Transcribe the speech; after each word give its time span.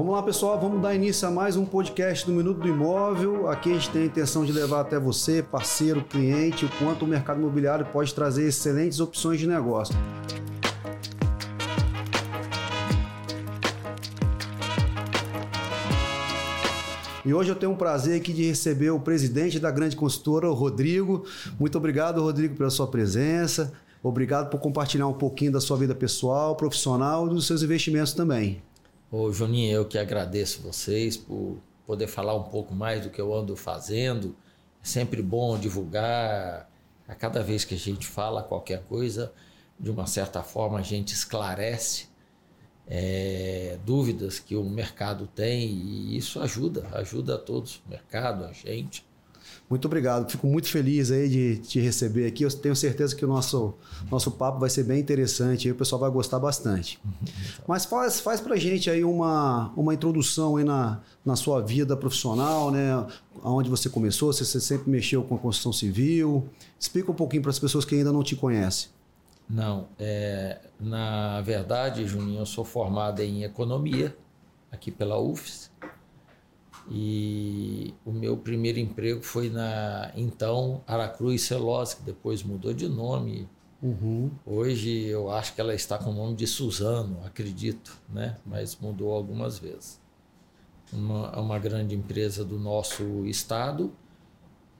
Vamos 0.00 0.14
lá, 0.14 0.22
pessoal, 0.22 0.58
vamos 0.58 0.80
dar 0.80 0.94
início 0.94 1.28
a 1.28 1.30
mais 1.30 1.58
um 1.58 1.66
podcast 1.66 2.24
do 2.24 2.32
Minuto 2.32 2.60
do 2.60 2.66
Imóvel. 2.66 3.50
Aqui 3.50 3.70
a 3.70 3.74
gente 3.74 3.90
tem 3.90 4.02
a 4.04 4.06
intenção 4.06 4.46
de 4.46 4.50
levar 4.50 4.80
até 4.80 4.98
você, 4.98 5.42
parceiro, 5.42 6.02
cliente, 6.02 6.64
o 6.64 6.70
quanto 6.78 7.04
o 7.04 7.06
mercado 7.06 7.38
imobiliário 7.38 7.84
pode 7.84 8.14
trazer 8.14 8.48
excelentes 8.48 8.98
opções 8.98 9.38
de 9.38 9.46
negócio. 9.46 9.94
E 17.22 17.34
hoje 17.34 17.50
eu 17.50 17.54
tenho 17.54 17.72
um 17.72 17.76
prazer 17.76 18.18
aqui 18.18 18.32
de 18.32 18.46
receber 18.46 18.88
o 18.88 19.00
presidente 19.00 19.60
da 19.60 19.70
grande 19.70 19.96
consultora, 19.96 20.48
o 20.48 20.54
Rodrigo. 20.54 21.26
Muito 21.58 21.76
obrigado, 21.76 22.22
Rodrigo, 22.22 22.56
pela 22.56 22.70
sua 22.70 22.86
presença. 22.86 23.70
Obrigado 24.02 24.48
por 24.48 24.60
compartilhar 24.60 25.08
um 25.08 25.12
pouquinho 25.12 25.52
da 25.52 25.60
sua 25.60 25.76
vida 25.76 25.94
pessoal, 25.94 26.56
profissional 26.56 27.26
e 27.26 27.30
dos 27.34 27.46
seus 27.46 27.62
investimentos 27.62 28.14
também. 28.14 28.62
Ô, 29.12 29.32
Juninho, 29.32 29.72
eu 29.72 29.84
que 29.84 29.98
agradeço 29.98 30.62
vocês 30.62 31.16
por 31.16 31.58
poder 31.84 32.06
falar 32.06 32.36
um 32.36 32.44
pouco 32.44 32.72
mais 32.72 33.02
do 33.02 33.10
que 33.10 33.20
eu 33.20 33.34
ando 33.34 33.56
fazendo. 33.56 34.36
É 34.80 34.86
sempre 34.86 35.20
bom 35.20 35.58
divulgar. 35.58 36.70
A 37.08 37.14
cada 37.16 37.42
vez 37.42 37.64
que 37.64 37.74
a 37.74 37.78
gente 37.78 38.06
fala 38.06 38.40
qualquer 38.40 38.84
coisa, 38.84 39.32
de 39.80 39.90
uma 39.90 40.06
certa 40.06 40.44
forma 40.44 40.78
a 40.78 40.82
gente 40.82 41.12
esclarece 41.12 42.06
é, 42.86 43.80
dúvidas 43.84 44.38
que 44.38 44.54
o 44.54 44.62
mercado 44.62 45.26
tem 45.26 45.66
e 45.68 46.16
isso 46.16 46.40
ajuda, 46.40 46.86
ajuda 46.92 47.34
a 47.34 47.38
todos, 47.38 47.82
o 47.84 47.90
mercado, 47.90 48.44
a 48.44 48.52
gente. 48.52 49.04
Muito 49.70 49.84
obrigado, 49.84 50.28
fico 50.28 50.48
muito 50.48 50.66
feliz 50.66 51.12
aí 51.12 51.28
de 51.28 51.58
te 51.58 51.78
receber 51.78 52.26
aqui. 52.26 52.42
Eu 52.42 52.50
tenho 52.50 52.74
certeza 52.74 53.14
que 53.14 53.24
o 53.24 53.28
nosso, 53.28 53.72
nosso 54.10 54.32
papo 54.32 54.58
vai 54.58 54.68
ser 54.68 54.82
bem 54.82 54.98
interessante 54.98 55.68
e 55.68 55.70
o 55.70 55.76
pessoal 55.76 56.00
vai 56.00 56.10
gostar 56.10 56.40
bastante. 56.40 57.00
Mas 57.68 57.84
faz, 57.84 58.18
faz 58.18 58.40
pra 58.40 58.56
gente 58.56 58.90
aí 58.90 59.04
uma, 59.04 59.72
uma 59.76 59.94
introdução 59.94 60.56
aí 60.56 60.64
na, 60.64 61.00
na 61.24 61.36
sua 61.36 61.60
vida 61.62 61.96
profissional, 61.96 62.72
né? 62.72 63.06
Onde 63.44 63.70
você 63.70 63.88
começou, 63.88 64.32
se 64.32 64.44
você 64.44 64.60
sempre 64.60 64.90
mexeu 64.90 65.22
com 65.22 65.36
a 65.36 65.38
construção 65.38 65.72
civil. 65.72 66.48
Explica 66.78 67.12
um 67.12 67.14
pouquinho 67.14 67.42
para 67.42 67.52
as 67.52 67.58
pessoas 67.60 67.84
que 67.84 67.94
ainda 67.94 68.12
não 68.12 68.24
te 68.24 68.34
conhecem. 68.34 68.88
Não, 69.48 69.86
é, 70.00 70.58
na 70.80 71.40
verdade, 71.42 72.04
Juninho, 72.08 72.40
eu 72.40 72.46
sou 72.46 72.64
formado 72.64 73.20
em 73.20 73.44
economia 73.44 74.16
aqui 74.72 74.90
pela 74.90 75.16
UFES 75.16 75.69
e 76.90 77.94
o 78.04 78.10
meu 78.10 78.36
primeiro 78.36 78.80
emprego 78.80 79.22
foi 79.22 79.48
na 79.48 80.10
então 80.16 80.82
Aracruz 80.86 81.42
Celose, 81.42 81.96
que 81.96 82.02
depois 82.02 82.42
mudou 82.42 82.74
de 82.74 82.88
nome. 82.88 83.48
Uhum. 83.80 84.30
Hoje 84.44 85.06
eu 85.06 85.30
acho 85.30 85.54
que 85.54 85.60
ela 85.60 85.74
está 85.74 85.96
com 85.96 86.10
o 86.10 86.14
nome 86.14 86.34
de 86.34 86.46
Suzano, 86.46 87.20
acredito, 87.24 87.96
né? 88.08 88.36
Mas 88.44 88.76
mudou 88.76 89.12
algumas 89.12 89.58
vezes. 89.58 90.00
Uma, 90.92 91.38
uma 91.38 91.58
grande 91.58 91.94
empresa 91.94 92.44
do 92.44 92.58
nosso 92.58 93.24
estado. 93.24 93.92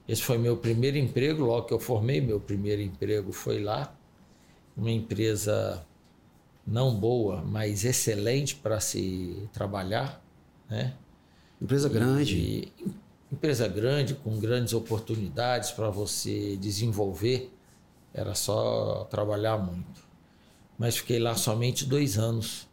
Esse 0.07 0.21
foi 0.21 0.37
meu 0.37 0.57
primeiro 0.57 0.97
emprego, 0.97 1.45
logo 1.45 1.67
que 1.67 1.73
eu 1.73 1.79
formei, 1.79 2.19
meu 2.19 2.39
primeiro 2.39 2.81
emprego 2.81 3.31
foi 3.31 3.61
lá 3.63 3.95
uma 4.75 4.91
empresa 4.91 5.85
não 6.65 6.93
boa, 6.93 7.41
mas 7.41 7.85
excelente 7.85 8.55
para 8.55 8.79
se 8.79 9.49
trabalhar, 9.53 10.23
né? 10.69 10.93
Empresa 11.61 11.87
grande. 11.87 12.37
E, 12.37 12.73
empresa 13.31 13.67
grande 13.67 14.15
com 14.15 14.37
grandes 14.39 14.73
oportunidades 14.73 15.71
para 15.71 15.89
você 15.89 16.57
desenvolver. 16.57 17.53
Era 18.13 18.35
só 18.35 19.07
trabalhar 19.09 19.57
muito. 19.57 20.01
Mas 20.77 20.97
fiquei 20.97 21.19
lá 21.19 21.35
somente 21.35 21.85
dois 21.85 22.17
anos. 22.17 22.67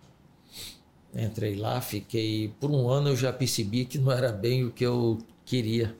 Entrei 1.14 1.54
lá, 1.54 1.80
fiquei 1.80 2.52
por 2.60 2.70
um 2.70 2.88
ano 2.88 3.10
eu 3.10 3.16
já 3.16 3.32
percebi 3.32 3.84
que 3.84 3.98
não 3.98 4.12
era 4.12 4.30
bem 4.30 4.64
o 4.64 4.70
que 4.70 4.84
eu 4.84 5.18
queria, 5.44 5.96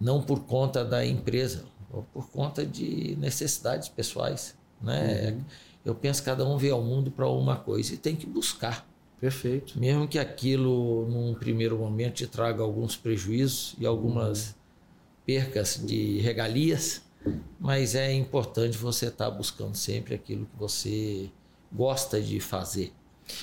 não 0.00 0.22
por 0.22 0.44
conta 0.44 0.84
da 0.84 1.04
empresa, 1.04 1.64
por 2.12 2.30
conta 2.30 2.64
de 2.64 3.16
necessidades 3.18 3.88
pessoais. 3.88 4.56
Né? 4.80 5.30
Uhum. 5.30 5.44
Eu 5.84 5.94
penso 5.94 6.20
que 6.20 6.26
cada 6.26 6.46
um 6.46 6.56
vê 6.56 6.70
ao 6.70 6.82
mundo 6.82 7.10
para 7.10 7.28
uma 7.28 7.56
coisa 7.56 7.94
e 7.94 7.96
tem 7.96 8.14
que 8.14 8.26
buscar. 8.26 8.86
Perfeito. 9.20 9.78
Mesmo 9.78 10.06
que 10.06 10.18
aquilo, 10.18 11.06
num 11.08 11.34
primeiro 11.34 11.78
momento, 11.78 12.16
te 12.16 12.26
traga 12.26 12.62
alguns 12.62 12.96
prejuízos 12.96 13.74
e 13.78 13.86
algumas 13.86 14.48
uhum. 14.48 14.54
percas 15.24 15.80
de 15.84 16.18
regalias, 16.20 17.02
mas 17.58 17.94
é 17.94 18.12
importante 18.12 18.76
você 18.76 19.06
estar 19.06 19.30
tá 19.30 19.30
buscando 19.30 19.74
sempre 19.74 20.14
aquilo 20.14 20.46
que 20.46 20.58
você 20.58 21.30
gosta 21.72 22.20
de 22.20 22.40
fazer. 22.40 22.92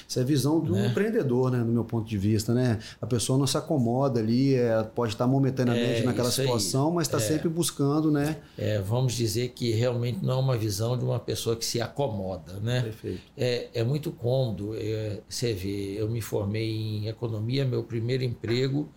Isso 0.07 0.19
é 0.19 0.21
a 0.21 0.25
visão 0.25 0.59
do 0.59 0.73
né? 0.73 0.87
empreendedor, 0.87 1.51
né, 1.51 1.57
no 1.59 1.71
meu 1.71 1.83
ponto 1.83 2.07
de 2.07 2.17
vista, 2.17 2.53
né? 2.53 2.79
A 3.01 3.05
pessoa 3.05 3.37
não 3.37 3.45
se 3.45 3.57
acomoda 3.57 4.19
ali, 4.19 4.55
é, 4.55 4.83
pode 4.83 5.13
estar 5.13 5.27
momentaneamente 5.27 6.01
é, 6.01 6.03
naquela 6.03 6.31
situação, 6.31 6.89
aí. 6.89 6.95
mas 6.95 7.07
está 7.07 7.17
é, 7.17 7.21
sempre 7.21 7.49
buscando, 7.49 8.11
né? 8.11 8.37
É, 8.57 8.79
vamos 8.79 9.13
dizer 9.13 9.49
que 9.49 9.71
realmente 9.71 10.23
não 10.23 10.33
é 10.33 10.37
uma 10.37 10.57
visão 10.57 10.97
de 10.97 11.03
uma 11.03 11.19
pessoa 11.19 11.55
que 11.55 11.65
se 11.65 11.81
acomoda, 11.81 12.59
né? 12.61 12.81
Perfeito. 12.81 13.21
É, 13.37 13.69
é 13.73 13.83
muito 13.83 14.11
cômodo. 14.11 14.73
É, 14.75 15.19
você 15.27 15.53
vê, 15.53 15.95
eu 15.99 16.09
me 16.09 16.21
formei 16.21 16.71
em 16.71 17.07
economia, 17.07 17.65
meu 17.65 17.83
primeiro 17.83 18.23
emprego 18.23 18.89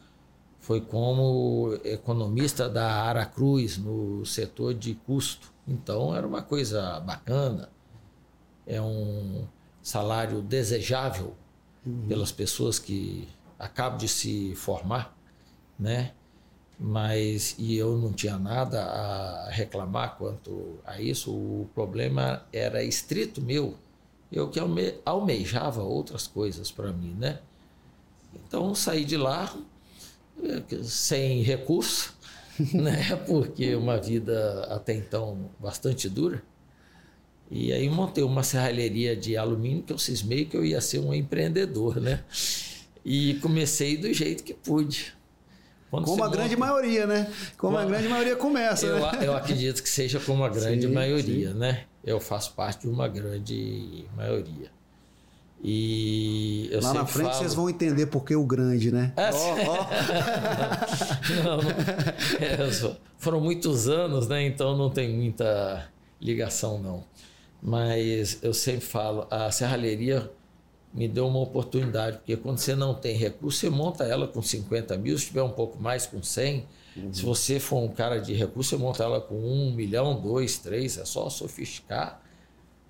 foi 0.66 0.80
como 0.80 1.78
economista 1.84 2.68
da 2.68 3.04
Aracruz 3.04 3.78
no 3.78 4.26
setor 4.26 4.74
de 4.74 4.94
custo. 4.94 5.52
Então 5.66 6.12
era 6.12 6.26
uma 6.26 6.42
coisa 6.42 6.98
bacana. 6.98 7.68
É 8.66 8.82
um 8.82 9.46
salário 9.86 10.42
desejável 10.42 11.32
uhum. 11.86 12.08
pelas 12.08 12.32
pessoas 12.32 12.76
que 12.76 13.28
acabam 13.56 13.96
de 13.96 14.08
se 14.08 14.52
formar, 14.56 15.16
né? 15.78 16.10
Mas 16.76 17.54
e 17.56 17.76
eu 17.76 17.96
não 17.96 18.12
tinha 18.12 18.36
nada 18.36 18.82
a 18.82 19.48
reclamar 19.48 20.16
quanto 20.16 20.80
a 20.84 21.00
isso. 21.00 21.30
O 21.32 21.70
problema 21.72 22.44
era 22.52 22.82
estrito 22.82 23.40
meu. 23.40 23.76
Eu 24.30 24.50
que 24.50 24.58
alme 24.58 24.94
almejava 25.04 25.84
outras 25.84 26.26
coisas 26.26 26.68
para 26.72 26.92
mim, 26.92 27.14
né? 27.16 27.38
Então 28.34 28.74
saí 28.74 29.04
de 29.04 29.16
lá 29.16 29.56
eh, 30.42 30.82
sem 30.82 31.42
recurso, 31.42 32.12
né? 32.74 33.14
Porque 33.24 33.76
uma 33.76 33.98
vida 33.98 34.66
até 34.68 34.94
então 34.94 35.48
bastante 35.60 36.08
dura. 36.08 36.42
E 37.50 37.72
aí 37.72 37.88
montei 37.88 38.22
uma 38.24 38.42
serralheria 38.42 39.16
de 39.16 39.36
alumínio 39.36 39.82
que 39.82 39.92
eu 39.92 39.98
cismei 39.98 40.44
que 40.44 40.56
eu 40.56 40.64
ia 40.64 40.80
ser 40.80 40.98
um 40.98 41.14
empreendedor, 41.14 42.00
né? 42.00 42.24
E 43.04 43.34
comecei 43.34 43.96
do 43.96 44.12
jeito 44.12 44.42
que 44.42 44.52
pude. 44.52 45.14
Quando 45.88 46.06
como 46.06 46.24
a 46.24 46.26
monta... 46.26 46.38
grande 46.38 46.56
maioria, 46.56 47.06
né? 47.06 47.32
Como 47.56 47.78
a 47.78 47.84
grande 47.84 48.08
maioria 48.08 48.34
começa. 48.34 48.86
Eu, 48.86 48.98
né? 48.98 49.20
eu 49.22 49.36
acredito 49.36 49.80
que 49.80 49.88
seja 49.88 50.18
como 50.18 50.42
a 50.42 50.48
grande 50.48 50.88
sim, 50.88 51.22
sim. 51.22 51.54
né? 51.54 51.84
Eu 52.04 52.18
faço 52.18 52.52
parte 52.54 52.80
de 52.82 52.88
uma 52.88 53.06
grande 53.06 54.04
maioria. 54.16 54.74
E 55.62 56.68
Lá 56.82 56.92
na 56.92 57.06
frente 57.06 57.28
falo... 57.28 57.38
vocês 57.38 57.54
vão 57.54 57.70
entender 57.70 58.06
por 58.06 58.24
que 58.24 58.34
o 58.34 58.44
grande, 58.44 58.90
né? 58.92 59.12
É, 59.16 59.30
oh, 59.32 59.36
oh. 61.40 61.44
não, 61.44 61.62
não, 61.62 61.70
é, 61.70 62.56
foram 63.16 63.40
muitos 63.40 63.88
anos, 63.88 64.26
né? 64.26 64.44
Então 64.44 64.76
não 64.76 64.90
tem 64.90 65.14
muita 65.14 65.88
ligação, 66.20 66.80
não 66.80 67.04
mas 67.62 68.38
eu 68.42 68.54
sempre 68.54 68.84
falo, 68.84 69.26
a 69.30 69.50
serralheria 69.50 70.30
me 70.92 71.06
deu 71.06 71.26
uma 71.26 71.40
oportunidade, 71.40 72.18
porque 72.18 72.36
quando 72.36 72.58
você 72.58 72.74
não 72.74 72.94
tem 72.94 73.14
recurso, 73.16 73.58
você 73.58 73.70
monta 73.70 74.04
ela 74.04 74.26
com 74.26 74.40
50 74.40 74.96
mil, 74.96 75.18
se 75.18 75.26
tiver 75.26 75.42
um 75.42 75.50
pouco 75.50 75.80
mais, 75.80 76.06
com 76.06 76.22
100. 76.22 76.66
Uhum. 76.96 77.12
Se 77.12 77.22
você 77.22 77.60
for 77.60 77.82
um 77.82 77.88
cara 77.88 78.18
de 78.18 78.32
recurso, 78.32 78.70
você 78.70 78.76
monta 78.82 79.04
ela 79.04 79.20
com 79.20 79.34
um 79.34 79.72
milhão, 79.74 80.18
dois, 80.18 80.58
três, 80.58 80.96
é 80.96 81.04
só 81.04 81.28
sofisticar 81.28 82.22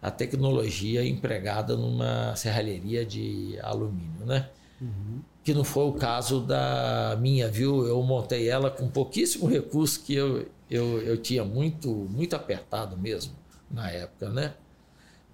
a 0.00 0.10
tecnologia 0.10 1.04
empregada 1.04 1.77
numa 1.77 2.37
serralheria 2.37 3.04
de 3.04 3.59
alumínio, 3.60 4.25
né? 4.25 4.50
Uhum. 4.81 5.21
Que 5.43 5.53
não 5.53 5.65
foi 5.65 5.87
o 5.87 5.93
caso 5.93 6.41
da 6.41 7.16
minha, 7.21 7.48
viu? 7.48 7.86
Eu 7.86 8.01
montei 8.03 8.48
ela 8.48 8.71
com 8.71 8.89
pouquíssimo 8.89 9.47
recurso 9.47 10.04
que 10.04 10.15
eu, 10.15 10.47
eu, 10.71 11.01
eu 11.03 11.16
tinha 11.16 11.45
muito, 11.45 11.89
muito 11.89 12.36
apertado 12.36 12.97
mesmo 12.97 13.34
na 13.71 13.91
época, 13.91 14.28
né? 14.30 14.54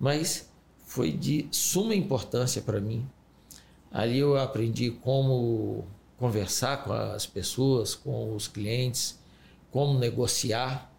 mas 0.03 0.51
foi 0.85 1.13
de 1.13 1.47
suma 1.53 1.95
importância 1.95 2.61
para 2.61 2.81
mim. 2.81 3.09
Ali 3.89 4.19
eu 4.19 4.37
aprendi 4.37 4.91
como 4.91 5.87
conversar 6.19 6.83
com 6.83 6.93
as 6.93 7.25
pessoas, 7.25 7.95
com 7.95 8.35
os 8.35 8.49
clientes, 8.49 9.17
como 9.71 9.97
negociar. 9.97 10.93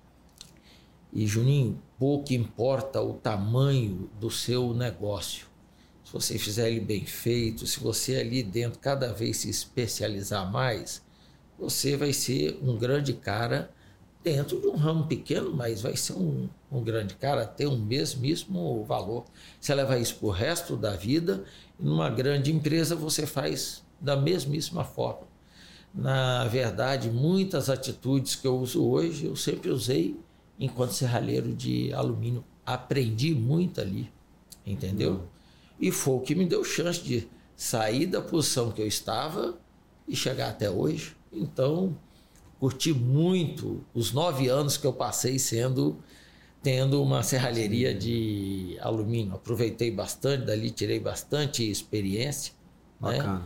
E 1.11 1.27
Juninho, 1.27 1.77
pouco 1.99 2.31
importa 2.31 3.01
o 3.01 3.15
tamanho 3.15 4.09
do 4.21 4.31
seu 4.31 4.73
negócio. 4.73 5.47
Se 6.05 6.13
você 6.13 6.39
fizer 6.39 6.71
ele 6.71 6.79
bem 6.79 7.05
feito, 7.05 7.67
se 7.67 7.81
você 7.81 8.15
ali 8.15 8.41
dentro 8.41 8.79
cada 8.79 9.11
vez 9.11 9.35
se 9.35 9.49
especializar 9.49 10.49
mais, 10.49 11.01
você 11.59 11.97
vai 11.97 12.13
ser 12.13 12.57
um 12.63 12.77
grande 12.77 13.11
cara 13.11 13.69
dentro 14.23 14.59
de 14.59 14.67
um 14.67 14.75
ramo 14.75 15.05
pequeno, 15.05 15.53
mas 15.53 15.81
vai 15.81 15.97
ser 15.97 16.13
um, 16.13 16.47
um 16.71 16.81
grande 16.81 17.15
cara, 17.15 17.45
ter 17.45 17.67
um 17.67 17.77
mesmíssimo 17.77 18.83
valor. 18.85 19.25
Você 19.59 19.75
leva 19.75 19.99
isso 19.99 20.15
para 20.15 20.27
o 20.27 20.31
resto 20.31 20.77
da 20.77 20.95
vida, 20.95 21.43
numa 21.77 22.09
grande 22.09 22.51
empresa 22.51 22.95
você 22.95 23.25
faz 23.25 23.83
da 23.99 24.15
mesmíssima 24.15 24.83
forma. 24.83 25.27
Na 25.93 26.45
verdade, 26.47 27.09
muitas 27.11 27.69
atitudes 27.69 28.35
que 28.35 28.47
eu 28.47 28.57
uso 28.57 28.83
hoje, 28.83 29.25
eu 29.25 29.35
sempre 29.35 29.69
usei 29.69 30.19
enquanto 30.59 30.91
serralheiro 30.91 31.53
de 31.53 31.93
alumínio. 31.93 32.43
Aprendi 32.65 33.35
muito 33.35 33.81
ali, 33.81 34.09
entendeu? 34.65 35.11
Uhum. 35.11 35.27
E 35.79 35.91
foi 35.91 36.15
o 36.15 36.21
que 36.21 36.33
me 36.33 36.45
deu 36.45 36.63
chance 36.63 37.01
de 37.01 37.27
sair 37.55 38.05
da 38.05 38.21
posição 38.21 38.71
que 38.71 38.81
eu 38.81 38.87
estava 38.87 39.57
e 40.07 40.15
chegar 40.15 40.49
até 40.49 40.69
hoje. 40.69 41.15
Então, 41.31 41.95
curti 42.63 42.93
muito 42.93 43.83
os 43.93 44.13
nove 44.13 44.47
anos 44.47 44.77
que 44.77 44.87
eu 44.87 44.93
passei 44.93 45.37
sendo 45.37 45.97
tendo 46.61 47.03
uma 47.03 47.21
serralheria 47.21 47.93
de 47.93 48.77
alumínio. 48.79 49.35
Aproveitei 49.35 49.91
bastante 49.91 50.45
dali, 50.45 50.71
tirei 50.71 50.97
bastante 50.97 51.69
experiência. 51.69 52.53
Né? 53.01 53.17
Bacana. 53.17 53.39
Né? 53.39 53.45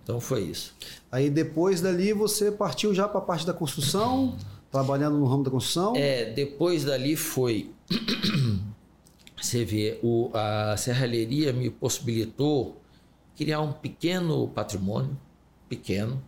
Então 0.00 0.20
foi 0.20 0.42
isso. 0.44 0.76
Aí 1.10 1.28
depois 1.28 1.80
dali 1.80 2.12
você 2.12 2.52
partiu 2.52 2.94
já 2.94 3.08
para 3.08 3.18
a 3.18 3.22
parte 3.22 3.44
da 3.44 3.52
construção, 3.52 4.36
trabalhando 4.70 5.18
no 5.18 5.26
ramo 5.26 5.42
da 5.42 5.50
construção? 5.50 5.96
É, 5.96 6.26
depois 6.26 6.84
dali 6.84 7.16
foi. 7.16 7.72
você 9.36 9.64
vê, 9.64 9.98
o, 10.04 10.30
a 10.32 10.76
serralheria 10.76 11.52
me 11.52 11.68
possibilitou 11.68 12.80
criar 13.34 13.60
um 13.60 13.72
pequeno 13.72 14.46
patrimônio, 14.46 15.18
pequeno, 15.68 16.22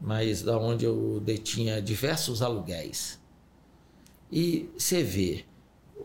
mas 0.00 0.42
da 0.42 0.56
onde 0.58 0.84
eu 0.84 1.20
detinha 1.20 1.82
diversos 1.82 2.42
aluguéis. 2.42 3.18
E 4.30 4.68
você 4.76 5.02
vê, 5.02 5.44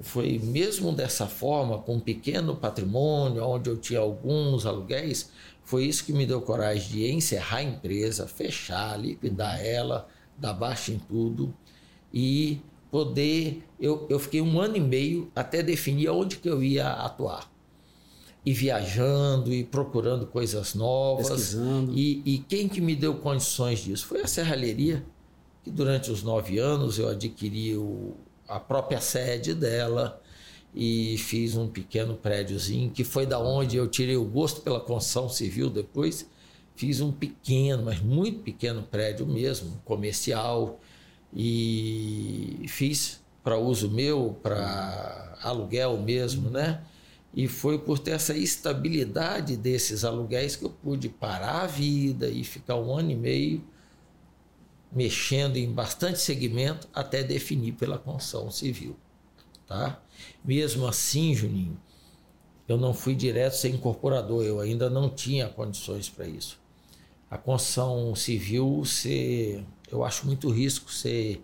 foi 0.02 0.40
mesmo 0.40 0.92
dessa 0.92 1.28
forma, 1.28 1.78
com 1.78 1.96
um 1.96 2.00
pequeno 2.00 2.56
patrimônio, 2.56 3.44
onde 3.44 3.70
eu 3.70 3.78
tinha 3.78 4.00
alguns 4.00 4.66
aluguéis, 4.66 5.30
foi 5.64 5.86
isso 5.86 6.06
que 6.06 6.14
me 6.14 6.26
deu 6.26 6.42
coragem 6.42 6.90
de 6.90 7.12
encerrar 7.12 7.58
a 7.58 7.64
empresa, 7.64 8.28
fechar, 8.28 9.00
liquidar 9.00 9.64
ela, 9.64 10.08
dar 10.38 10.54
baixa 10.54 10.92
em 10.92 11.00
tudo 11.00 11.54
e 12.14 12.60
poder. 12.92 13.64
Eu, 13.80 14.06
eu 14.10 14.20
fiquei 14.20 14.42
um 14.42 14.60
ano 14.60 14.78
e 14.78 14.82
meio 14.82 15.32
até 15.36 15.64
definir 15.64 16.10
onde 16.10 16.38
que 16.38 16.50
eu 16.50 16.64
ia 16.64 16.90
atuar. 16.90 17.53
E 18.46 18.52
viajando 18.52 19.54
e 19.54 19.64
procurando 19.64 20.28
coisas 20.28 20.74
novas. 20.74 21.30
Pesquisando. 21.30 21.94
E, 21.94 22.22
e 22.26 22.38
quem 22.40 22.68
que 22.68 22.82
me 22.82 22.96
deu 22.96 23.16
condições 23.16 23.80
disso? 23.80 24.06
Foi 24.06 24.22
a 24.22 24.28
serralheria 24.28 25.04
que 25.64 25.72
durante 25.72 26.12
os 26.12 26.24
nove 26.24 26.58
anos 26.60 27.00
eu 27.00 27.08
adquiri 27.08 27.76
o, 27.78 28.16
a 28.48 28.60
própria 28.60 29.00
sede 29.00 29.54
dela 29.54 30.22
e 30.76 31.18
fiz 31.18 31.56
um 31.56 31.68
pequeno 31.68 32.16
prédiozinho, 32.16 32.90
que 32.90 33.04
foi 33.04 33.26
da 33.26 33.40
onde 33.40 33.78
eu 33.78 33.88
tirei 33.88 34.18
o 34.18 34.26
gosto 34.26 34.62
pela 34.62 34.80
construção 34.80 35.30
civil 35.30 35.70
depois. 35.70 36.28
Fiz 36.76 37.00
um 37.00 37.12
pequeno, 37.12 37.84
mas 37.84 38.02
muito 38.02 38.40
pequeno 38.40 38.82
prédio 38.82 39.28
mesmo, 39.28 39.80
comercial, 39.86 40.80
e 41.32 42.66
fiz 42.68 43.22
para 43.44 43.58
uso 43.58 43.92
meu, 43.92 44.38
para 44.42 45.38
aluguel 45.42 45.98
mesmo, 45.98 46.50
né? 46.50 46.82
E 47.34 47.48
foi 47.48 47.80
por 47.80 47.98
ter 47.98 48.12
essa 48.12 48.38
estabilidade 48.38 49.58
desses 49.58 50.06
aluguéis 50.06 50.56
que 50.56 50.66
eu 50.66 50.70
pude 50.70 51.10
parar 51.10 51.62
a 51.62 51.68
vida 51.68 52.30
e 52.30 52.44
ficar 52.44 52.76
um 52.76 52.96
ano 52.96 53.12
e 53.12 53.16
meio 53.16 53.64
mexendo 54.92 55.58
em 55.58 55.72
bastante 55.72 56.20
segmento 56.20 56.88
até 56.94 57.24
definir 57.24 57.74
pela 57.74 57.98
construção 57.98 58.52
civil. 58.52 58.96
Tá? 59.66 60.00
Mesmo 60.46 60.86
assim, 60.86 61.34
Juninho, 61.34 61.80
eu 62.68 62.78
não 62.78 62.94
fui 62.94 63.16
direto 63.16 63.54
ser 63.54 63.70
incorporador, 63.70 64.44
eu 64.44 64.60
ainda 64.60 64.90
não 64.90 65.10
tinha 65.10 65.50
condições 65.50 66.10
para 66.10 66.28
isso. 66.28 66.60
A 67.30 67.38
construção 67.38 68.14
civil, 68.16 68.86
você, 68.86 69.64
eu 69.92 70.04
acho 70.04 70.28
muito 70.28 70.52
risco 70.52 70.92
você 70.92 71.42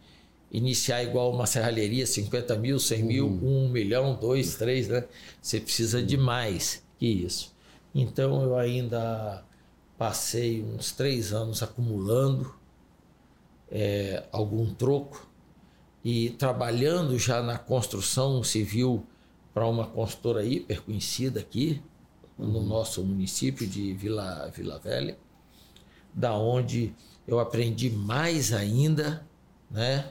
iniciar 0.52 1.04
igual 1.04 1.32
uma 1.32 1.46
serralheria, 1.46 2.06
50 2.06 2.56
mil, 2.58 2.80
100 2.80 3.04
mil, 3.04 3.28
uhum. 3.28 3.66
1 3.68 3.70
milhão, 3.70 4.16
2, 4.16 4.56
3, 4.56 4.88
né? 4.88 5.06
Você 5.42 5.60
precisa 5.60 6.02
de 6.02 6.18
mais 6.18 6.84
que 6.98 7.08
isso. 7.08 7.54
Então 7.94 8.42
eu 8.44 8.58
ainda 8.58 9.44
passei 9.98 10.64
uns 10.64 10.92
três 10.92 11.34
anos 11.34 11.62
acumulando 11.62 12.54
é, 13.70 14.24
algum 14.32 14.74
troco 14.74 15.28
e 16.04 16.32
trabalhando 16.32 17.18
já 17.20 17.42
na 17.42 17.58
construção 17.58 18.44
civil 18.44 19.06
para 19.54 19.68
uma 19.68 19.86
construtora 19.86 20.46
hiper 20.46 20.82
conhecida 20.82 21.40
aqui 21.40 21.82
uhum. 22.38 22.48
no 22.48 22.64
nosso 22.64 23.04
município 23.04 23.68
de 23.68 23.94
Vila, 23.94 24.50
Vila 24.56 24.80
Velha, 24.80 25.18
da 26.14 26.34
onde 26.34 26.94
eu 27.28 27.40
aprendi 27.40 27.90
mais 27.90 28.54
ainda, 28.54 29.28
né? 29.70 30.10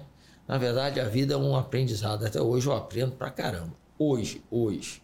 Na 0.49 0.56
verdade, 0.56 0.99
a 0.99 1.05
vida 1.05 1.35
é 1.35 1.37
um 1.37 1.55
aprendizado. 1.55 2.25
Até 2.25 2.41
hoje 2.41 2.67
eu 2.67 2.73
aprendo 2.73 3.12
pra 3.12 3.31
caramba. 3.31 3.75
Hoje, 3.99 4.43
hoje. 4.50 5.03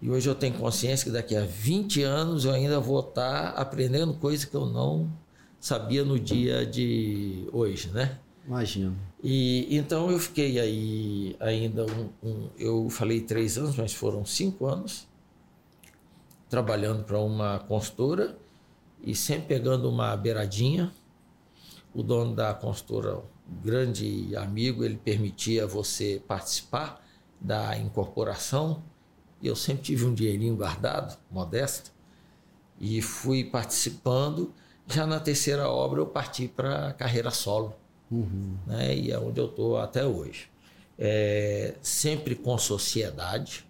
E 0.00 0.08
hoje 0.08 0.28
eu 0.28 0.34
tenho 0.34 0.54
consciência 0.54 1.04
que 1.04 1.10
daqui 1.10 1.34
a 1.34 1.44
20 1.44 2.02
anos 2.04 2.44
eu 2.44 2.52
ainda 2.52 2.78
vou 2.78 3.00
estar 3.00 3.48
aprendendo 3.50 4.14
coisas 4.14 4.44
que 4.44 4.54
eu 4.54 4.66
não 4.66 5.12
sabia 5.60 6.04
no 6.04 6.18
dia 6.18 6.64
de 6.64 7.48
hoje, 7.52 7.90
né? 7.90 8.18
Imagino. 8.46 8.96
E 9.22 9.76
então 9.76 10.10
eu 10.10 10.18
fiquei 10.18 10.58
aí 10.58 11.36
ainda 11.38 11.86
um, 11.86 12.10
um 12.22 12.48
eu 12.58 12.88
falei 12.90 13.20
três 13.20 13.56
anos, 13.56 13.76
mas 13.76 13.92
foram 13.92 14.24
cinco 14.24 14.66
anos 14.66 15.06
trabalhando 16.48 17.04
para 17.04 17.18
uma 17.18 17.60
consultora 17.60 18.36
e 19.02 19.14
sempre 19.14 19.56
pegando 19.56 19.88
uma 19.88 20.16
beiradinha. 20.16 20.92
O 21.94 22.02
dono 22.02 22.34
da 22.34 22.52
consultora, 22.54 23.22
grande 23.62 24.34
amigo, 24.36 24.84
ele 24.84 24.96
permitia 24.96 25.66
você 25.66 26.22
participar 26.26 27.04
da 27.40 27.76
incorporação. 27.76 28.82
E 29.40 29.46
eu 29.46 29.56
sempre 29.56 29.82
tive 29.82 30.04
um 30.04 30.14
dinheirinho 30.14 30.54
guardado, 30.56 31.18
modesto, 31.30 31.90
e 32.80 33.02
fui 33.02 33.44
participando 33.44 34.54
já 34.86 35.06
na 35.06 35.20
terceira 35.20 35.68
obra 35.68 36.00
eu 36.00 36.06
parti 36.06 36.48
para 36.48 36.88
a 36.88 36.92
carreira 36.92 37.30
solo, 37.30 37.74
uhum. 38.10 38.56
né? 38.66 38.94
e 38.94 39.10
é 39.10 39.18
onde 39.18 39.40
eu 39.40 39.46
estou 39.46 39.78
até 39.78 40.04
hoje. 40.04 40.50
É, 40.98 41.74
sempre 41.80 42.34
com 42.34 42.56
sociedade, 42.58 43.66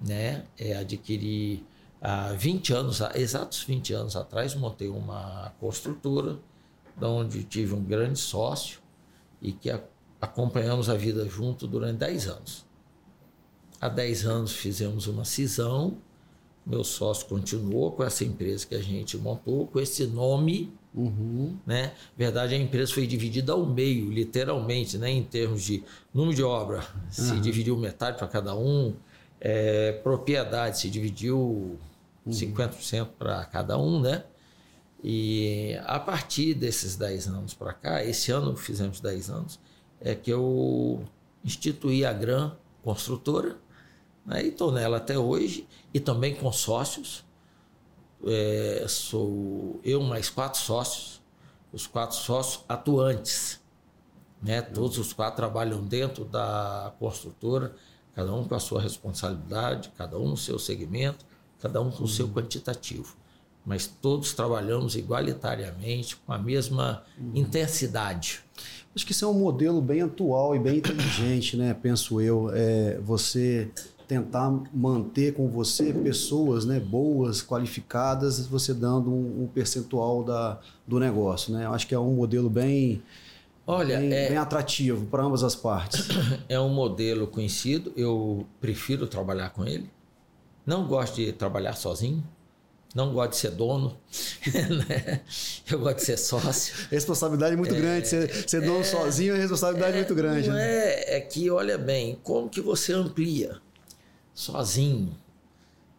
né? 0.00 0.44
É, 0.58 0.76
adquiri 0.76 1.66
há 2.00 2.32
20 2.32 2.72
anos, 2.72 3.00
exatos 3.14 3.62
20 3.64 3.92
anos 3.92 4.16
atrás, 4.16 4.54
montei 4.54 4.88
uma 4.88 5.52
construtora, 5.58 6.38
onde 7.00 7.42
tive 7.44 7.74
um 7.74 7.82
grande 7.82 8.18
sócio 8.18 8.80
e 9.40 9.52
que 9.52 9.70
a, 9.70 9.82
acompanhamos 10.20 10.88
a 10.88 10.94
vida 10.94 11.26
junto 11.28 11.66
durante 11.66 11.98
10 11.98 12.28
anos. 12.28 12.66
Há 13.80 13.88
10 13.88 14.26
anos 14.26 14.52
fizemos 14.52 15.06
uma 15.06 15.24
cisão 15.24 15.98
meu 16.64 16.84
sócio 16.84 17.26
continuou 17.26 17.90
com 17.90 18.04
essa 18.04 18.24
empresa 18.24 18.66
que 18.66 18.74
a 18.74 18.80
gente 18.80 19.16
montou, 19.18 19.66
com 19.66 19.80
esse 19.80 20.06
nome. 20.06 20.72
Uhum. 20.94 21.56
Né? 21.66 21.86
Na 21.86 21.92
verdade, 22.16 22.54
a 22.54 22.58
empresa 22.58 22.92
foi 22.92 23.06
dividida 23.06 23.52
ao 23.52 23.66
meio, 23.66 24.10
literalmente, 24.10 24.96
né? 24.96 25.10
em 25.10 25.22
termos 25.24 25.62
de 25.62 25.82
número 26.14 26.36
de 26.36 26.42
obra. 26.42 26.78
Uhum. 26.78 27.10
Se 27.10 27.40
dividiu 27.40 27.76
metade 27.76 28.16
para 28.16 28.28
cada 28.28 28.54
um. 28.54 28.94
É, 29.40 29.92
propriedade, 30.04 30.78
se 30.78 30.88
dividiu 30.88 31.36
uhum. 32.24 32.32
50% 32.32 33.08
para 33.18 33.44
cada 33.46 33.76
um, 33.76 34.00
né? 34.00 34.22
E 35.02 35.76
a 35.84 35.98
partir 35.98 36.54
desses 36.54 36.96
10 36.96 37.28
anos 37.28 37.54
para 37.54 37.72
cá, 37.72 38.04
esse 38.04 38.30
ano 38.30 38.56
fizemos 38.56 39.00
10 39.00 39.30
anos, 39.30 39.60
é 40.00 40.14
que 40.14 40.32
eu 40.32 41.04
instituí 41.44 42.04
a 42.04 42.12
Gran 42.12 42.52
Construtora, 42.82 43.56
né? 44.24 44.44
E 44.44 44.48
estou 44.48 44.70
nela 44.70 44.98
até 44.98 45.18
hoje 45.18 45.66
e 45.92 46.00
também 46.00 46.34
com 46.34 46.50
sócios. 46.52 47.24
É, 48.24 48.84
sou 48.88 49.80
eu 49.82 50.00
mais 50.00 50.30
quatro 50.30 50.60
sócios, 50.60 51.20
os 51.72 51.86
quatro 51.86 52.16
sócios 52.16 52.64
atuantes. 52.68 53.60
Né? 54.40 54.62
Todos 54.62 54.98
os 54.98 55.12
quatro 55.12 55.36
trabalham 55.36 55.84
dentro 55.84 56.24
da 56.24 56.92
construtora, 56.98 57.74
cada 58.14 58.32
um 58.32 58.44
com 58.44 58.54
a 58.54 58.60
sua 58.60 58.80
responsabilidade, 58.80 59.92
cada 59.96 60.18
um 60.18 60.28
no 60.28 60.36
seu 60.36 60.58
segmento, 60.58 61.24
cada 61.60 61.80
um 61.80 61.90
com 61.90 62.04
o 62.04 62.08
seu 62.08 62.26
uhum. 62.26 62.32
quantitativo. 62.32 63.16
Mas 63.64 63.86
todos 63.86 64.32
trabalhamos 64.32 64.96
igualitariamente, 64.96 66.16
com 66.16 66.32
a 66.32 66.38
mesma 66.38 67.02
uhum. 67.18 67.32
intensidade. 67.34 68.40
Acho 68.94 69.06
que 69.06 69.12
isso 69.12 69.24
é 69.24 69.28
um 69.28 69.34
modelo 69.34 69.80
bem 69.80 70.02
atual 70.02 70.54
e 70.54 70.58
bem 70.58 70.78
inteligente, 70.78 71.56
né? 71.56 71.72
Penso 71.72 72.20
eu. 72.20 72.50
É, 72.52 72.98
você 73.02 73.70
tentar 74.12 74.50
manter 74.74 75.32
com 75.32 75.48
você 75.48 75.90
pessoas 75.90 76.66
né, 76.66 76.78
boas, 76.78 77.42
qualificadas, 77.42 78.46
você 78.46 78.74
dando 78.74 79.10
um, 79.10 79.44
um 79.44 79.46
percentual 79.46 80.22
da, 80.22 80.60
do 80.86 80.98
negócio. 81.00 81.50
Né? 81.50 81.64
Eu 81.64 81.72
acho 81.72 81.86
que 81.86 81.94
é 81.94 81.98
um 81.98 82.12
modelo 82.14 82.50
bem, 82.50 83.02
Olha, 83.66 83.98
bem, 83.98 84.12
é, 84.12 84.28
bem 84.28 84.36
atrativo 84.36 85.06
para 85.06 85.22
ambas 85.22 85.42
as 85.42 85.54
partes. 85.54 86.08
É 86.46 86.60
um 86.60 86.68
modelo 86.68 87.26
conhecido, 87.26 87.90
eu 87.96 88.46
prefiro 88.60 89.06
trabalhar 89.06 89.48
com 89.50 89.64
ele. 89.64 89.88
Não 90.66 90.86
gosto 90.86 91.16
de 91.16 91.32
trabalhar 91.32 91.72
sozinho. 91.72 92.22
Não 92.94 93.12
gosto 93.12 93.30
de 93.30 93.36
ser 93.36 93.50
dono, 93.52 93.96
né? 94.88 95.22
eu 95.70 95.78
gosto 95.78 95.96
de 95.98 96.04
ser 96.04 96.18
sócio. 96.18 96.74
Responsabilidade 96.90 97.56
muito 97.56 97.74
é, 97.74 97.78
grande, 97.78 98.08
ser, 98.08 98.48
ser 98.48 98.60
dono 98.60 98.80
é, 98.80 98.84
sozinho 98.84 99.34
é 99.34 99.38
responsabilidade 99.38 99.94
é, 99.94 99.96
muito 99.96 100.14
grande. 100.14 100.48
Não 100.48 100.54
né? 100.54 100.62
é, 100.64 101.16
é 101.16 101.20
que, 101.20 101.50
olha 101.50 101.78
bem, 101.78 102.18
como 102.22 102.48
que 102.48 102.60
você 102.60 102.92
amplia 102.92 103.60
sozinho? 104.34 105.16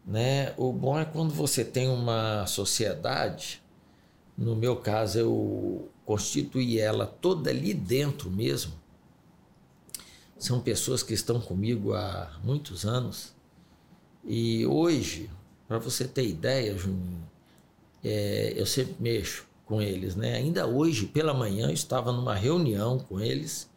Né? 0.06 0.54
O 0.58 0.72
bom 0.72 1.00
é 1.00 1.06
quando 1.06 1.34
você 1.34 1.66
tem 1.66 1.90
uma 1.90 2.46
sociedade, 2.46 3.64
no 4.38 4.56
meu 4.56 4.76
caso 4.76 5.18
eu 5.18 5.90
constituí 6.06 6.80
ela 6.80 7.08
toda 7.08 7.50
ali 7.50 7.74
dentro 7.74 8.30
mesmo. 8.30 8.74
São 10.38 10.60
pessoas 10.60 11.02
que 11.02 11.14
estão 11.14 11.40
comigo 11.40 11.94
há 11.94 12.38
muitos 12.44 12.86
anos. 12.86 13.34
E 14.26 14.66
hoje, 14.66 15.30
para 15.68 15.78
você 15.78 16.08
ter 16.08 16.28
ideia, 16.28 16.78
Juninho, 16.78 17.24
é, 18.04 18.54
eu 18.56 18.66
sempre 18.66 18.96
mexo 19.00 19.46
com 19.66 19.82
eles, 19.82 20.16
né? 20.16 20.36
Ainda 20.36 20.68
hoje, 20.68 21.06
pela 21.06 21.34
manhã, 21.34 21.68
eu 21.68 21.74
estava 21.74 22.12
numa 22.12 22.36
reunião 22.36 23.00
com 23.00 23.20
eles, 23.20 23.70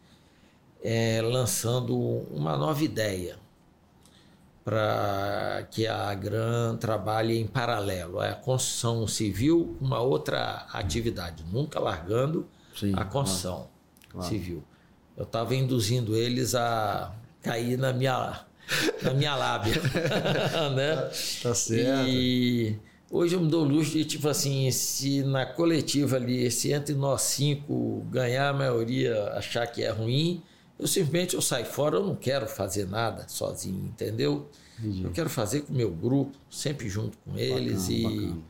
é, 0.83 1.21
lançando 1.21 1.97
uma 1.97 2.57
nova 2.57 2.83
ideia 2.83 3.37
para 4.67 5.65
que 5.71 5.87
a 5.87 6.13
Gran 6.13 6.75
trabalhe 6.75 7.39
em 7.39 7.47
paralelo. 7.47 8.21
É 8.21 8.31
a 8.31 8.35
construção 8.35 9.07
civil, 9.07 9.77
uma 9.79 10.01
outra 10.01 10.67
atividade, 10.73 11.45
nunca 11.49 11.79
largando 11.79 12.45
Sim, 12.75 12.91
a 12.93 13.05
construção 13.05 13.69
claro, 14.09 14.27
civil. 14.27 14.61
Eu 15.15 15.23
estava 15.23 15.55
induzindo 15.55 16.17
eles 16.17 16.53
a 16.53 17.13
cair 17.41 17.77
na 17.77 17.93
minha, 17.93 18.45
na 19.01 19.13
minha 19.13 19.35
lábia. 19.35 19.73
né? 20.75 20.95
Tá 21.41 21.53
certo. 21.53 22.07
E 22.07 22.75
hoje 23.09 23.35
eu 23.35 23.41
me 23.41 23.49
dou 23.49 23.63
luxo 23.63 23.91
de, 23.91 24.05
tipo 24.05 24.27
assim, 24.27 24.69
se 24.71 25.23
na 25.23 25.45
coletiva 25.45 26.17
ali, 26.17 26.49
se 26.51 26.71
entre 26.71 26.93
nós 26.93 27.21
cinco 27.21 28.05
ganhar 28.11 28.49
a 28.49 28.53
maioria 28.53 29.31
achar 29.33 29.65
que 29.67 29.83
é 29.83 29.89
ruim, 29.89 30.41
eu 30.79 30.87
simplesmente 30.87 31.35
eu 31.35 31.41
saio 31.41 31.65
fora, 31.65 31.97
eu 31.97 32.05
não 32.05 32.15
quero 32.15 32.47
fazer 32.47 32.87
nada 32.87 33.25
sozinho, 33.27 33.85
entendeu? 33.85 34.47
Entendi. 34.79 35.03
Eu 35.03 35.11
quero 35.11 35.29
fazer 35.29 35.61
com 35.61 35.73
o 35.73 35.75
meu 35.75 35.89
grupo, 35.89 36.37
sempre 36.49 36.87
junto 36.87 37.17
com 37.19 37.37
eles 37.37 37.87
bacana, 37.87 37.97
e 37.97 38.03
bacana. 38.03 38.41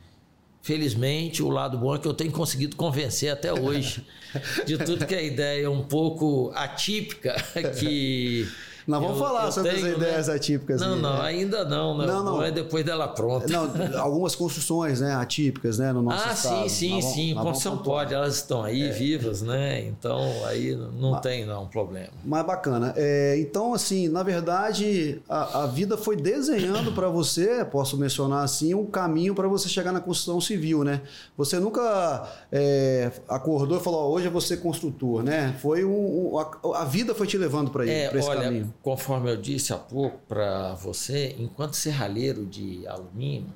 felizmente 0.60 1.42
o 1.42 1.48
lado 1.48 1.78
bom 1.78 1.94
é 1.94 1.98
que 1.98 2.06
eu 2.06 2.12
tenho 2.12 2.30
conseguido 2.30 2.76
convencer 2.76 3.32
até 3.32 3.52
hoje 3.52 4.04
de 4.66 4.76
tudo 4.76 5.06
que 5.06 5.14
é 5.14 5.24
ideia 5.24 5.70
um 5.70 5.82
pouco 5.82 6.52
atípica 6.54 7.34
que 7.80 8.46
nós 8.88 9.02
vamos 9.02 9.18
eu, 9.18 9.22
falar 9.22 9.44
eu 9.44 9.52
sobre 9.52 9.70
tenho, 9.70 9.86
as 9.86 9.96
ideias 9.96 10.28
né? 10.28 10.34
atípicas. 10.34 10.80
Não, 10.80 10.96
não, 10.96 11.18
né? 11.18 11.20
ainda 11.20 11.62
não, 11.62 11.98
né? 11.98 12.06
Não, 12.06 12.24
não. 12.24 12.42
É 12.42 12.50
depois 12.50 12.82
dela 12.82 13.06
pronta. 13.06 13.46
Não, 13.46 13.70
algumas 14.00 14.34
construções, 14.34 14.98
né, 14.98 15.14
atípicas, 15.14 15.78
né, 15.78 15.92
no 15.92 16.00
nosso 16.00 16.26
ah, 16.26 16.32
estado. 16.32 16.64
Ah, 16.64 16.68
sim, 16.70 17.02
sim, 17.02 17.02
sim. 17.02 17.34
Construção 17.34 17.76
pode, 17.76 18.14
elas 18.14 18.36
estão 18.36 18.64
aí 18.64 18.84
é. 18.84 18.90
vivas, 18.90 19.42
né? 19.42 19.86
Então 19.86 20.18
aí 20.46 20.74
não 20.74 21.10
mas, 21.10 21.20
tem 21.20 21.44
não 21.44 21.66
problema. 21.66 22.08
Mas 22.24 22.46
bacana. 22.46 22.94
É, 22.96 23.36
então, 23.38 23.74
assim, 23.74 24.08
na 24.08 24.22
verdade, 24.22 25.20
a, 25.28 25.64
a 25.64 25.66
vida 25.66 25.98
foi 25.98 26.16
desenhando 26.16 26.90
para 26.92 27.10
você, 27.10 27.66
posso 27.66 27.98
mencionar 27.98 28.42
assim, 28.42 28.72
um 28.72 28.86
caminho 28.86 29.34
para 29.34 29.46
você 29.48 29.68
chegar 29.68 29.92
na 29.92 30.00
construção 30.00 30.40
civil, 30.40 30.82
né? 30.82 31.02
Você 31.36 31.58
nunca 31.60 32.26
é, 32.50 33.12
acordou 33.28 33.76
e 33.76 33.82
falou, 33.82 34.10
hoje 34.14 34.28
eu 34.28 34.32
vou 34.32 34.40
ser 34.40 34.56
construtor, 34.62 35.22
né? 35.22 35.54
Foi 35.60 35.84
um, 35.84 36.32
um 36.32 36.38
a, 36.38 36.80
a, 36.80 36.84
vida 36.86 37.14
foi 37.14 37.26
te 37.26 37.36
levando 37.36 37.70
para 37.70 37.86
é, 37.86 38.16
esse 38.16 38.26
olha, 38.26 38.44
caminho 38.44 38.77
conforme 38.82 39.30
eu 39.30 39.36
disse 39.36 39.72
há 39.72 39.78
pouco 39.78 40.18
para 40.26 40.74
você, 40.74 41.34
enquanto 41.38 41.74
serralheiro 41.74 42.46
de 42.46 42.86
alumínio, 42.86 43.52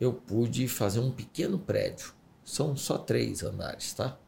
eu 0.00 0.12
pude 0.12 0.66
fazer 0.66 1.00
um 1.00 1.10
pequeno 1.10 1.58
prédio. 1.58 2.12
São 2.44 2.76
só 2.76 2.96
três 2.98 3.42
andares, 3.42 3.92
tá? 3.92 4.18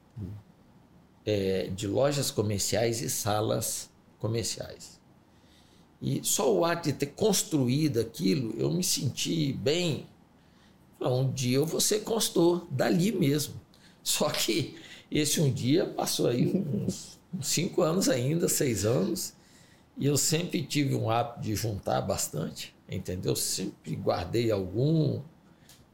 É, 1.25 1.69
de 1.75 1.87
lojas 1.87 2.31
comerciais 2.31 3.01
e 3.01 3.09
salas 3.09 3.91
comerciais. 4.19 5.01
E 6.01 6.21
só 6.25 6.53
o 6.53 6.65
ato 6.65 6.89
de 6.89 6.93
ter 6.93 7.07
construído 7.07 8.01
aquilo, 8.01 8.55
eu 8.59 8.71
me 8.71 8.83
senti 8.83 9.53
bem. 9.53 10.07
Um 11.01 11.33
dia 11.33 11.57
eu 11.57 11.67
vou 11.67 11.81
ser 11.81 12.01
consultor, 12.01 12.67
dali 12.71 13.13
mesmo. 13.13 13.55
Só 14.03 14.29
que 14.29 14.77
esse 15.11 15.41
um 15.41 15.53
dia 15.53 15.87
passou 15.87 16.27
aí 16.27 16.47
uns 16.47 17.19
cinco 17.41 17.83
anos 17.83 18.09
ainda, 18.09 18.49
seis 18.49 18.85
anos. 18.85 19.35
E 19.97 20.07
eu 20.07 20.17
sempre 20.17 20.63
tive 20.63 20.95
um 20.95 21.11
hábito 21.11 21.41
de 21.41 21.55
juntar 21.55 22.01
bastante, 22.01 22.75
entendeu? 22.89 23.37
Sempre 23.37 23.95
guardei 23.95 24.51
algum 24.51 25.21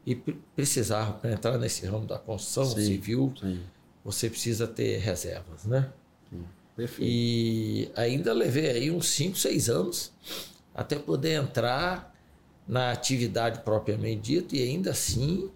e 0.05 0.15
precisava 0.55 1.13
para 1.13 1.33
entrar 1.33 1.57
nesse 1.57 1.85
ramo 1.85 2.05
da 2.05 2.17
construção 2.17 2.65
sim, 2.65 2.85
civil, 2.85 3.33
sim. 3.39 3.61
você 4.03 4.29
precisa 4.29 4.67
ter 4.67 4.97
reservas, 4.99 5.65
né? 5.65 5.91
Sim, 6.29 6.45
e 6.97 7.91
ainda 7.95 8.31
levei 8.31 8.69
aí 8.69 8.91
uns 8.91 9.09
5, 9.09 9.37
6 9.37 9.69
anos 9.69 10.13
até 10.73 10.97
poder 10.97 11.33
entrar 11.33 12.15
na 12.65 12.91
atividade 12.91 13.61
propriamente 13.63 14.21
dita 14.21 14.55
e 14.55 14.63
ainda 14.63 14.91
assim 14.91 15.51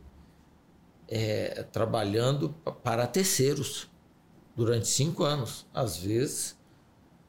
é, 1.08 1.64
trabalhando 1.72 2.50
para 2.84 3.08
terceiros 3.08 3.90
durante 4.56 4.88
cinco 4.88 5.24
anos. 5.24 5.66
Às 5.74 5.98
vezes 5.98 6.58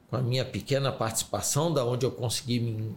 com 0.09 0.15
a 0.17 0.21
minha 0.21 0.45
pequena 0.45 0.91
participação, 0.91 1.73
da 1.73 1.85
onde 1.85 2.05
eu 2.05 2.11
consegui 2.11 2.59
me 2.59 2.95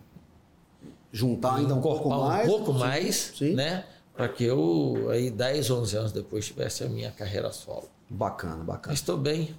juntar 1.13 1.57
ainda 1.57 1.75
um 1.75 1.81
pouco 1.81 2.09
mais, 2.09 2.47
um 2.47 2.51
pouco 2.51 2.73
mais, 2.73 3.33
sim. 3.37 3.55
né? 3.55 3.85
Para 4.15 4.29
que 4.29 4.45
eu 4.45 5.09
aí 5.11 5.31
10, 5.31 5.71
11 5.71 5.97
anos 5.97 6.13
depois 6.13 6.47
tivesse 6.47 6.85
a 6.85 6.89
minha 6.89 7.11
carreira 7.11 7.53
solo. 7.53 7.89
Bacana, 8.11 8.65
bacana. 8.65 8.95
Estou 8.95 9.17
bem. 9.17 9.55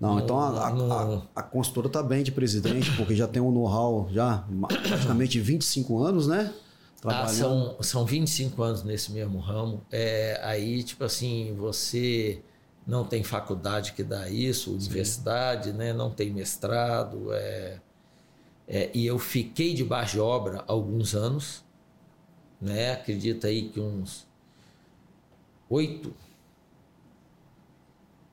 Não, 0.00 0.14
no, 0.14 0.20
então 0.20 0.40
a, 0.40 0.70
no... 0.70 0.92
a, 0.92 1.22
a, 1.36 1.42
consultora 1.42 1.88
está 1.88 2.02
bem 2.02 2.22
de 2.22 2.32
presidente, 2.32 2.90
porque 2.96 3.14
já 3.14 3.26
tem 3.26 3.40
um 3.40 3.50
know-how 3.50 4.08
já 4.10 4.44
praticamente 4.60 5.38
25 5.40 6.02
anos, 6.02 6.26
né? 6.26 6.52
Ah, 7.04 7.28
são, 7.28 7.76
são 7.80 8.04
25 8.04 8.60
anos 8.62 8.82
nesse 8.82 9.12
mesmo 9.12 9.38
ramo. 9.38 9.82
É, 9.90 10.40
aí, 10.42 10.82
tipo 10.82 11.04
assim, 11.04 11.54
você 11.56 12.42
não 12.88 13.04
tem 13.04 13.22
faculdade 13.22 13.92
que 13.92 14.02
dá 14.02 14.30
isso, 14.30 14.72
universidade, 14.72 15.74
né? 15.74 15.92
não 15.92 16.10
tem 16.10 16.30
mestrado. 16.30 17.30
É, 17.34 17.80
é, 18.66 18.90
e 18.94 19.06
eu 19.06 19.18
fiquei 19.18 19.74
debaixo 19.74 20.12
de 20.12 20.20
obra 20.20 20.64
alguns 20.66 21.14
anos, 21.14 21.62
né? 22.58 22.92
acredita 22.92 23.48
aí 23.48 23.68
que 23.68 23.78
uns 23.78 24.26
oito, 25.68 26.14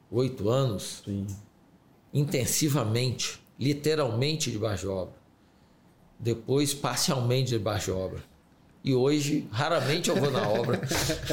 oito 0.09 0.47
anos, 0.47 1.03
Sim. 1.03 1.27
intensivamente, 2.13 3.43
literalmente 3.59 4.49
debaixo 4.49 4.83
de 4.83 4.87
obra. 4.87 5.15
Depois, 6.17 6.73
parcialmente 6.73 7.49
debaixo 7.49 7.91
de 7.91 7.97
obra. 7.97 8.23
E 8.85 8.93
hoje, 8.93 9.47
raramente 9.51 10.11
eu 10.11 10.15
vou 10.15 10.29
na 10.29 10.47
obra. 10.47 10.79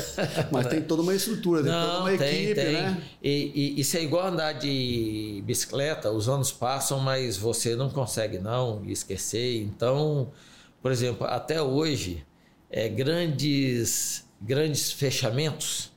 Mas 0.50 0.68
tem 0.68 0.80
toda 0.80 1.02
uma 1.02 1.14
estrutura, 1.14 1.62
tem 1.62 1.70
Não, 1.70 1.86
toda 1.86 2.00
uma 2.00 2.16
tem, 2.16 2.44
equipe, 2.44 2.54
tem. 2.54 2.72
né? 2.72 3.02
E, 3.22 3.74
e, 3.76 3.80
isso 3.80 3.94
é 3.98 4.02
igual 4.02 4.28
andar 4.28 4.54
de 4.54 5.42
bicicleta, 5.44 6.10
os 6.10 6.30
anos 6.30 6.50
passam, 6.50 6.98
mas 6.98 7.36
você 7.36 7.76
não 7.76 7.90
consegue 7.90 8.38
não 8.38 8.82
esquecer. 8.86 9.60
Então, 9.60 10.32
por 10.80 10.90
exemplo, 10.90 11.26
até 11.26 11.60
hoje, 11.60 12.24
é, 12.70 12.88
grandes, 12.88 14.26
grandes 14.40 14.90
fechamentos, 14.90 15.92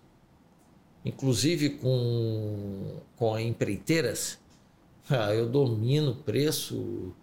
inclusive 1.05 1.69
com, 1.69 3.00
com 3.15 3.39
empreiteiras, 3.39 4.38
ah, 5.09 5.33
eu 5.33 5.47
domino 5.47 6.12
o 6.12 6.15
preço 6.15 7.13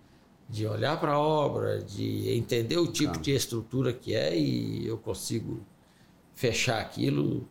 de 0.52 0.66
olhar 0.66 1.00
para 1.00 1.12
a 1.12 1.18
obra, 1.18 1.82
de 1.82 2.30
entender 2.36 2.76
o 2.76 2.86
tipo 2.86 3.18
de 3.18 3.32
estrutura 3.32 3.90
que 3.90 4.14
é 4.14 4.38
e 4.38 4.86
eu 4.86 4.98
consigo 4.98 5.64
fechar 6.34 6.78
aquilo 6.78 7.48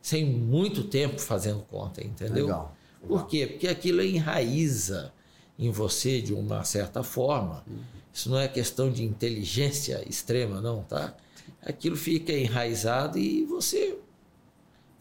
sem 0.00 0.24
muito 0.24 0.84
tempo 0.84 1.20
fazendo 1.20 1.60
conta, 1.64 2.02
entendeu? 2.02 2.46
Legal. 2.46 2.74
Legal. 3.02 3.18
Por 3.18 3.26
quê? 3.28 3.46
Porque 3.46 3.68
aquilo 3.68 4.02
enraiza 4.02 5.12
em 5.58 5.70
você 5.70 6.22
de 6.22 6.32
uma 6.32 6.64
certa 6.64 7.02
forma. 7.02 7.62
Uhum. 7.66 7.82
Isso 8.14 8.30
não 8.30 8.38
é 8.38 8.48
questão 8.48 8.90
de 8.90 9.04
inteligência 9.04 10.02
extrema, 10.08 10.58
não, 10.58 10.82
tá? 10.82 11.14
Aquilo 11.62 11.96
fica 11.96 12.32
enraizado 12.32 13.18
e 13.18 13.44
você 13.44 13.98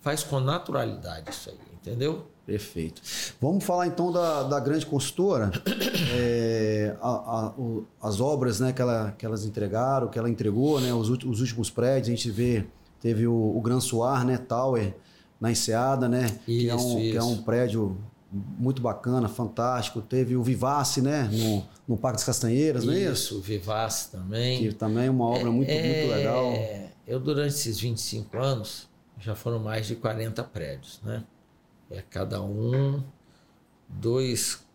faz 0.01 0.22
com 0.22 0.42
naturalidade 0.42 1.30
isso 1.30 1.50
aí, 1.50 1.58
entendeu? 1.88 2.25
Perfeito. 2.46 3.01
Vamos 3.41 3.63
falar 3.63 3.88
então 3.88 4.12
da, 4.12 4.44
da 4.44 4.60
grande 4.60 4.86
consultora, 4.86 5.51
é, 6.15 6.96
a, 7.01 7.10
a, 7.10 7.53
o, 7.58 7.86
as 8.01 8.22
obras 8.22 8.60
né, 8.60 8.72
que, 8.72 8.82
ela, 8.82 9.13
que 9.17 9.25
elas 9.25 9.46
entregaram, 9.46 10.08
que 10.08 10.17
ela 10.17 10.29
entregou, 10.29 10.79
né, 10.79 10.94
os, 10.94 11.10
os 11.10 11.41
últimos 11.41 11.70
prédios, 11.70 12.08
a 12.08 12.12
gente 12.12 12.32
vê, 12.32 12.65
teve 13.01 13.27
o, 13.27 13.34
o 13.34 13.62
Gran 13.62 13.82
Soar, 13.82 14.25
né, 14.25 14.38
Tower, 14.38 14.94
na 15.41 15.51
Enseada, 15.51 16.08
né, 16.08 16.39
isso, 16.48 16.48
que, 16.48 16.70
é 16.70 16.75
um, 16.75 16.96
que 16.96 17.17
é 17.17 17.24
um 17.24 17.38
prédio 17.44 17.98
muito 18.32 18.82
bacana, 18.82 19.27
fantástico. 19.27 20.01
Teve 20.01 20.36
o 20.36 20.44
Vivace, 20.44 21.01
né, 21.01 21.29
no, 21.32 21.65
no 21.86 21.98
Parque 21.98 22.17
das 22.17 22.25
Castanheiras, 22.25 22.86
não 22.86 22.94
é 22.94 23.00
isso? 23.00 23.12
Isso, 23.12 23.38
o 23.39 23.41
Vivace 23.41 24.10
também. 24.10 24.60
Que 24.60 24.74
também 24.74 25.08
é 25.08 25.12
uma 25.12 25.25
obra 25.25 25.50
é, 25.50 25.51
muito, 25.51 25.70
é, 25.70 26.01
muito 26.01 26.15
legal. 26.15 26.53
eu 27.06 27.20
durante 27.20 27.56
esses 27.56 27.77
25 27.79 28.38
anos 28.38 28.88
já 29.20 29.36
foram 29.36 29.60
mais 29.60 29.86
de 29.86 29.96
40 29.96 30.44
prédios, 30.46 31.01
né? 31.03 31.24
É 31.89 32.01
cada 32.01 32.41
um, 32.41 33.03
dois 33.88 34.65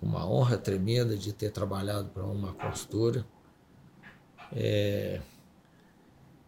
uma 0.00 0.28
honra 0.28 0.58
tremenda 0.58 1.16
de 1.16 1.32
ter 1.32 1.50
trabalhado 1.50 2.08
para 2.10 2.24
uma 2.24 2.52
consultora. 2.52 3.26
É, 4.52 5.20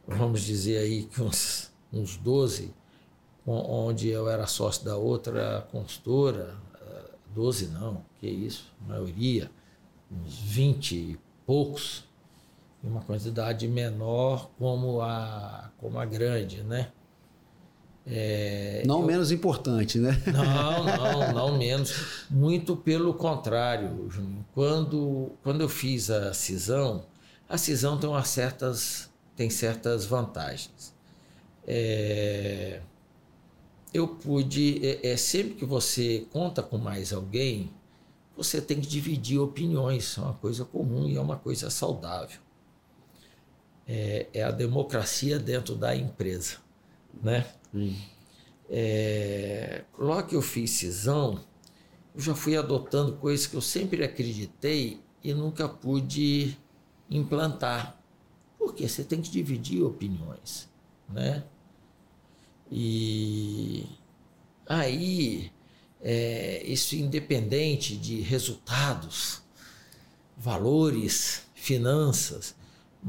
vamos 0.06 0.42
dizer 0.42 0.78
aí 0.78 1.04
que 1.04 1.22
uns, 1.22 1.72
uns 1.92 2.16
12, 2.16 2.74
onde 3.46 4.08
eu 4.08 4.28
era 4.28 4.46
sócio 4.46 4.84
da 4.84 4.96
outra 4.96 5.66
consultora, 5.70 6.56
12 7.36 7.68
não, 7.68 8.02
que 8.18 8.26
isso, 8.26 8.72
maioria, 8.86 9.50
uns 10.10 10.38
20 10.38 10.92
e 10.94 11.20
poucos, 11.44 12.04
e 12.82 12.86
uma 12.86 13.02
quantidade 13.02 13.68
menor 13.68 14.50
como 14.58 15.02
a, 15.02 15.70
como 15.78 15.98
a 15.98 16.06
grande, 16.06 16.62
né? 16.62 16.92
É, 18.08 18.84
não 18.86 19.00
eu, 19.00 19.06
menos 19.06 19.32
importante, 19.32 19.98
né? 19.98 20.22
Não, 20.32 20.84
não, 20.96 21.32
não 21.32 21.58
menos. 21.58 22.26
Muito 22.30 22.76
pelo 22.76 23.12
contrário, 23.14 24.08
Juninho. 24.08 24.46
Quando, 24.54 25.32
quando 25.42 25.60
eu 25.60 25.68
fiz 25.68 26.08
a 26.08 26.32
cisão, 26.32 27.04
a 27.48 27.58
cisão 27.58 27.98
tem, 27.98 28.08
umas 28.08 28.28
certas, 28.28 29.10
tem 29.34 29.50
certas 29.50 30.06
vantagens. 30.06 30.94
É, 31.66 32.80
eu 33.92 34.06
pude. 34.06 34.86
É, 34.86 35.12
é, 35.12 35.16
sempre 35.16 35.54
que 35.54 35.64
você 35.64 36.26
conta 36.30 36.62
com 36.62 36.78
mais 36.78 37.12
alguém, 37.12 37.72
você 38.36 38.60
tem 38.60 38.80
que 38.80 38.86
dividir 38.86 39.40
opiniões. 39.40 40.16
É 40.16 40.20
uma 40.20 40.34
coisa 40.34 40.64
comum 40.64 41.08
e 41.08 41.16
é 41.16 41.20
uma 41.20 41.36
coisa 41.36 41.70
saudável. 41.70 42.38
É, 43.88 44.26
é 44.32 44.42
a 44.44 44.50
democracia 44.52 45.38
dentro 45.38 45.74
da 45.74 45.94
empresa, 45.96 46.56
né? 47.22 47.46
É, 48.68 49.84
logo 49.98 50.28
que 50.28 50.36
eu 50.36 50.42
fiz 50.42 50.70
cisão, 50.70 51.44
eu 52.14 52.20
já 52.20 52.34
fui 52.34 52.56
adotando 52.56 53.16
coisas 53.16 53.46
que 53.46 53.54
eu 53.54 53.60
sempre 53.60 54.02
acreditei 54.02 55.00
e 55.22 55.32
nunca 55.34 55.68
pude 55.68 56.56
implantar. 57.10 58.00
Porque 58.58 58.88
você 58.88 59.04
tem 59.04 59.20
que 59.20 59.30
dividir 59.30 59.82
opiniões, 59.82 60.68
né? 61.08 61.44
E 62.70 63.86
aí, 64.66 65.52
é, 66.00 66.64
isso 66.66 66.96
independente 66.96 67.96
de 67.96 68.20
resultados, 68.20 69.42
valores, 70.36 71.42
finanças, 71.54 72.56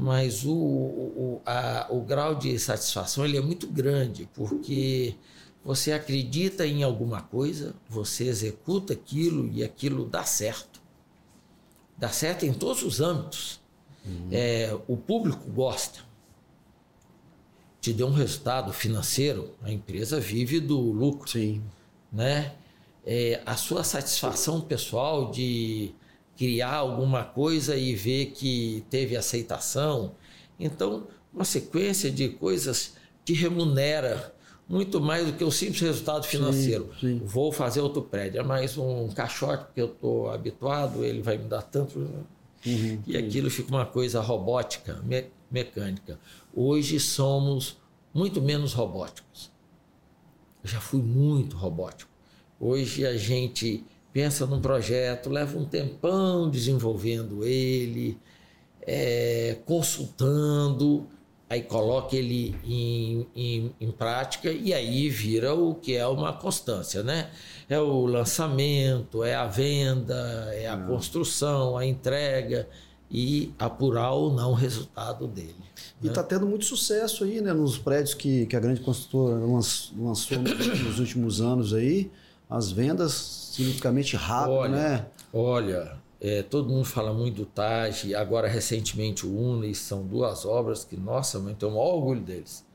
mas 0.00 0.44
o, 0.44 0.52
o, 0.54 1.42
a, 1.44 1.88
o 1.90 2.00
grau 2.02 2.36
de 2.36 2.56
satisfação 2.56 3.24
ele 3.24 3.36
é 3.36 3.40
muito 3.40 3.66
grande, 3.66 4.28
porque 4.32 5.16
você 5.64 5.90
acredita 5.90 6.64
em 6.64 6.84
alguma 6.84 7.20
coisa, 7.20 7.74
você 7.88 8.28
executa 8.28 8.92
aquilo 8.92 9.50
e 9.52 9.64
aquilo 9.64 10.06
dá 10.06 10.22
certo. 10.22 10.80
Dá 11.96 12.10
certo 12.10 12.46
em 12.46 12.52
todos 12.52 12.84
os 12.84 13.00
âmbitos. 13.00 13.60
Uhum. 14.06 14.28
É, 14.30 14.78
o 14.86 14.96
público 14.96 15.50
gosta. 15.50 15.98
Te 17.80 17.92
deu 17.92 18.06
um 18.06 18.12
resultado 18.12 18.72
financeiro, 18.72 19.52
a 19.62 19.72
empresa 19.72 20.20
vive 20.20 20.60
do 20.60 20.78
lucro. 20.78 21.28
Sim. 21.28 21.60
Né? 22.12 22.54
É, 23.04 23.42
a 23.44 23.56
sua 23.56 23.82
satisfação 23.82 24.60
pessoal 24.60 25.32
de 25.32 25.92
criar 26.38 26.76
alguma 26.76 27.24
coisa 27.24 27.76
e 27.76 27.96
ver 27.96 28.26
que 28.26 28.84
teve 28.88 29.16
aceitação. 29.16 30.14
Então, 30.58 31.08
uma 31.34 31.44
sequência 31.44 32.10
de 32.12 32.28
coisas 32.28 32.94
te 33.24 33.34
remunera 33.34 34.32
muito 34.68 35.00
mais 35.00 35.26
do 35.26 35.32
que 35.32 35.42
o 35.42 35.50
simples 35.50 35.80
resultado 35.80 36.26
financeiro. 36.26 36.92
Sim, 37.00 37.18
sim. 37.18 37.22
Vou 37.24 37.50
fazer 37.50 37.80
outro 37.80 38.02
prédio, 38.02 38.40
é 38.40 38.44
mais 38.44 38.78
um 38.78 39.08
caixote 39.08 39.64
porque 39.64 39.80
eu 39.80 39.86
estou 39.86 40.30
habituado, 40.30 41.04
ele 41.04 41.22
vai 41.22 41.36
me 41.36 41.48
dar 41.48 41.62
tanto. 41.62 41.98
Uhum, 41.98 43.02
e 43.06 43.16
aquilo 43.16 43.50
fica 43.50 43.70
uma 43.70 43.86
coisa 43.86 44.20
robótica, 44.20 45.00
me 45.02 45.26
mecânica. 45.50 46.20
Hoje 46.54 47.00
somos 47.00 47.78
muito 48.14 48.40
menos 48.40 48.74
robóticos. 48.74 49.50
Eu 50.62 50.70
já 50.70 50.80
fui 50.80 51.00
muito 51.00 51.56
robótico. 51.56 52.10
Hoje 52.60 53.06
a 53.06 53.16
gente 53.16 53.84
pensa 54.18 54.46
num 54.46 54.60
projeto, 54.60 55.30
leva 55.30 55.56
um 55.56 55.64
tempão 55.64 56.50
desenvolvendo 56.50 57.44
ele, 57.44 58.18
é, 58.84 59.58
consultando, 59.64 61.06
aí 61.48 61.62
coloca 61.62 62.16
ele 62.16 62.56
em, 62.64 63.28
em, 63.36 63.74
em, 63.80 63.92
prática 63.92 64.50
e 64.50 64.74
aí 64.74 65.08
vira 65.08 65.54
o 65.54 65.72
que 65.72 65.94
é 65.94 66.04
uma 66.04 66.32
constância, 66.32 67.00
né? 67.00 67.30
É 67.68 67.78
o 67.78 68.06
lançamento, 68.06 69.22
é 69.22 69.36
a 69.36 69.46
venda, 69.46 70.50
é 70.52 70.66
a 70.66 70.74
Não. 70.74 70.88
construção, 70.88 71.78
a 71.78 71.86
entrega 71.86 72.68
e 73.08 73.54
apurar 73.56 74.10
ou 74.10 74.32
não 74.32 74.50
o 74.50 74.54
resultado 74.54 75.28
dele. 75.28 75.54
E 76.02 76.08
está 76.08 76.22
né? 76.22 76.28
tendo 76.30 76.44
muito 76.44 76.64
sucesso 76.64 77.22
aí, 77.22 77.40
né? 77.40 77.52
Nos 77.52 77.78
prédios 77.78 78.14
que, 78.14 78.46
que 78.46 78.56
a 78.56 78.60
grande 78.60 78.80
construtora 78.80 79.38
lançou 79.96 80.38
nos 80.38 80.98
últimos 80.98 81.40
anos 81.40 81.72
aí, 81.72 82.10
as 82.48 82.72
vendas 82.72 83.12
significativamente 83.52 84.16
rápido, 84.16 84.52
olha, 84.54 84.76
né? 84.76 85.06
Olha, 85.32 85.98
é, 86.20 86.42
todo 86.42 86.68
mundo 86.68 86.84
fala 86.84 87.12
muito 87.12 87.36
do 87.36 87.46
Taj, 87.46 88.14
agora 88.14 88.48
recentemente 88.48 89.26
o 89.26 89.36
Unis, 89.36 89.78
são 89.78 90.04
duas 90.04 90.44
obras 90.44 90.84
que, 90.84 90.96
nossa, 90.96 91.38
eu 91.38 91.54
tenho 91.54 91.72
o 91.72 91.74
maior 91.74 91.94
orgulho 91.94 92.20
deles. 92.20 92.66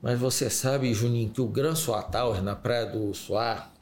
Mas 0.00 0.18
você 0.18 0.48
sabe, 0.48 0.92
Juninho, 0.94 1.30
que 1.30 1.40
o 1.40 1.46
Gran 1.46 1.74
Soa 1.74 2.02
Tower, 2.02 2.42
na 2.42 2.54
Praia 2.54 2.86
do 2.86 3.12
Soar, 3.14 3.72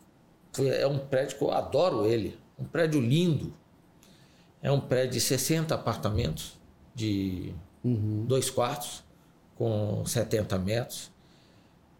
é 0.59 0.87
um 0.87 0.99
prédio 0.99 1.37
que 1.37 1.45
eu 1.45 1.51
adoro 1.51 2.07
ele. 2.07 2.38
Um 2.59 2.64
prédio 2.64 3.01
lindo. 3.01 3.53
É 4.62 4.73
um 4.73 4.81
prédio 4.81 5.12
de 5.12 5.21
60 5.21 5.75
apartamentos, 5.75 6.59
de 6.95 7.53
uhum. 7.85 8.25
dois 8.27 8.49
quartos, 8.49 9.05
com 9.55 10.03
70 10.07 10.59
metros. 10.59 11.11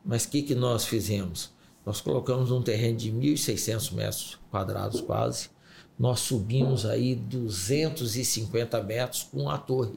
Mas 0.05 0.25
o 0.25 0.31
que, 0.31 0.43
que 0.43 0.55
nós 0.55 0.87
fizemos? 0.87 1.53
Nós 1.87 2.01
colocamos 2.01 2.51
um 2.51 2.61
terreno 2.61 2.97
de 2.97 3.13
1.600 3.13 3.93
metros 3.93 4.39
quadrados 4.51 5.01
quase. 5.01 5.51
Nós 5.97 6.19
subimos 6.19 6.85
aí 6.85 7.15
250 7.15 8.83
metros 8.83 9.23
com 9.23 9.49
a 9.49 9.57
torre. 9.57 9.97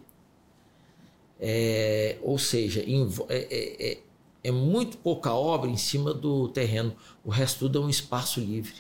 É, 1.40 2.20
ou 2.22 2.38
seja, 2.38 2.82
é, 2.82 3.36
é, 3.36 3.92
é, 3.92 4.00
é, 4.44 4.52
muito 4.52 4.98
pouca 5.00 5.34
obra 5.34 5.68
em 5.68 5.78
cima 5.78 6.14
do 6.14 6.48
terreno. 6.50 6.96
O 7.26 7.32
resto 7.32 7.60
tudo 7.60 7.80
é 7.80 7.82
um 7.82 7.90
espaço 7.90 8.40
livre. 8.40 8.76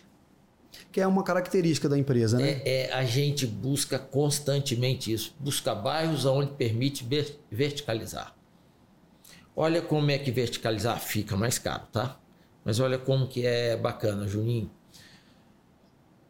Que 0.92 1.02
é 1.02 1.08
uma 1.08 1.24
característica 1.24 1.90
da 1.90 1.98
empresa, 1.98 2.38
né? 2.38 2.62
É, 2.64 2.90
é 2.90 2.94
a 2.94 3.04
gente 3.04 3.48
busca 3.48 3.98
constantemente 3.98 5.12
isso. 5.12 5.36
Busca 5.40 5.74
bairros 5.74 6.26
onde 6.26 6.52
permite 6.52 7.06
verticalizar. 7.52 8.36
Olha 9.56 9.82
como 9.82 10.12
é 10.12 10.18
que 10.20 10.32
verticalizar 10.32 11.00
fica 11.02 11.36
mais 11.36 11.58
caro, 11.58 11.84
tá? 11.92 12.20
Mas 12.64 12.80
olha 12.80 12.98
como 12.98 13.28
que 13.28 13.46
é 13.46 13.76
bacana, 13.76 14.28
Juninho. 14.28 14.70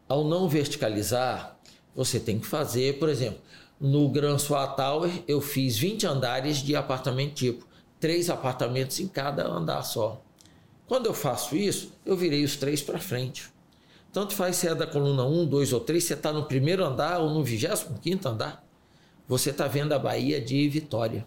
Ao 0.08 0.24
não 0.24 0.48
verticalizar, 0.48 1.58
você 1.94 2.18
tem 2.18 2.38
que 2.38 2.46
fazer, 2.46 2.98
por 2.98 3.08
exemplo, 3.08 3.40
no 3.80 4.08
Gran 4.08 4.38
Soa 4.38 4.66
Tower 4.66 5.10
eu 5.26 5.40
fiz 5.40 5.78
20 5.78 6.06
andares 6.06 6.58
de 6.58 6.76
apartamento 6.76 7.34
tipo, 7.34 7.66
três 7.98 8.28
apartamentos 8.28 9.00
em 9.00 9.08
cada 9.08 9.46
andar 9.46 9.82
só. 9.82 10.22
Quando 10.86 11.06
eu 11.06 11.14
faço 11.14 11.56
isso, 11.56 11.92
eu 12.04 12.16
virei 12.16 12.44
os 12.44 12.56
três 12.56 12.82
para 12.82 12.98
frente. 12.98 13.48
Tanto 14.12 14.34
faz 14.34 14.56
se 14.56 14.66
é 14.66 14.74
da 14.74 14.86
coluna 14.86 15.24
1, 15.24 15.46
2 15.46 15.72
ou 15.72 15.80
3, 15.80 16.02
você 16.02 16.14
está 16.14 16.32
no 16.32 16.44
primeiro 16.44 16.84
andar 16.84 17.20
ou 17.20 17.30
no 17.30 17.44
25 17.44 18.28
andar, 18.28 18.64
você 19.28 19.50
está 19.50 19.68
vendo 19.68 19.92
a 19.92 19.98
Bahia 19.98 20.40
de 20.40 20.68
Vitória. 20.68 21.24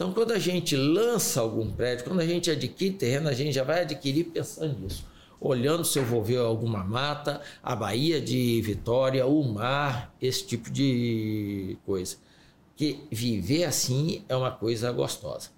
Então, 0.00 0.14
quando 0.14 0.32
a 0.32 0.38
gente 0.38 0.74
lança 0.74 1.42
algum 1.42 1.70
prédio, 1.70 2.06
quando 2.06 2.20
a 2.20 2.26
gente 2.26 2.50
adquire 2.50 2.94
terreno, 2.94 3.28
a 3.28 3.34
gente 3.34 3.52
já 3.52 3.62
vai 3.62 3.82
adquirir 3.82 4.24
pensando 4.24 4.80
nisso. 4.80 5.04
Olhando 5.38 5.84
se 5.84 5.98
eu 5.98 6.04
vou 6.06 6.24
ver 6.24 6.38
alguma 6.38 6.82
mata, 6.82 7.42
a 7.62 7.76
Baía 7.76 8.18
de 8.18 8.62
Vitória, 8.62 9.26
o 9.26 9.44
mar, 9.44 10.10
esse 10.18 10.46
tipo 10.46 10.70
de 10.70 11.76
coisa. 11.84 12.16
Que 12.74 13.04
viver 13.10 13.64
assim 13.64 14.24
é 14.26 14.34
uma 14.34 14.50
coisa 14.50 14.90
gostosa. 14.90 15.50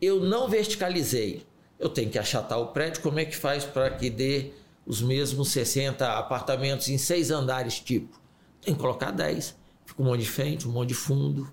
Eu 0.00 0.18
não 0.18 0.48
verticalizei. 0.48 1.44
Eu 1.78 1.90
tenho 1.90 2.08
que 2.08 2.18
achatar 2.18 2.58
o 2.58 2.68
prédio. 2.68 3.02
Como 3.02 3.18
é 3.18 3.26
que 3.26 3.36
faz 3.36 3.64
para 3.64 3.90
que 3.90 4.08
dê 4.08 4.52
os 4.86 5.02
mesmos 5.02 5.50
60 5.50 6.10
apartamentos 6.10 6.88
em 6.88 6.96
seis 6.96 7.30
andares, 7.30 7.80
tipo? 7.80 8.18
Tem 8.62 8.72
que 8.72 8.80
colocar 8.80 9.10
10. 9.10 9.54
Fica 9.84 10.02
um 10.02 10.06
monte 10.06 10.20
de 10.20 10.30
frente, 10.30 10.66
um 10.66 10.72
monte 10.72 10.88
de 10.88 10.94
fundo 10.94 11.52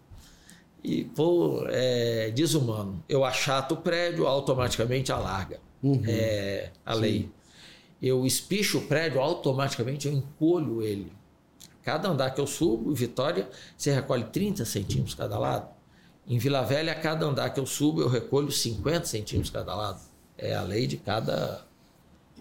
e 0.83 1.03
por 1.03 1.67
é, 1.69 2.31
desumano. 2.31 3.03
Eu 3.07 3.23
achato 3.23 3.75
o 3.75 3.77
prédio, 3.77 4.27
automaticamente 4.27 5.11
alarga 5.11 5.59
uhum. 5.81 6.01
é, 6.07 6.71
a 6.85 6.93
lei. 6.93 7.21
Sim. 7.21 7.31
Eu 8.01 8.25
espicho 8.25 8.79
o 8.79 8.81
prédio, 8.81 9.21
automaticamente 9.21 10.07
eu 10.07 10.13
encolho 10.13 10.81
ele. 10.81 11.11
Cada 11.83 12.09
andar 12.09 12.31
que 12.31 12.41
eu 12.41 12.47
subo, 12.47 12.93
Vitória, 12.93 13.49
você 13.77 13.91
recolhe 13.91 14.23
30 14.25 14.65
centímetros 14.65 15.15
cada 15.15 15.37
lado. 15.37 15.69
Em 16.27 16.37
Vila 16.37 16.61
Velha, 16.63 16.91
a 16.91 16.95
cada 16.95 17.25
andar 17.25 17.49
que 17.51 17.59
eu 17.59 17.65
subo, 17.65 18.01
eu 18.01 18.07
recolho 18.07 18.51
50 18.51 19.05
centímetros 19.05 19.51
cada 19.51 19.75
lado. 19.75 19.99
É 20.37 20.55
a 20.55 20.61
lei 20.61 20.87
de 20.87 20.97
cada 20.97 21.65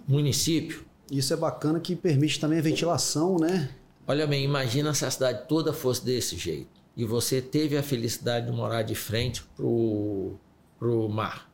município. 0.07 0.85
Isso 1.11 1.33
é 1.33 1.37
bacana 1.37 1.81
que 1.81 1.97
permite 1.97 2.39
também 2.39 2.59
a 2.59 2.63
ventilação, 2.63 3.39
né? 3.39 3.71
Olha 4.07 4.27
bem, 4.27 4.45
imagina 4.45 4.95
se 4.95 5.05
a 5.05 5.11
cidade 5.11 5.47
toda 5.49 5.73
fosse 5.73 6.05
desse 6.05 6.37
jeito. 6.37 6.80
E 7.01 7.05
você 7.07 7.41
teve 7.41 7.79
a 7.79 7.83
felicidade 7.83 8.45
de 8.45 8.53
morar 8.53 8.83
de 8.83 8.95
frente 8.95 9.43
pro, 9.57 10.35
pro 10.79 11.09
mar, 11.09 11.51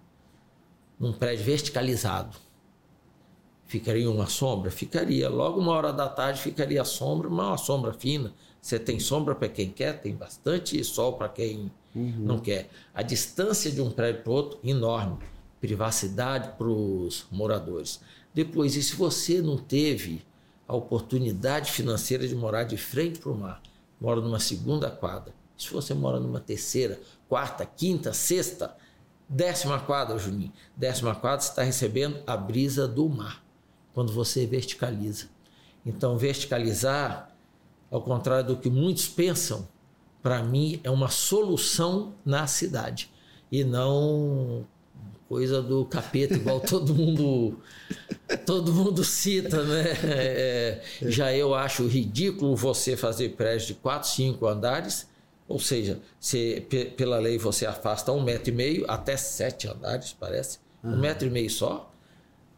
num 0.98 1.12
prédio 1.12 1.44
verticalizado. 1.44 2.36
Ficaria 3.64 4.10
uma 4.10 4.26
sombra? 4.26 4.72
Ficaria. 4.72 5.28
Logo 5.28 5.60
uma 5.60 5.70
hora 5.70 5.92
da 5.92 6.08
tarde 6.08 6.40
ficaria 6.40 6.82
a 6.82 6.84
sombra, 6.84 7.30
mas 7.30 7.46
uma 7.46 7.58
sombra 7.58 7.92
fina. 7.92 8.34
Você 8.60 8.76
tem 8.76 8.98
sombra 8.98 9.36
para 9.36 9.48
quem 9.48 9.70
quer, 9.70 10.00
tem 10.00 10.16
bastante 10.16 10.82
sol 10.82 11.12
para 11.12 11.28
quem 11.28 11.70
uhum. 11.94 12.14
não 12.18 12.40
quer. 12.40 12.68
A 12.92 13.02
distância 13.02 13.70
de 13.70 13.80
um 13.80 13.92
prédio 13.92 14.24
para 14.24 14.32
outro, 14.32 14.58
enorme. 14.64 15.18
Privacidade 15.60 16.56
para 16.58 16.66
os 16.66 17.24
moradores. 17.30 18.00
Depois, 18.34 18.74
e 18.74 18.82
se 18.82 18.96
você 18.96 19.40
não 19.40 19.56
teve 19.56 20.26
a 20.66 20.74
oportunidade 20.74 21.70
financeira 21.70 22.26
de 22.26 22.34
morar 22.34 22.64
de 22.64 22.76
frente 22.76 23.20
para 23.20 23.30
o 23.30 23.38
mar, 23.38 23.62
mora 24.00 24.20
numa 24.20 24.40
segunda 24.40 24.90
quadra. 24.90 25.35
Se 25.56 25.72
você 25.72 25.94
mora 25.94 26.20
numa 26.20 26.40
terceira, 26.40 27.00
quarta, 27.28 27.64
quinta, 27.64 28.12
sexta, 28.12 28.76
décima 29.28 29.80
quadra, 29.80 30.18
Juninho, 30.18 30.52
décima 30.76 31.14
quadra, 31.14 31.40
você 31.40 31.50
está 31.50 31.62
recebendo 31.62 32.22
a 32.26 32.36
brisa 32.36 32.86
do 32.86 33.08
mar, 33.08 33.42
quando 33.94 34.12
você 34.12 34.46
verticaliza. 34.46 35.26
Então, 35.84 36.18
verticalizar, 36.18 37.34
ao 37.90 38.02
contrário 38.02 38.48
do 38.48 38.56
que 38.56 38.68
muitos 38.68 39.08
pensam, 39.08 39.68
para 40.22 40.42
mim 40.42 40.80
é 40.82 40.90
uma 40.90 41.08
solução 41.08 42.14
na 42.24 42.46
cidade 42.46 43.10
e 43.50 43.62
não 43.62 44.66
coisa 45.28 45.62
do 45.62 45.84
capeta, 45.84 46.34
igual 46.34 46.58
todo 46.60 46.94
mundo 46.94 47.58
todo 48.44 48.72
mundo 48.72 49.04
cita, 49.04 49.62
né? 49.62 49.84
É, 50.04 50.82
já 51.02 51.32
eu 51.32 51.54
acho 51.54 51.86
ridículo 51.86 52.56
você 52.56 52.96
fazer 52.96 53.30
prédio 53.30 53.68
de 53.68 53.74
4, 53.74 54.08
5 54.08 54.46
andares, 54.46 55.08
ou 55.48 55.60
seja, 55.60 56.00
se, 56.18 56.66
pela 56.96 57.18
lei 57.18 57.38
você 57.38 57.66
afasta 57.66 58.12
um 58.12 58.22
metro 58.22 58.50
e 58.50 58.54
meio 58.54 58.84
até 58.88 59.16
sete 59.16 59.68
andares, 59.68 60.12
parece, 60.18 60.58
uhum. 60.82 60.94
um 60.94 60.98
metro 60.98 61.26
e 61.26 61.30
meio 61.30 61.50
só. 61.50 61.92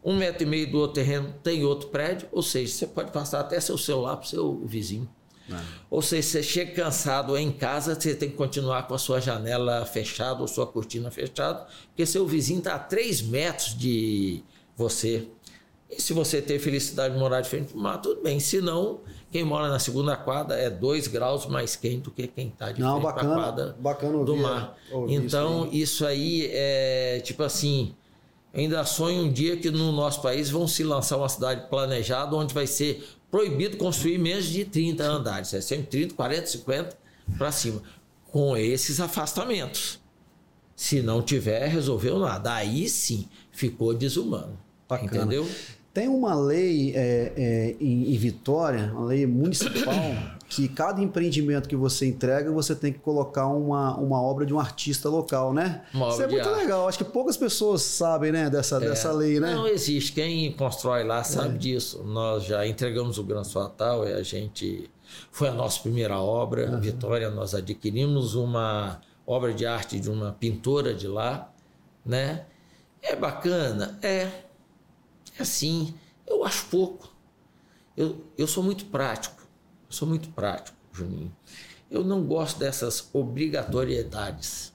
Um 0.03 0.15
metro 0.15 0.43
e 0.43 0.45
meio 0.45 0.71
do 0.71 0.79
outro 0.79 0.95
terreno 0.95 1.35
tem 1.43 1.65
outro 1.65 1.89
prédio, 1.89 2.27
ou 2.31 2.41
seja, 2.41 2.73
você 2.73 2.87
pode 2.87 3.11
passar 3.11 3.41
até 3.41 3.59
seu 3.59 3.77
celular 3.77 4.15
para 4.15 4.25
o 4.25 4.29
seu 4.29 4.65
vizinho. 4.65 5.09
É. 5.51 5.59
Ou 5.89 6.01
seja, 6.01 6.27
você 6.27 6.43
chega 6.43 6.71
cansado 6.71 7.35
em 7.37 7.51
casa, 7.51 7.95
você 7.95 8.15
tem 8.15 8.29
que 8.29 8.35
continuar 8.35 8.87
com 8.87 8.93
a 8.93 8.97
sua 8.97 9.19
janela 9.19 9.85
fechada 9.85 10.41
ou 10.41 10.47
sua 10.47 10.65
cortina 10.65 11.11
fechada, 11.11 11.67
porque 11.87 12.05
seu 12.05 12.25
vizinho 12.25 12.59
está 12.59 12.75
a 12.75 12.79
3 12.79 13.21
metros 13.23 13.77
de 13.77 14.43
você. 14.75 15.27
E 15.89 15.99
se 15.99 16.13
você 16.13 16.41
ter 16.41 16.59
felicidade 16.59 17.15
de 17.15 17.19
morar 17.19 17.41
de 17.41 17.49
frente 17.49 17.69
para 17.69 17.77
o 17.77 17.81
mar, 17.81 17.97
tudo 17.97 18.21
bem. 18.21 18.39
Se 18.39 18.61
não, 18.61 18.99
quem 19.31 19.43
mora 19.43 19.67
na 19.69 19.79
segunda 19.79 20.15
quadra 20.15 20.55
é 20.55 20.69
2 20.69 21.07
graus 21.07 21.47
mais 21.47 21.75
quente 21.75 22.03
do 22.03 22.11
que 22.11 22.27
quem 22.27 22.49
está 22.49 22.71
de 22.71 22.79
não, 22.79 23.01
frente 23.01 23.13
para 23.13 23.21
a 23.21 23.35
quadra 23.35 23.75
bacana 23.79 24.23
do 24.23 24.37
mar. 24.37 24.77
Então, 25.07 25.65
isso, 25.65 25.75
isso 25.75 26.05
aí 26.05 26.47
é 26.51 27.19
tipo 27.23 27.41
assim. 27.41 27.95
Ainda 28.51 28.83
sonho 28.83 29.23
um 29.23 29.31
dia 29.31 29.57
que 29.57 29.69
no 29.69 29.91
nosso 29.91 30.23
país 30.23 30.49
vão 30.49 30.67
se 30.67 30.83
lançar 30.83 31.17
uma 31.17 31.29
cidade 31.29 31.69
planejada 31.69 32.35
onde 32.35 32.51
vai 32.51 32.65
ser 32.65 33.07
proibido 33.29 33.77
construir 33.77 34.17
menos 34.17 34.45
de 34.45 34.65
30 34.65 35.03
andares. 35.03 35.53
É 35.53 35.61
sempre 35.61 35.85
30, 35.85 36.15
40, 36.15 36.47
50 36.47 36.97
para 37.37 37.51
cima. 37.51 37.81
Com 38.31 38.57
esses 38.57 38.99
afastamentos. 38.99 39.99
Se 40.75 41.01
não 41.01 41.21
tiver, 41.21 41.67
resolveu 41.67 42.17
nada. 42.17 42.53
Aí 42.53 42.89
sim 42.89 43.27
ficou 43.51 43.93
desumano. 43.93 44.57
Bacana. 44.87 45.11
Entendeu? 45.11 45.47
Tem 45.91 46.07
uma 46.07 46.35
lei 46.35 46.93
é, 46.95 47.33
é, 47.35 47.75
em, 47.81 48.13
em, 48.13 48.17
Vitória, 48.17 48.91
uma 48.93 49.05
lei 49.05 49.25
municipal, 49.25 49.93
que 50.47 50.67
cada 50.67 51.01
empreendimento 51.01 51.67
que 51.67 51.75
você 51.75 52.05
entrega, 52.05 52.51
você 52.51 52.75
tem 52.75 52.93
que 52.93 52.99
colocar 52.99 53.47
uma, 53.47 53.97
uma 53.97 54.21
obra 54.21 54.45
de 54.45 54.53
um 54.53 54.59
artista 54.59 55.09
local, 55.09 55.51
né? 55.51 55.81
Uma 55.91 56.09
Isso 56.09 56.21
é 56.21 56.27
muito 56.27 56.47
arte. 56.47 56.61
legal. 56.61 56.87
Acho 56.87 56.99
que 56.99 57.03
poucas 57.03 57.35
pessoas 57.35 57.81
sabem, 57.81 58.31
né, 58.31 58.49
dessa, 58.51 58.77
é. 58.77 58.81
dessa 58.81 59.11
lei, 59.11 59.39
né? 59.39 59.55
Não 59.55 59.67
existe. 59.67 60.13
Quem 60.13 60.51
constrói 60.51 61.03
lá 61.03 61.23
sabe 61.23 61.55
é. 61.55 61.57
disso. 61.57 62.03
Nós 62.03 62.43
já 62.43 62.67
entregamos 62.67 63.17
o 63.17 63.23
Gran 63.23 63.43
Suatal 63.43 64.07
e 64.07 64.13
a 64.13 64.21
gente. 64.21 64.89
Foi 65.31 65.47
a 65.47 65.51
nossa 65.51 65.79
primeira 65.81 66.19
obra, 66.19 66.69
uhum. 66.69 66.79
Vitória. 66.79 67.31
Nós 67.31 67.55
adquirimos 67.55 68.35
uma 68.35 69.01
obra 69.25 69.51
de 69.51 69.65
arte 69.65 69.99
de 69.99 70.09
uma 70.09 70.33
pintora 70.33 70.93
de 70.93 71.07
lá, 71.07 71.51
né? 72.05 72.45
É 73.01 73.15
bacana? 73.15 73.97
É 74.03 74.48
assim, 75.41 75.93
eu 76.25 76.43
acho 76.43 76.65
pouco. 76.65 77.09
Eu, 77.95 78.23
eu 78.37 78.47
sou 78.47 78.63
muito 78.63 78.85
prático, 78.85 79.41
eu 79.87 79.93
sou 79.93 80.07
muito 80.07 80.29
prático, 80.29 80.77
Juninho. 80.91 81.35
Eu 81.89 82.03
não 82.03 82.23
gosto 82.23 82.59
dessas 82.59 83.09
obrigatoriedades. 83.13 84.71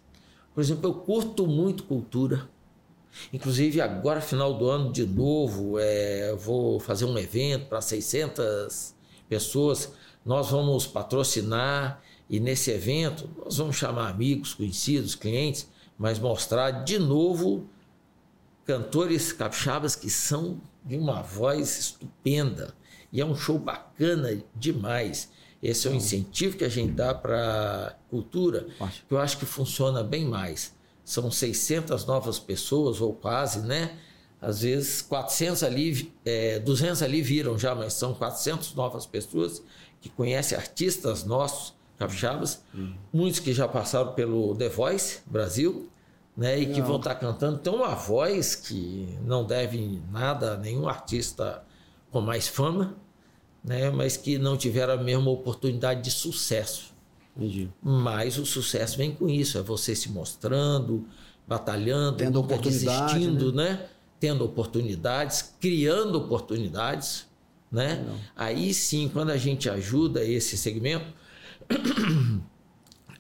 Por 0.54 0.60
exemplo, 0.60 0.90
eu 0.90 0.94
curto 0.94 1.46
muito 1.46 1.84
cultura. 1.84 2.48
Inclusive, 3.32 3.80
agora, 3.80 4.20
final 4.20 4.54
do 4.54 4.68
ano, 4.68 4.92
de 4.92 5.06
novo, 5.06 5.78
é, 5.78 6.34
vou 6.34 6.80
fazer 6.80 7.04
um 7.04 7.16
evento 7.16 7.66
para 7.66 7.80
600 7.80 8.94
pessoas. 9.28 9.92
Nós 10.24 10.50
vamos 10.50 10.86
patrocinar 10.86 12.02
e 12.28 12.40
nesse 12.40 12.70
evento 12.70 13.28
nós 13.44 13.58
vamos 13.58 13.76
chamar 13.76 14.08
amigos, 14.08 14.54
conhecidos, 14.54 15.14
clientes, 15.14 15.68
mas 15.98 16.18
mostrar 16.18 16.70
de 16.84 16.98
novo 16.98 17.68
cantores 18.64 19.32
capixabas 19.32 19.94
que 19.94 20.10
são 20.10 20.60
de 20.84 20.96
uma 20.96 21.22
voz 21.22 21.78
estupenda. 21.78 22.74
E 23.12 23.20
é 23.20 23.24
um 23.24 23.36
show 23.36 23.58
bacana 23.58 24.42
demais. 24.54 25.30
Esse 25.62 25.88
é 25.88 25.90
o 25.90 25.94
incentivo 25.94 26.56
que 26.56 26.64
a 26.64 26.68
gente 26.68 26.92
dá 26.92 27.14
para 27.14 27.86
a 27.88 28.10
cultura, 28.10 28.66
que 29.08 29.14
eu 29.14 29.18
acho 29.18 29.38
que 29.38 29.46
funciona 29.46 30.02
bem 30.02 30.26
mais. 30.26 30.74
São 31.04 31.30
600 31.30 32.04
novas 32.04 32.38
pessoas, 32.38 33.00
ou 33.00 33.14
quase, 33.14 33.60
né? 33.60 33.96
Às 34.40 34.60
vezes 34.60 35.00
400 35.00 35.62
ali, 35.62 36.12
é, 36.24 36.58
200 36.58 37.02
ali 37.02 37.22
viram 37.22 37.58
já, 37.58 37.74
mas 37.74 37.94
são 37.94 38.12
400 38.12 38.74
novas 38.74 39.06
pessoas 39.06 39.62
que 40.02 40.10
conhecem 40.10 40.56
artistas 40.56 41.24
nossos, 41.24 41.72
capixabas, 41.98 42.62
hum. 42.74 42.94
muitos 43.12 43.40
que 43.40 43.54
já 43.54 43.66
passaram 43.66 44.12
pelo 44.12 44.54
The 44.54 44.68
Voice 44.68 45.20
Brasil, 45.24 45.88
né? 46.36 46.58
E 46.58 46.66
que 46.66 46.80
vão 46.80 46.96
estar 46.96 47.14
tá 47.14 47.20
cantando. 47.20 47.58
Tem 47.58 47.72
uma 47.72 47.94
voz 47.94 48.54
que 48.54 49.18
não 49.24 49.44
deve 49.44 50.02
nada 50.10 50.54
a 50.54 50.56
nenhum 50.56 50.88
artista 50.88 51.64
com 52.10 52.20
mais 52.20 52.48
fama, 52.48 52.96
né? 53.62 53.90
Mas 53.90 54.16
que 54.16 54.38
não 54.38 54.56
tiveram 54.56 54.94
a 54.94 54.96
mesma 54.96 55.30
oportunidade 55.30 56.02
de 56.02 56.10
sucesso. 56.10 56.92
Entendi. 57.36 57.70
Mas 57.82 58.38
o 58.38 58.46
sucesso 58.46 58.96
vem 58.96 59.12
com 59.12 59.28
isso, 59.28 59.58
é 59.58 59.62
você 59.62 59.94
se 59.94 60.10
mostrando, 60.10 61.06
batalhando, 61.46 62.16
Tendo 62.16 62.42
desistindo, 62.42 63.52
né? 63.52 63.70
né? 63.70 63.86
Tendo 64.20 64.44
oportunidades, 64.44 65.54
criando 65.60 66.16
oportunidades, 66.16 67.26
né? 67.70 68.04
Aí 68.36 68.72
sim, 68.72 69.10
quando 69.12 69.30
a 69.30 69.36
gente 69.36 69.68
ajuda 69.68 70.24
esse 70.24 70.56
segmento, 70.56 71.06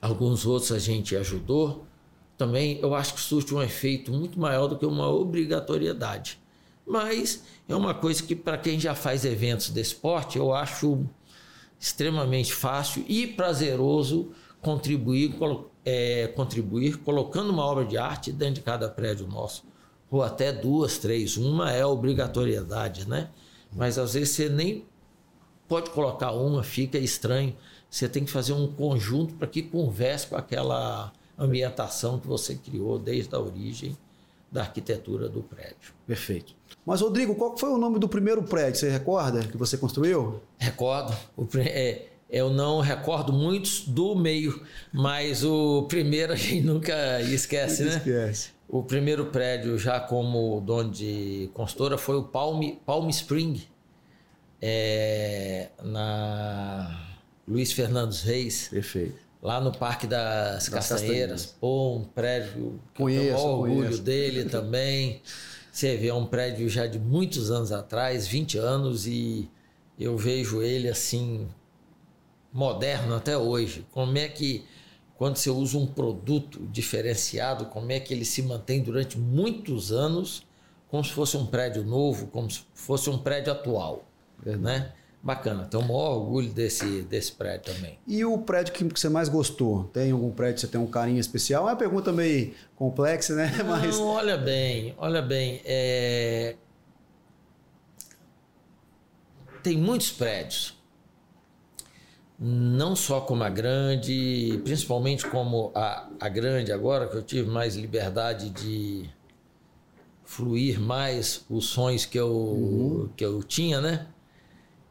alguns 0.00 0.46
outros 0.46 0.70
a 0.70 0.78
gente 0.78 1.16
ajudou, 1.16 1.84
também 2.36 2.78
eu 2.80 2.94
acho 2.94 3.14
que 3.14 3.20
surte 3.20 3.54
um 3.54 3.62
efeito 3.62 4.12
muito 4.12 4.38
maior 4.38 4.66
do 4.66 4.76
que 4.76 4.86
uma 4.86 5.08
obrigatoriedade. 5.08 6.38
Mas 6.86 7.44
é 7.68 7.74
uma 7.74 7.94
coisa 7.94 8.22
que, 8.22 8.34
para 8.34 8.58
quem 8.58 8.78
já 8.78 8.94
faz 8.94 9.24
eventos 9.24 9.70
de 9.70 9.80
esporte, 9.80 10.38
eu 10.38 10.52
acho 10.52 11.04
extremamente 11.80 12.52
fácil 12.52 13.04
e 13.08 13.26
prazeroso 13.26 14.32
contribuir, 14.60 15.34
é, 15.84 16.26
contribuir 16.28 16.98
colocando 16.98 17.50
uma 17.50 17.64
obra 17.64 17.84
de 17.84 17.96
arte 17.96 18.32
dentro 18.32 18.56
de 18.56 18.60
cada 18.62 18.88
prédio 18.88 19.26
nosso. 19.26 19.64
Ou 20.10 20.22
até 20.22 20.52
duas, 20.52 20.98
três. 20.98 21.36
Uma 21.36 21.72
é 21.72 21.84
obrigatoriedade, 21.84 23.08
né? 23.08 23.30
Mas 23.72 23.98
às 23.98 24.14
vezes 24.14 24.30
você 24.30 24.48
nem 24.48 24.84
pode 25.66 25.90
colocar 25.90 26.32
uma, 26.32 26.62
fica 26.62 26.98
estranho. 26.98 27.56
Você 27.90 28.08
tem 28.08 28.24
que 28.24 28.30
fazer 28.30 28.52
um 28.52 28.66
conjunto 28.66 29.34
para 29.34 29.48
que 29.48 29.62
converse 29.62 30.26
com 30.26 30.36
aquela 30.36 31.12
ambientação 31.38 32.18
que 32.18 32.26
você 32.26 32.54
criou 32.54 32.98
desde 32.98 33.34
a 33.34 33.38
origem 33.38 33.96
da 34.50 34.60
arquitetura 34.60 35.28
do 35.28 35.42
prédio. 35.42 35.92
Perfeito. 36.06 36.54
Mas, 36.86 37.00
Rodrigo, 37.00 37.34
qual 37.34 37.56
foi 37.56 37.70
o 37.70 37.76
nome 37.76 37.98
do 37.98 38.08
primeiro 38.08 38.42
prédio? 38.42 38.78
Você 38.78 38.88
recorda 38.88 39.40
que 39.40 39.56
você 39.56 39.76
construiu? 39.76 40.40
Recordo. 40.58 41.12
O, 41.36 41.44
é, 41.56 42.06
eu 42.30 42.50
não 42.50 42.80
recordo 42.80 43.32
muitos 43.32 43.80
do 43.80 44.14
meio, 44.14 44.62
mas 44.92 45.44
o 45.44 45.82
primeiro 45.88 46.32
a 46.32 46.36
gente 46.36 46.60
nunca 46.60 47.20
esquece, 47.22 47.82
né? 47.82 47.96
Esquece. 47.96 48.50
O 48.68 48.82
primeiro 48.82 49.26
prédio, 49.26 49.76
já 49.76 49.98
como 49.98 50.60
dono 50.60 50.90
de 50.90 51.50
consultora, 51.52 51.98
foi 51.98 52.16
o 52.16 52.22
Palm, 52.22 52.76
Palm 52.86 53.08
Spring, 53.08 53.60
é, 54.62 55.68
na 55.82 57.08
Luiz 57.46 57.72
Fernandes 57.72 58.22
Reis. 58.22 58.68
Perfeito 58.68 59.23
lá 59.44 59.60
no 59.60 59.70
Parque 59.70 60.06
das, 60.06 60.54
das 60.54 60.68
Castanheiras. 60.70 61.44
Pô, 61.44 61.96
um 61.96 62.04
prédio 62.04 62.80
que 62.94 63.02
conheço, 63.02 63.28
eu 63.28 63.36
tenho 63.36 63.46
orgulho 63.46 63.76
conheço. 63.82 64.02
dele 64.02 64.44
também. 64.48 65.20
Você 65.70 65.96
vê, 65.96 66.08
é 66.08 66.14
um 66.14 66.24
prédio 66.24 66.66
já 66.68 66.86
de 66.86 66.98
muitos 66.98 67.50
anos 67.50 67.70
atrás, 67.70 68.26
20 68.26 68.56
anos, 68.56 69.06
e 69.06 69.50
eu 69.98 70.16
vejo 70.16 70.62
ele 70.62 70.88
assim, 70.88 71.46
moderno 72.50 73.14
até 73.14 73.36
hoje. 73.36 73.84
Como 73.92 74.16
é 74.16 74.28
que, 74.28 74.64
quando 75.18 75.36
você 75.36 75.50
usa 75.50 75.76
um 75.76 75.86
produto 75.86 76.66
diferenciado, 76.72 77.66
como 77.66 77.92
é 77.92 78.00
que 78.00 78.14
ele 78.14 78.24
se 78.24 78.40
mantém 78.40 78.80
durante 78.80 79.18
muitos 79.18 79.92
anos, 79.92 80.46
como 80.88 81.04
se 81.04 81.10
fosse 81.10 81.36
um 81.36 81.44
prédio 81.44 81.84
novo, 81.84 82.28
como 82.28 82.50
se 82.50 82.62
fosse 82.72 83.10
um 83.10 83.18
prédio 83.18 83.52
atual, 83.52 84.04
né? 84.46 84.92
Bacana, 85.24 85.64
tenho 85.64 85.82
o 85.82 85.88
maior 85.88 86.18
orgulho 86.18 86.50
desse, 86.50 87.00
desse 87.00 87.32
prédio 87.32 87.72
também. 87.72 87.98
E 88.06 88.22
o 88.26 88.36
prédio 88.36 88.74
que 88.74 88.84
você 88.84 89.08
mais 89.08 89.26
gostou? 89.26 89.84
Tem 89.84 90.10
algum 90.10 90.30
prédio 90.30 90.56
que 90.56 90.60
você 90.60 90.66
tem 90.66 90.78
um 90.78 90.86
carinho 90.86 91.18
especial? 91.18 91.66
É 91.66 91.70
uma 91.70 91.76
pergunta 91.76 92.12
meio 92.12 92.52
complexa, 92.76 93.34
né? 93.34 93.50
Mas... 93.66 93.98
Não, 93.98 94.06
olha 94.08 94.36
bem, 94.36 94.94
olha 94.98 95.22
bem. 95.22 95.62
É... 95.64 96.56
Tem 99.62 99.78
muitos 99.78 100.12
prédios. 100.12 100.78
Não 102.38 102.94
só 102.94 103.22
como 103.22 103.44
a 103.44 103.48
grande, 103.48 104.60
principalmente 104.62 105.26
como 105.26 105.72
a, 105.74 106.06
a 106.20 106.28
grande 106.28 106.70
agora, 106.70 107.08
que 107.08 107.16
eu 107.16 107.22
tive 107.22 107.48
mais 107.48 107.76
liberdade 107.76 108.50
de 108.50 109.08
fluir 110.22 110.78
mais 110.78 111.46
os 111.48 111.64
sonhos 111.64 112.04
que 112.04 112.18
eu, 112.18 112.28
uhum. 112.30 113.08
que 113.16 113.24
eu 113.24 113.42
tinha, 113.42 113.80
né? 113.80 114.06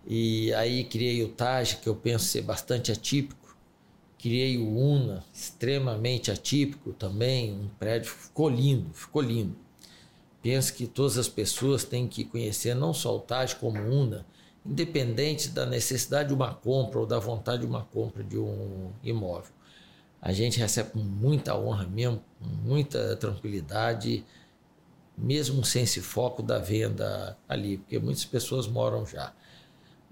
E 0.05 0.53
aí 0.53 0.83
criei 0.83 1.23
o 1.23 1.29
Taj, 1.29 1.77
que 1.77 1.87
eu 1.87 1.95
penso 1.95 2.25
ser 2.25 2.41
bastante 2.41 2.91
atípico. 2.91 3.55
Criei 4.17 4.57
o 4.57 4.69
Una, 4.69 5.23
extremamente 5.33 6.31
atípico 6.31 6.93
também. 6.93 7.53
Um 7.53 7.67
prédio 7.79 8.11
ficou 8.11 8.49
lindo, 8.49 8.93
ficou 8.93 9.21
lindo. 9.21 9.55
Penso 10.41 10.73
que 10.73 10.87
todas 10.87 11.17
as 11.17 11.29
pessoas 11.29 11.85
têm 11.85 12.07
que 12.07 12.25
conhecer 12.25 12.75
não 12.75 12.93
só 12.93 13.15
o 13.15 13.19
Taj 13.19 13.55
como 13.55 13.79
o 13.79 14.01
Una, 14.01 14.25
independente 14.65 15.49
da 15.49 15.65
necessidade 15.65 16.29
de 16.29 16.35
uma 16.35 16.53
compra 16.53 16.99
ou 16.99 17.05
da 17.05 17.19
vontade 17.19 17.61
de 17.61 17.67
uma 17.67 17.83
compra 17.83 18.23
de 18.23 18.37
um 18.37 18.91
imóvel. 19.01 19.51
A 20.21 20.31
gente 20.31 20.59
recebe 20.59 20.91
muita 20.95 21.57
honra 21.57 21.85
mesmo, 21.85 22.23
com 22.39 22.47
muita 22.47 23.15
tranquilidade, 23.17 24.25
mesmo 25.17 25.63
sem 25.63 25.83
esse 25.83 26.01
foco 26.01 26.41
da 26.41 26.59
venda 26.59 27.37
ali, 27.47 27.77
porque 27.77 27.99
muitas 27.99 28.25
pessoas 28.25 28.67
moram 28.67 29.05
já 29.05 29.33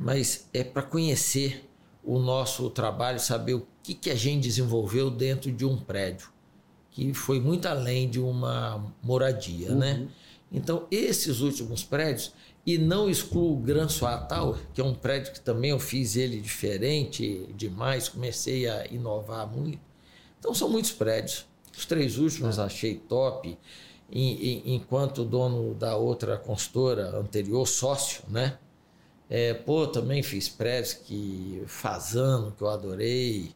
mas 0.01 0.49
é 0.51 0.63
para 0.63 0.81
conhecer 0.81 1.69
o 2.03 2.17
nosso 2.17 2.69
trabalho, 2.71 3.19
saber 3.19 3.53
o 3.53 3.67
que, 3.83 3.93
que 3.93 4.09
a 4.09 4.15
gente 4.15 4.43
desenvolveu 4.43 5.11
dentro 5.11 5.51
de 5.51 5.63
um 5.63 5.77
prédio, 5.77 6.29
que 6.89 7.13
foi 7.13 7.39
muito 7.39 7.67
além 7.67 8.09
de 8.09 8.19
uma 8.19 8.91
moradia, 9.03 9.71
uhum. 9.71 9.77
né? 9.77 10.07
Então, 10.51 10.87
esses 10.89 11.39
últimos 11.39 11.83
prédios, 11.83 12.33
e 12.65 12.77
não 12.77 13.09
excluo 13.09 13.53
o 13.53 13.57
Gran 13.57 13.87
Tower, 14.27 14.59
que 14.73 14.81
é 14.81 14.83
um 14.83 14.93
prédio 14.93 15.33
que 15.33 15.39
também 15.39 15.69
eu 15.69 15.79
fiz 15.79 16.15
ele 16.15 16.41
diferente 16.41 17.47
demais, 17.55 18.09
comecei 18.09 18.67
a 18.67 18.85
inovar 18.87 19.47
muito. 19.47 19.79
Então, 20.39 20.53
são 20.53 20.67
muitos 20.67 20.91
prédios. 20.91 21.45
Os 21.75 21.85
três 21.85 22.17
últimos 22.17 22.57
é. 22.57 22.63
achei 22.63 22.95
top, 22.95 23.57
enquanto 24.11 25.23
dono 25.23 25.73
da 25.73 25.95
outra 25.95 26.37
consultora 26.37 27.17
anterior, 27.17 27.65
sócio, 27.67 28.23
né? 28.27 28.57
É, 29.33 29.53
pô, 29.53 29.87
também 29.87 30.21
fiz 30.21 30.49
prédios 30.49 30.93
que 30.93 31.63
Fazano, 31.65 32.51
que 32.51 32.61
eu 32.61 32.67
adorei, 32.67 33.53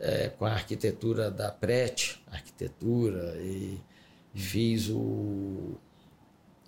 é, 0.00 0.30
com 0.36 0.44
a 0.44 0.50
arquitetura 0.50 1.30
da 1.30 1.48
Prete, 1.48 2.20
arquitetura, 2.28 3.36
e 3.40 3.78
fiz 4.34 4.88
o, 4.88 5.76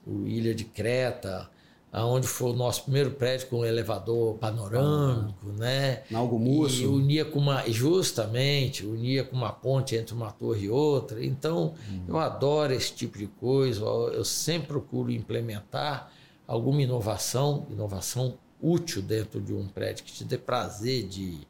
o 0.07 0.25
Ilha 0.25 0.55
de 0.55 0.65
Creta, 0.65 1.51
aonde 1.93 2.29
foi 2.29 2.53
o 2.53 2.55
nosso 2.55 2.85
primeiro 2.85 3.11
prédio 3.11 3.49
com 3.49 3.65
elevador 3.65 4.35
panorâmico, 4.35 5.47
ah, 5.49 5.59
né? 5.59 6.03
Algo 6.15 6.39
Musso. 6.39 6.83
E 6.83 6.87
unia 6.87 7.25
com 7.25 7.41
uma, 7.41 7.69
justamente, 7.69 8.87
unia 8.87 9.25
com 9.25 9.35
uma 9.35 9.51
ponte 9.53 9.97
entre 9.97 10.15
uma 10.15 10.31
torre 10.31 10.67
e 10.67 10.71
outra. 10.71 11.25
Então, 11.25 11.75
hum. 11.91 12.05
eu 12.07 12.19
adoro 12.19 12.73
esse 12.73 12.93
tipo 12.93 13.19
de 13.19 13.27
coisa, 13.27 13.81
eu 13.83 14.25
sempre 14.25 14.69
procuro 14.69 15.11
implementar 15.11 16.13
alguma 16.49 16.81
inovação, 16.81 17.67
inovação 17.71 18.39
útil 18.61 19.03
dentro 19.03 19.41
de 19.41 19.53
um 19.53 19.69
prédio 19.69 20.05
que 20.05 20.13
te 20.13 20.25
dê 20.25 20.39
prazer 20.39 21.07
de 21.07 21.47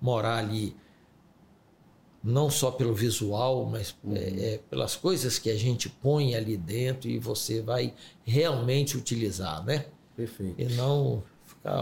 morar 0.00 0.38
ali, 0.38 0.74
não 2.24 2.50
só 2.50 2.70
pelo 2.70 2.94
visual, 2.94 3.66
mas 3.66 3.94
uhum. 4.02 4.16
é, 4.16 4.54
é, 4.54 4.60
pelas 4.70 4.96
coisas 4.96 5.38
que 5.38 5.50
a 5.50 5.56
gente 5.56 5.88
põe 5.88 6.34
ali 6.34 6.56
dentro 6.56 7.08
e 7.08 7.18
você 7.18 7.60
vai 7.60 7.94
realmente 8.24 8.96
utilizar, 8.96 9.62
né? 9.64 9.86
Perfeito. 10.16 10.60
E 10.60 10.64
não 10.74 11.22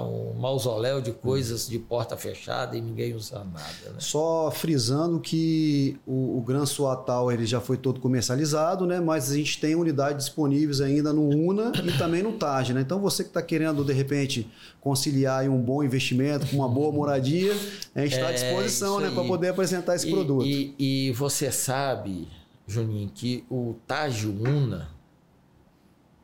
um 0.01 0.35
mausoléu 0.35 1.01
de 1.01 1.13
coisas 1.13 1.69
de 1.69 1.79
porta 1.79 2.17
fechada 2.17 2.77
e 2.77 2.81
ninguém 2.81 3.15
usa 3.15 3.39
nada. 3.39 3.91
Né? 3.93 3.97
Só 3.99 4.51
frisando 4.51 5.21
que 5.21 5.99
o, 6.07 6.39
o 6.39 6.41
Gran 6.41 6.67
Suatal 6.67 7.31
ele 7.31 7.47
já 7.47 7.61
foi 7.61 7.77
todo 7.77 8.01
comercializado, 8.01 8.87
né? 8.87 9.01
mas 9.01 9.31
a 9.31 9.35
gente 9.35 9.61
tem 9.61 9.75
unidades 9.75 10.27
disponíveis 10.27 10.81
ainda 10.81 11.13
no 11.13 11.29
UNA 11.29 11.73
e 11.85 11.97
também 11.99 12.23
no 12.23 12.33
TAG. 12.33 12.73
Né? 12.73 12.81
Então 12.81 13.01
você 13.01 13.23
que 13.23 13.31
está 13.31 13.43
querendo, 13.43 13.85
de 13.85 13.93
repente, 13.93 14.51
conciliar 14.81 15.49
um 15.49 15.61
bom 15.61 15.83
investimento 15.83 16.47
com 16.47 16.57
uma 16.57 16.69
boa 16.69 16.91
moradia, 16.93 17.53
a 17.95 18.01
gente 18.01 18.15
está 18.15 18.27
é, 18.27 18.31
à 18.31 18.33
disposição 18.33 19.01
né? 19.01 19.11
para 19.11 19.25
poder 19.25 19.49
apresentar 19.49 19.95
esse 19.95 20.09
e, 20.09 20.11
produto. 20.11 20.47
E, 20.47 20.75
e 20.79 21.13
você 21.13 21.53
sabe, 21.53 22.29
Juninho, 22.67 23.11
que 23.15 23.45
o 23.51 23.77
TAG 23.87 24.27
UNA 24.27 24.89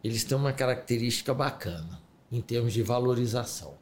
eles 0.02 0.24
têm 0.24 0.36
uma 0.36 0.52
característica 0.52 1.32
bacana 1.32 2.01
em 2.32 2.40
termos 2.40 2.72
de 2.72 2.82
valorização. 2.82 3.74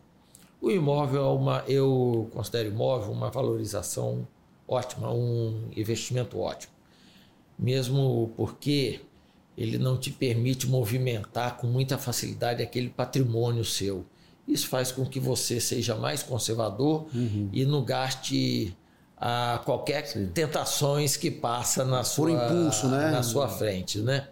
O 0.61 0.71
imóvel 0.71 1.25
é 1.25 1.29
uma, 1.29 1.65
eu 1.67 2.29
considero 2.35 2.69
imóvel 2.69 3.13
uma 3.13 3.31
valorização 3.31 4.27
ótima, 4.69 5.11
um 5.13 5.69
investimento 5.75 6.39
ótimo. 6.39 6.73
Mesmo 7.59 8.33
porque 8.37 9.01
ele 9.57 9.79
não 9.79 9.97
te 9.97 10.11
permite 10.11 10.67
movimentar 10.67 11.57
com 11.57 11.67
muita 11.67 11.97
facilidade 11.97 12.63
aquele 12.63 12.91
patrimônio 12.91 13.65
seu. 13.65 14.05
Isso 14.47 14.69
faz 14.69 14.91
com 14.91 15.07
que 15.07 15.21
você 15.21 15.61
seja 15.61 15.95
mais 15.95 16.23
conservador 16.23 17.07
uhum. 17.15 17.49
e 17.53 17.65
não 17.65 17.85
gaste 17.85 18.77
a 19.17 19.61
qualquer 19.65 20.07
Sim. 20.07 20.29
tentações 20.29 21.17
que 21.17 21.31
passa 21.31 21.85
na 21.85 22.03
sua, 22.03 22.27
Por 22.27 22.31
impulso, 22.31 22.89
né? 22.89 23.11
na 23.11 23.23
sua 23.23 23.49
frente, 23.49 23.99
né? 23.99 24.29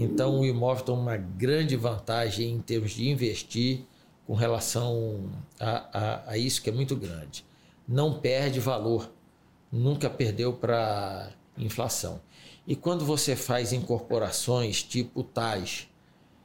Então, 0.00 0.38
o 0.38 0.46
imóvel 0.46 0.84
tem 0.84 0.94
uma 0.94 1.16
grande 1.16 1.74
vantagem 1.74 2.52
em 2.52 2.60
termos 2.60 2.92
de 2.92 3.08
investir 3.08 3.80
com 4.24 4.34
relação 4.34 5.28
a, 5.58 5.88
a, 5.92 6.30
a 6.30 6.38
isso 6.38 6.62
que 6.62 6.70
é 6.70 6.72
muito 6.72 6.94
grande. 6.94 7.44
Não 7.86 8.20
perde 8.20 8.60
valor, 8.60 9.10
nunca 9.72 10.08
perdeu 10.08 10.52
para 10.52 11.32
inflação. 11.56 12.20
E 12.64 12.76
quando 12.76 13.04
você 13.04 13.34
faz 13.34 13.72
incorporações 13.72 14.84
tipo 14.84 15.24
tais, 15.24 15.88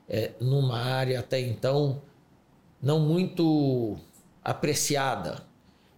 é, 0.09 0.31
numa 0.39 0.79
área 0.79 1.19
até 1.19 1.39
então 1.39 2.01
não 2.81 2.99
muito 2.99 3.97
apreciada, 4.43 5.45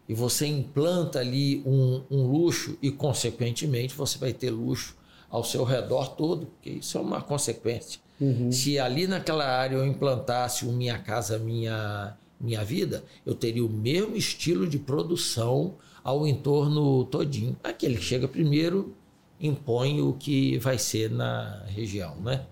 e 0.10 0.14
você 0.14 0.46
implanta 0.46 1.20
ali 1.20 1.64
um, 1.66 2.04
um 2.12 2.28
luxo 2.28 2.78
e, 2.82 2.92
consequentemente, 2.92 3.96
você 3.96 4.20
vai 4.20 4.34
ter 4.34 4.52
luxo 4.52 4.96
ao 5.30 5.44
seu 5.44 5.64
redor 5.64 6.16
todo, 6.16 6.46
porque 6.48 6.70
isso 6.70 6.98
é 6.98 7.02
uma 7.02 7.22
consequência. 7.22 8.00
Uhum. 8.20 8.52
Se 8.52 8.80
ali 8.80 9.08
naquela 9.08 9.46
área 9.46 9.76
eu 9.76 9.86
implantasse 9.86 10.66
o 10.66 10.72
Minha 10.72 10.98
Casa 10.98 11.38
Minha, 11.38 12.16
minha 12.40 12.64
Vida, 12.64 13.04
eu 13.26 13.36
teria 13.36 13.66
o 13.66 13.70
mesmo 13.70 14.16
estilo 14.16 14.68
de 14.68 14.80
produção 14.80 15.76
ao 16.04 16.28
entorno 16.28 17.04
todinho. 17.06 17.58
Aquele 17.64 17.98
que 17.98 18.04
chega 18.04 18.28
primeiro 18.28 18.96
impõe 19.40 20.02
o 20.02 20.14
que 20.14 20.58
vai 20.60 20.78
ser 20.78 21.10
na 21.10 21.64
região, 21.68 22.16
né? 22.18 22.46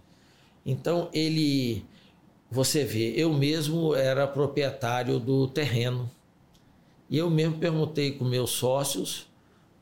Então 0.65 1.09
ele, 1.13 1.85
você 2.49 2.83
vê, 2.83 3.13
eu 3.15 3.33
mesmo 3.33 3.95
era 3.95 4.27
proprietário 4.27 5.19
do 5.19 5.47
terreno 5.47 6.09
e 7.09 7.17
eu 7.17 7.29
mesmo 7.29 7.57
perguntei 7.57 8.11
com 8.11 8.25
meus 8.25 8.51
sócios 8.51 9.27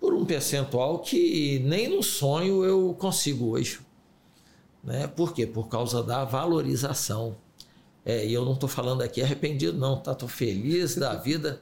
por 0.01 0.15
um 0.15 0.25
percentual 0.25 0.97
que 0.97 1.59
nem 1.59 1.87
no 1.87 2.01
sonho 2.01 2.65
eu 2.65 2.95
consigo 2.97 3.51
hoje. 3.51 3.79
Né? 4.83 5.05
Por 5.05 5.31
quê? 5.31 5.45
Por 5.45 5.67
causa 5.67 6.01
da 6.01 6.25
valorização. 6.25 7.37
É, 8.03 8.25
e 8.25 8.33
eu 8.33 8.43
não 8.43 8.53
estou 8.53 8.67
falando 8.67 9.03
aqui 9.03 9.21
arrependido, 9.21 9.77
não, 9.77 9.95
tá? 9.95 10.13
Estou 10.13 10.27
feliz 10.27 10.95
da 10.95 11.13
vida 11.13 11.61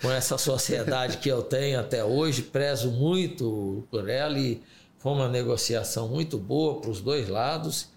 com 0.00 0.10
essa 0.10 0.38
sociedade 0.38 1.18
que 1.18 1.28
eu 1.28 1.42
tenho 1.42 1.78
até 1.78 2.02
hoje, 2.02 2.40
prezo 2.40 2.90
muito 2.90 3.84
por 3.90 4.08
ela 4.08 4.38
e 4.38 4.62
foi 4.96 5.12
uma 5.12 5.28
negociação 5.28 6.08
muito 6.08 6.38
boa 6.38 6.80
para 6.80 6.90
os 6.90 7.02
dois 7.02 7.28
lados. 7.28 7.90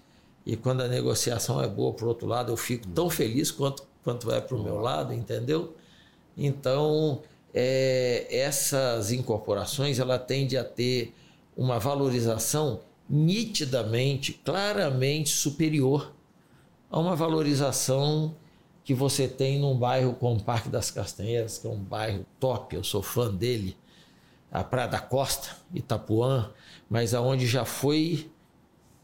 E 0.45 0.57
quando 0.57 0.81
a 0.81 0.88
negociação 0.89 1.63
é 1.63 1.67
boa 1.69 1.93
para 1.93 2.05
o 2.05 2.10
outro 2.10 2.27
lado, 2.27 2.51
eu 2.51 2.57
fico 2.57 2.88
tão 2.89 3.10
feliz 3.10 3.51
quanto, 3.51 3.84
quanto 4.03 4.29
é 4.31 4.41
para 4.41 4.57
o 4.57 4.62
meu 4.62 4.81
lado, 4.81 5.13
entendeu? 5.13 5.77
Então, 6.36 7.21
é, 7.53 8.27
essas 8.29 9.11
incorporações 9.11 9.99
ela 9.99 10.17
tende 10.17 10.57
a 10.57 10.63
ter 10.63 11.13
uma 11.55 11.79
valorização 11.79 12.81
nitidamente, 13.09 14.33
claramente 14.33 15.29
superior 15.29 16.13
a 16.89 16.99
uma 16.99 17.15
valorização 17.15 18.35
que 18.83 18.93
você 18.93 19.27
tem 19.27 19.59
num 19.59 19.77
bairro 19.77 20.13
como 20.13 20.37
o 20.37 20.43
Parque 20.43 20.69
das 20.69 20.89
Castanheiras, 20.89 21.57
que 21.57 21.67
é 21.67 21.69
um 21.69 21.77
bairro 21.77 22.25
top, 22.39 22.75
eu 22.75 22.83
sou 22.83 23.01
fã 23.01 23.33
dele, 23.33 23.77
a 24.51 24.63
Praia 24.63 24.87
da 24.87 24.99
Costa, 24.99 25.55
Itapuã, 25.73 26.51
mas 26.89 27.13
aonde 27.13 27.47
já 27.47 27.63
foi 27.63 28.29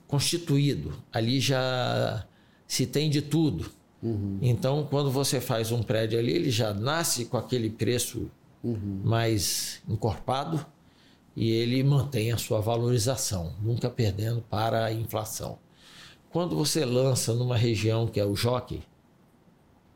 constituído, 0.08 0.94
ali 1.12 1.40
já 1.40 2.26
se 2.68 2.86
tem 2.86 3.10
de 3.10 3.22
tudo. 3.22 3.70
Uhum. 4.02 4.40
Então, 4.42 4.88
quando 4.90 5.10
você 5.12 5.40
faz 5.40 5.72
um 5.72 5.82
prédio 5.82 6.20
ali, 6.20 6.32
ele 6.32 6.52
já 6.52 6.74
nasce 6.74 7.26
com 7.26 7.38
aquele 7.38 7.70
preço 7.70 8.30
uhum. 8.64 9.02
mais 9.04 9.82
encorpado 9.88 10.66
e 11.36 11.52
ele 11.52 11.84
mantém 11.84 12.32
a 12.32 12.38
sua 12.38 12.60
valorização, 12.60 13.54
nunca 13.62 13.90
perdendo 13.90 14.42
para 14.42 14.86
a 14.86 14.92
inflação. 14.92 15.60
Quando 16.30 16.56
você 16.56 16.84
lança 16.84 17.34
numa 17.34 17.56
região 17.56 18.08
que 18.08 18.20
é 18.20 18.26
o 18.26 18.36
Jockey, 18.36 18.84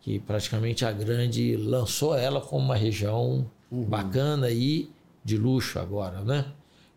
que 0.01 0.19
praticamente 0.19 0.83
a 0.85 0.91
Grande 0.91 1.55
lançou 1.55 2.17
ela 2.17 2.41
como 2.41 2.65
uma 2.65 2.75
região 2.75 3.49
uhum. 3.71 3.83
bacana 3.85 4.49
e 4.49 4.89
de 5.23 5.37
luxo 5.37 5.79
agora, 5.79 6.21
né? 6.21 6.51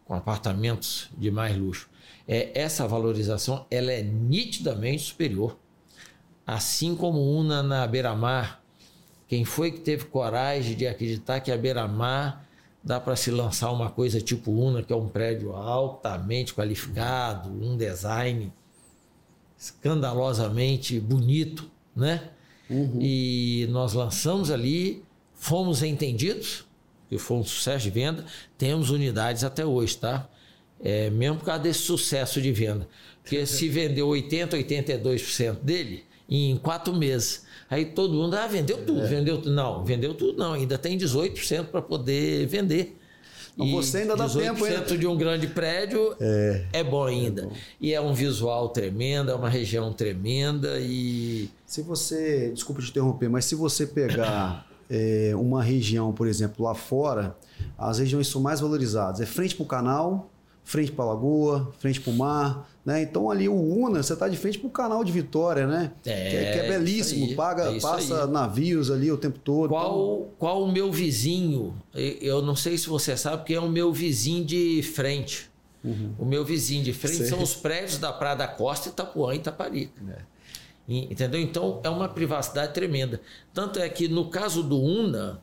Com 0.04 0.14
apartamentos 0.14 1.10
de 1.16 1.30
mais 1.30 1.56
luxo. 1.56 1.88
É, 2.26 2.58
essa 2.58 2.88
valorização 2.88 3.66
ela 3.70 3.92
é 3.92 4.02
nitidamente 4.02 5.02
superior. 5.02 5.58
Assim 6.46 6.94
como 6.96 7.20
una 7.20 7.62
na 7.62 7.86
beira-mar. 7.86 8.62
Quem 9.28 9.44
foi 9.44 9.70
que 9.70 9.80
teve 9.80 10.04
coragem 10.04 10.76
de 10.76 10.86
acreditar 10.86 11.40
que 11.40 11.50
a 11.50 11.56
beira-mar 11.56 12.46
dá 12.82 13.00
para 13.00 13.16
se 13.16 13.30
lançar 13.30 13.70
uma 13.72 13.90
coisa 13.90 14.20
tipo 14.20 14.52
Una, 14.52 14.82
que 14.82 14.92
é 14.92 14.96
um 14.96 15.08
prédio 15.08 15.54
altamente 15.54 16.52
qualificado, 16.52 17.48
um 17.48 17.76
design 17.76 18.52
escandalosamente 19.56 21.00
bonito, 21.00 21.70
né? 21.96 22.30
Uhum. 22.68 22.98
E 23.00 23.66
nós 23.70 23.94
lançamos 23.94 24.50
ali, 24.50 25.02
fomos 25.34 25.82
entendidos, 25.82 26.66
que 27.08 27.16
foi 27.18 27.38
um 27.38 27.44
sucesso 27.44 27.84
de 27.84 27.90
venda, 27.90 28.24
temos 28.58 28.90
unidades 28.90 29.44
até 29.44 29.64
hoje, 29.64 29.96
tá? 29.96 30.28
É, 30.82 31.08
mesmo 31.08 31.38
por 31.38 31.46
causa 31.46 31.62
desse 31.62 31.80
sucesso 31.80 32.42
de 32.42 32.52
venda. 32.52 32.86
Porque 33.22 33.44
se 33.46 33.68
vendeu 33.68 34.08
80%, 34.08 34.50
82% 34.50 35.60
dele 35.60 36.04
em 36.28 36.56
quatro 36.58 36.94
meses. 36.94 37.43
Aí 37.70 37.86
todo 37.86 38.14
mundo, 38.14 38.34
ah, 38.34 38.46
vendeu 38.46 38.84
tudo, 38.84 39.02
é. 39.02 39.06
vendeu 39.06 39.38
tudo. 39.38 39.54
Não, 39.54 39.84
vendeu 39.84 40.14
tudo 40.14 40.38
não, 40.38 40.52
ainda 40.52 40.76
tem 40.78 40.98
18% 40.98 41.66
para 41.66 41.82
poder 41.82 42.46
vender. 42.46 42.98
Mas 43.56 43.70
você 43.70 43.98
ainda 43.98 44.16
dá 44.16 44.28
tempo 44.28 44.64
ainda. 44.64 44.98
de 44.98 45.06
um 45.06 45.16
grande 45.16 45.46
prédio 45.46 46.16
é, 46.20 46.64
é 46.72 46.84
bom 46.84 47.04
ainda. 47.04 47.42
É 47.42 47.44
bom. 47.46 47.52
E 47.80 47.94
é 47.94 48.00
um 48.00 48.12
visual 48.12 48.68
tremendo, 48.70 49.30
é 49.30 49.34
uma 49.34 49.48
região 49.48 49.92
tremenda 49.92 50.78
e... 50.80 51.48
Se 51.64 51.82
você, 51.82 52.50
desculpa 52.52 52.82
te 52.82 52.90
interromper, 52.90 53.28
mas 53.28 53.44
se 53.44 53.54
você 53.54 53.86
pegar 53.86 54.66
é, 54.90 55.32
uma 55.34 55.62
região, 55.62 56.12
por 56.12 56.26
exemplo, 56.26 56.64
lá 56.64 56.74
fora, 56.74 57.36
as 57.78 57.98
regiões 57.98 58.26
são 58.26 58.40
mais 58.40 58.60
valorizadas. 58.60 59.20
É 59.20 59.26
frente 59.26 59.54
para 59.54 59.64
o 59.64 59.66
canal, 59.66 60.30
frente 60.64 60.90
para 60.90 61.04
a 61.04 61.08
lagoa, 61.08 61.72
frente 61.78 62.00
para 62.00 62.10
o 62.10 62.16
mar, 62.16 62.68
né? 62.84 63.02
Então 63.02 63.30
ali 63.30 63.48
o 63.48 63.54
Una, 63.54 64.02
você 64.02 64.14
está 64.14 64.28
de 64.28 64.36
frente 64.36 64.58
para 64.58 64.66
o 64.66 64.70
canal 64.70 65.04
de 65.04 65.12
Vitória, 65.12 65.66
né? 65.66 65.92
É, 66.04 66.30
que, 66.30 66.36
é, 66.36 66.52
que 66.52 66.58
é 66.60 66.68
belíssimo, 66.68 67.26
aí, 67.26 67.34
paga, 67.34 67.76
é 67.76 67.80
passa 67.80 68.24
aí. 68.24 68.30
navios 68.30 68.90
ali 68.90 69.12
o 69.12 69.18
tempo 69.18 69.38
todo. 69.38 69.68
Qual, 69.68 70.16
então... 70.16 70.28
qual 70.38 70.64
o 70.64 70.72
meu 70.72 70.90
vizinho? 70.90 71.74
Eu 71.94 72.40
não 72.40 72.56
sei 72.56 72.78
se 72.78 72.88
você 72.88 73.16
sabe, 73.16 73.38
porque 73.38 73.54
é 73.54 73.60
o 73.60 73.68
meu 73.68 73.92
vizinho 73.92 74.44
de 74.44 74.82
frente. 74.82 75.50
Uhum. 75.84 76.14
O 76.18 76.24
meu 76.24 76.44
vizinho 76.44 76.82
de 76.82 76.94
frente 76.94 77.18
sei. 77.18 77.26
são 77.26 77.42
os 77.42 77.54
prédios 77.54 77.98
da 77.98 78.10
Praia 78.10 78.34
da 78.34 78.48
Costa, 78.48 78.88
Itapuã 78.88 79.34
e 79.34 79.36
Itaparica. 79.36 79.92
É. 80.08 80.34
Entendeu? 80.88 81.40
Então 81.40 81.80
é 81.82 81.90
uma 81.90 82.08
privacidade 82.08 82.72
tremenda. 82.72 83.20
Tanto 83.52 83.78
é 83.78 83.88
que 83.88 84.08
no 84.08 84.30
caso 84.30 84.62
do 84.62 84.80
Una, 84.80 85.40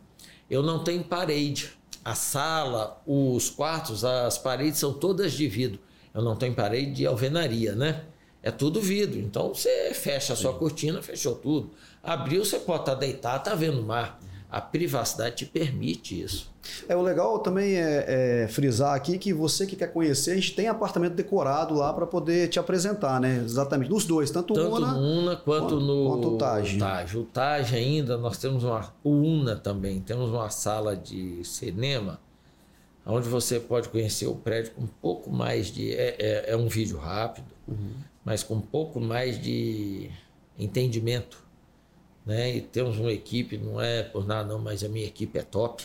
eu 0.50 0.64
não 0.64 0.84
tenho 0.84 1.04
parede 1.04 1.72
a 2.04 2.16
sala, 2.16 3.02
os 3.06 3.50
quartos, 3.50 4.04
as 4.04 4.38
paredes 4.38 4.80
são 4.80 4.94
todas 4.94 5.34
de 5.34 5.48
vidro. 5.48 5.80
Eu 6.14 6.22
não 6.22 6.36
tenho 6.36 6.54
parede 6.54 6.92
de 6.92 7.06
alvenaria, 7.06 7.74
né? 7.74 8.04
É 8.44 8.52
tudo 8.52 8.82
vidro. 8.82 9.20
Então 9.20 9.54
você 9.54 9.94
fecha 9.94 10.34
a 10.34 10.36
sua 10.36 10.54
Sim. 10.54 10.60
cortina, 10.60 11.02
fechou 11.02 11.36
tudo. 11.36 11.72
Abriu, 12.04 12.44
você 12.44 12.60
pode 12.60 12.82
estar 12.82 12.96
deitado, 12.96 13.44
tá 13.44 13.56
vendo 13.56 13.80
o 13.80 13.84
mar. 13.84 14.20
A 14.52 14.60
privacidade 14.60 15.38
te 15.38 15.46
permite 15.46 16.22
isso. 16.22 16.52
É 16.88 16.96
o 16.96 17.02
legal 17.02 17.40
também 17.40 17.76
é, 17.76 18.44
é, 18.44 18.48
frisar 18.50 18.94
aqui 18.94 19.18
que 19.18 19.34
você 19.34 19.66
que 19.66 19.78
quer 19.78 19.92
conhecer, 19.94 20.32
a 20.32 20.36
gente 20.36 20.54
tem 20.54 20.68
apartamento 20.68 21.14
decorado 21.14 21.74
lá 21.74 21.94
para 21.94 22.06
poder 22.06 22.50
te 22.50 22.60
apresentar, 22.60 23.20
né? 23.22 23.42
Exatamente, 23.46 23.90
nos 23.90 24.06
dois, 24.06 24.30
tanto, 24.30 24.54
tanto 24.54 24.76
Una, 24.76 24.94
Una 24.94 25.36
quanto, 25.38 25.76
quanto 25.76 25.80
no 25.80 26.10
quanto 26.10 26.36
o 26.36 26.38
Taj. 26.38 26.78
Taj. 26.78 27.18
O 27.18 27.24
Taj 27.24 27.74
ainda 27.74 28.18
nós 28.18 28.38
temos 28.38 28.64
uma 28.64 28.94
o 29.04 29.10
Una 29.10 29.56
também, 29.56 30.02
temos 30.02 30.30
uma 30.30 30.50
sala 30.50 30.96
de 30.96 31.44
cinema 31.46 32.20
onde 33.06 33.28
você 33.28 33.60
pode 33.60 33.90
conhecer 33.90 34.28
o 34.28 34.36
prédio 34.36 34.74
com 34.74 34.84
um 34.84 34.90
pouco 35.02 35.32
mais 35.32 35.68
de 35.68 35.92
é, 35.94 36.16
é, 36.20 36.52
é 36.52 36.58
um 36.58 36.68
vídeo 36.68 36.98
rápido, 36.98 37.48
uhum. 37.68 37.94
mas 38.24 38.44
com 38.44 38.56
um 38.56 38.62
pouco 38.62 39.00
mais 39.00 39.42
de 39.42 40.10
entendimento 40.58 41.40
né? 42.32 42.56
E 42.56 42.62
temos 42.62 42.98
uma 42.98 43.12
equipe, 43.12 43.58
não 43.58 43.82
é 43.82 44.04
por 44.04 44.26
nada 44.26 44.48
não, 44.48 44.58
mas 44.58 44.82
a 44.86 44.88
minha 44.88 45.06
equipe 45.06 45.38
é 45.38 45.41
top. 45.41 45.84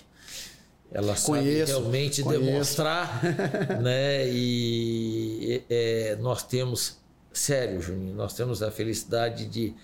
Ela 0.93 1.17
conheço, 1.17 1.73
sabe 1.73 1.81
realmente 1.81 2.23
conheço. 2.23 2.45
demonstrar, 2.45 3.21
né? 3.83 4.29
E 4.29 5.65
é, 5.69 6.17
nós 6.21 6.45
temos, 6.45 6.99
sério, 7.33 7.83
Juninho, 7.83 8.15
nós 8.15 8.33
temos 8.35 8.63
a 8.63 8.71
felicidade 8.71 9.47
de 9.47 9.75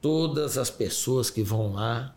todas 0.00 0.58
as 0.58 0.68
pessoas 0.68 1.30
que 1.30 1.44
vão 1.44 1.74
lá, 1.74 2.16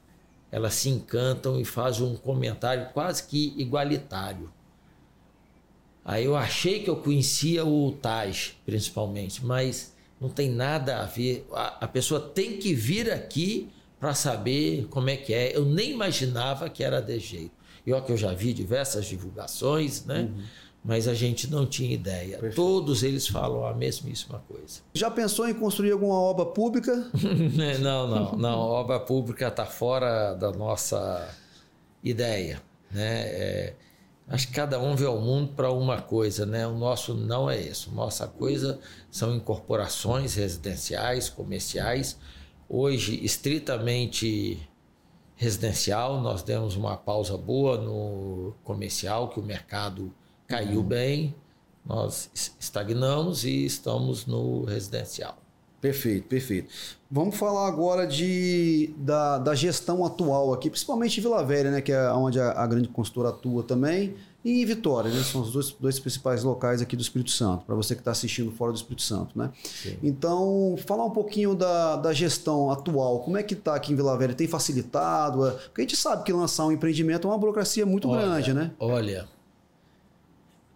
elas 0.52 0.74
se 0.74 0.90
encantam 0.90 1.60
e 1.60 1.66
fazem 1.66 2.04
um 2.08 2.16
comentário 2.16 2.90
quase 2.94 3.24
que 3.28 3.54
igualitário. 3.58 4.52
Aí 6.04 6.26
eu 6.26 6.36
achei 6.36 6.84
que 6.84 6.90
eu 6.90 6.96
conhecia 6.96 7.64
o 7.64 7.92
Taj, 7.92 8.56
principalmente, 8.66 9.46
mas 9.46 9.94
não 10.20 10.30
tem 10.30 10.50
nada 10.50 10.98
a 10.98 11.06
ver. 11.06 11.46
A, 11.52 11.86
a 11.86 11.88
pessoa 11.88 12.20
tem 12.20 12.58
que 12.58 12.74
vir 12.74 13.12
aqui 13.12 13.70
para 14.04 14.14
saber 14.14 14.86
como 14.90 15.10
é 15.10 15.16
que 15.16 15.34
é. 15.34 15.56
Eu 15.56 15.64
nem 15.64 15.92
imaginava 15.92 16.70
que 16.70 16.84
era 16.84 17.02
desse 17.02 17.26
jeito. 17.28 17.54
E 17.88 17.94
ó, 17.94 18.02
que 18.02 18.12
eu 18.12 18.18
já 18.18 18.34
vi 18.34 18.52
diversas 18.54 19.06
divulgações, 19.06 20.04
né? 20.04 20.24
Uhum. 20.24 20.44
Mas 20.84 21.08
a 21.08 21.14
gente 21.14 21.50
não 21.50 21.66
tinha 21.66 21.94
ideia. 21.94 22.32
Perfeito. 22.32 22.56
Todos 22.58 23.02
eles 23.02 23.26
falam 23.26 23.66
a 23.66 23.74
mesmíssima 23.74 24.44
coisa. 24.46 24.82
Já 24.94 25.10
pensou 25.10 25.48
em 25.48 25.54
construir 25.54 25.94
alguma 25.94 26.16
obra 26.16 26.46
pública? 26.48 27.10
não, 27.80 28.06
não, 28.10 28.32
não. 28.34 28.50
A 28.50 28.58
obra 28.58 29.00
pública 29.00 29.48
está 29.48 29.66
fora 29.66 30.34
da 30.34 30.52
nossa 30.52 31.34
ideia, 32.04 32.62
né? 32.92 33.22
É, 33.22 33.74
Acho 34.28 34.48
que 34.48 34.54
cada 34.54 34.80
um 34.80 34.98
vê 34.98 35.06
o 35.06 35.20
mundo 35.22 35.54
para 35.54 35.72
uma 35.72 36.02
coisa, 36.02 36.46
né? 36.46 36.68
O 36.68 36.78
nosso 36.78 37.14
não 37.14 37.50
é 37.50 37.58
isso. 37.58 37.90
Nossa 37.94 38.28
coisa 38.28 38.80
são 39.10 39.34
incorporações 39.34 40.36
residenciais, 40.36 41.30
comerciais. 41.30 42.18
Hoje, 42.76 43.24
estritamente 43.24 44.68
residencial, 45.36 46.20
nós 46.20 46.42
demos 46.42 46.76
uma 46.76 46.98
pausa 46.98 47.38
boa 47.38 47.78
no 47.78 48.56
comercial, 48.64 49.30
que 49.30 49.40
o 49.40 49.44
mercado 49.44 50.12
caiu 50.48 50.80
uhum. 50.80 50.88
bem. 50.88 51.36
Nós 51.86 52.32
estagnamos 52.60 53.46
e 53.46 53.64
estamos 53.64 54.26
no 54.26 54.64
residencial. 54.64 55.38
Perfeito, 55.84 56.30
perfeito. 56.30 56.70
Vamos 57.12 57.36
falar 57.36 57.68
agora 57.68 58.08
de, 58.08 58.94
da, 58.96 59.38
da 59.38 59.54
gestão 59.54 60.06
atual 60.06 60.54
aqui, 60.54 60.70
principalmente 60.70 61.20
em 61.20 61.22
Vila 61.22 61.44
Velha, 61.44 61.72
né, 61.72 61.82
que 61.82 61.92
é 61.92 62.10
onde 62.14 62.40
a, 62.40 62.52
a 62.54 62.66
grande 62.66 62.88
consultora 62.88 63.28
atua 63.28 63.64
também, 63.64 64.16
e 64.46 64.62
em 64.62 64.66
Vitória, 64.66 65.12
né, 65.12 65.22
são 65.22 65.42
os 65.42 65.52
dois, 65.52 65.76
dois 65.78 66.00
principais 66.00 66.42
locais 66.42 66.82
aqui 66.82 66.96
do 66.96 67.02
Espírito 67.02 67.32
Santo, 67.32 67.66
para 67.66 67.76
você 67.76 67.96
que 67.96 68.00
está 68.00 68.12
assistindo 68.12 68.50
fora 68.54 68.72
do 68.72 68.78
Espírito 68.78 69.02
Santo. 69.02 69.38
Né? 69.38 69.52
Sim. 69.62 69.98
Então, 70.02 70.78
falar 70.88 71.04
um 71.04 71.12
pouquinho 71.12 71.54
da, 71.54 71.98
da 71.98 72.14
gestão 72.14 72.72
atual, 72.72 73.20
como 73.20 73.36
é 73.36 73.44
que 73.44 73.54
está 73.54 73.76
aqui 73.76 73.92
em 73.92 73.96
Vila 73.98 74.18
Velha? 74.18 74.34
Tem 74.34 74.48
facilitado? 74.48 75.52
Porque 75.66 75.82
a 75.82 75.84
gente 75.84 75.98
sabe 75.98 76.24
que 76.24 76.32
lançar 76.32 76.66
um 76.66 76.72
empreendimento 76.72 77.28
é 77.28 77.30
uma 77.30 77.38
burocracia 77.38 77.86
muito 77.86 78.08
olha, 78.08 78.22
grande, 78.22 78.54
né? 78.54 78.72
Olha, 78.80 79.28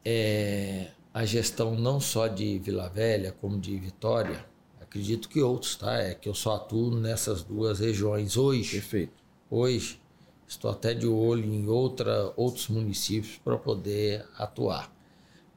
é, 0.04 0.88
a 1.14 1.24
gestão 1.24 1.76
não 1.76 1.98
só 2.02 2.28
de 2.28 2.60
Vila 2.60 2.90
Velha, 2.90 3.34
como 3.40 3.58
de 3.58 3.78
Vitória, 3.78 4.46
acredito 4.88 5.30
que 5.30 5.42
outros, 5.42 5.76
tá? 5.76 5.98
É 5.98 6.14
que 6.16 6.28
eu 6.28 6.34
só 6.34 6.56
atuo 6.56 6.92
nessas 6.96 7.44
duas 7.44 7.80
regiões 7.80 8.38
hoje. 8.38 8.72
Perfeito. 8.72 9.14
Hoje 9.50 10.02
estou 10.48 10.72
até 10.72 10.94
de 10.94 11.08
olho 11.08 11.46
em 11.46 11.68
outra, 11.68 12.34
outros 12.36 12.70
municípios 12.70 13.38
para 13.44 13.58
poder 13.58 14.26
atuar. 14.38 14.94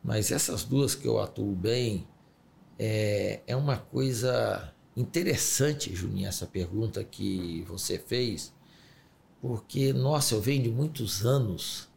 Mas 0.02 0.30
essas 0.32 0.64
duas 0.64 0.94
que 0.94 1.06
eu 1.06 1.20
atuo 1.20 1.54
bem 1.54 2.06
é, 2.78 3.40
é 3.46 3.54
uma 3.56 3.76
coisa 3.76 4.74
interessante, 4.96 5.94
Juninho, 5.94 6.28
essa 6.28 6.46
pergunta 6.46 7.04
que 7.04 7.62
você 7.68 7.98
fez, 7.98 8.52
Porque, 9.40 9.92
nossa, 9.92 10.34
eu 10.34 10.40
venho 10.40 10.62
de 10.64 10.70
muitos 10.70 11.24
anos 11.24 11.88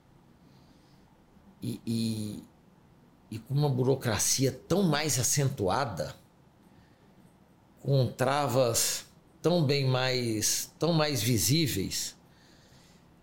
e, 1.62 1.82
e, 1.86 2.44
e 3.32 3.40
com 3.40 3.54
uma 3.54 3.70
burocracia 3.70 4.52
tão 4.52 4.84
mais 4.84 5.20
acentuada, 5.20 6.16
com 7.84 8.08
travas 8.08 9.06
tão 9.42 9.64
bem 9.64 9.86
mais, 9.86 10.72
tão 10.80 10.94
mais 10.94 11.22
visíveis, 11.22 12.16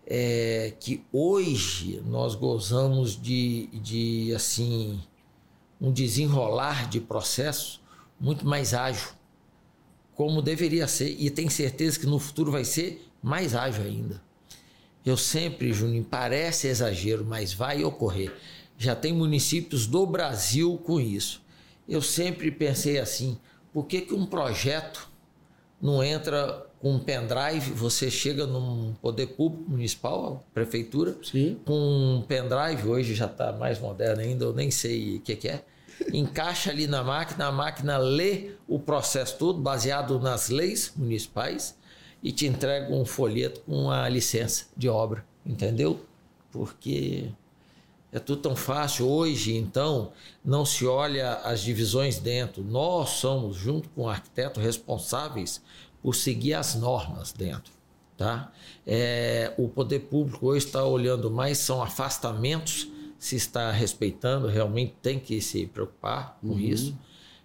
é, 0.05 0.73
que 0.79 1.03
hoje 1.11 2.01
nós 2.05 2.35
gozamos 2.35 3.19
de, 3.19 3.67
de 3.73 4.31
assim 4.35 5.01
um 5.79 5.91
desenrolar 5.91 6.87
de 6.87 7.01
processo 7.01 7.81
muito 8.19 8.45
mais 8.45 8.75
ágil, 8.75 9.09
como 10.13 10.43
deveria 10.43 10.87
ser, 10.87 11.15
e 11.19 11.31
tenho 11.31 11.49
certeza 11.49 11.99
que 11.99 12.05
no 12.05 12.19
futuro 12.19 12.51
vai 12.51 12.63
ser 12.63 13.03
mais 13.21 13.55
ágil 13.55 13.83
ainda. 13.83 14.21
Eu 15.03 15.17
sempre, 15.17 15.73
Juninho, 15.73 16.03
parece 16.03 16.67
exagero, 16.67 17.25
mas 17.25 17.51
vai 17.51 17.83
ocorrer. 17.83 18.31
Já 18.77 18.95
tem 18.95 19.11
municípios 19.11 19.87
do 19.87 20.05
Brasil 20.05 20.77
com 20.85 21.01
isso. 21.01 21.41
Eu 21.89 22.01
sempre 22.01 22.51
pensei 22.51 22.99
assim: 22.99 23.39
por 23.73 23.85
que, 23.85 24.01
que 24.01 24.13
um 24.13 24.25
projeto 24.25 25.09
não 25.81 26.03
entra 26.03 26.65
com 26.79 26.93
um 26.93 26.99
pendrive? 26.99 27.71
Você 27.71 28.11
chega 28.11 28.45
num 28.45 28.93
poder 29.01 29.27
público 29.27 29.69
municipal, 29.69 30.43
prefeitura, 30.53 31.17
Sim. 31.23 31.59
com 31.65 31.73
um 31.73 32.21
pendrive, 32.21 32.87
hoje 32.87 33.15
já 33.15 33.25
está 33.25 33.51
mais 33.51 33.79
moderno 33.79 34.21
ainda, 34.21 34.45
eu 34.45 34.53
nem 34.53 34.69
sei 34.69 35.17
o 35.17 35.21
que, 35.21 35.35
que 35.35 35.47
é. 35.47 35.63
Encaixa 36.13 36.71
ali 36.71 36.87
na 36.87 37.03
máquina, 37.03 37.47
a 37.47 37.51
máquina 37.51 37.97
lê 37.97 38.51
o 38.67 38.79
processo 38.79 39.37
todo, 39.37 39.61
baseado 39.61 40.19
nas 40.19 40.49
leis 40.49 40.93
municipais, 40.95 41.77
e 42.23 42.31
te 42.31 42.45
entrega 42.45 42.93
um 42.93 43.03
folheto 43.03 43.61
com 43.61 43.89
a 43.89 44.07
licença 44.07 44.65
de 44.77 44.87
obra, 44.87 45.25
entendeu? 45.45 45.99
Porque 46.51 47.31
é 48.11 48.19
tudo 48.19 48.41
tão 48.41 48.55
fácil. 48.55 49.07
Hoje, 49.07 49.55
então, 49.55 50.11
não 50.43 50.65
se 50.65 50.85
olha 50.85 51.35
as 51.35 51.61
divisões 51.61 52.19
dentro. 52.19 52.63
Nós 52.63 53.11
somos, 53.11 53.55
junto 53.55 53.87
com 53.89 54.03
o 54.03 54.09
arquiteto, 54.09 54.59
responsáveis 54.59 55.61
por 56.01 56.15
seguir 56.15 56.55
as 56.55 56.75
normas 56.75 57.31
dentro. 57.31 57.71
Tá? 58.17 58.51
É, 58.85 59.53
o 59.57 59.67
poder 59.67 59.99
público 60.01 60.47
hoje 60.47 60.65
está 60.65 60.83
olhando 60.83 61.31
mais, 61.31 61.57
são 61.57 61.81
afastamentos, 61.81 62.87
se 63.17 63.35
está 63.35 63.71
respeitando, 63.71 64.47
realmente 64.47 64.95
tem 65.01 65.19
que 65.19 65.41
se 65.41 65.65
preocupar 65.65 66.37
com 66.41 66.49
uhum. 66.49 66.59
isso. 66.59 66.97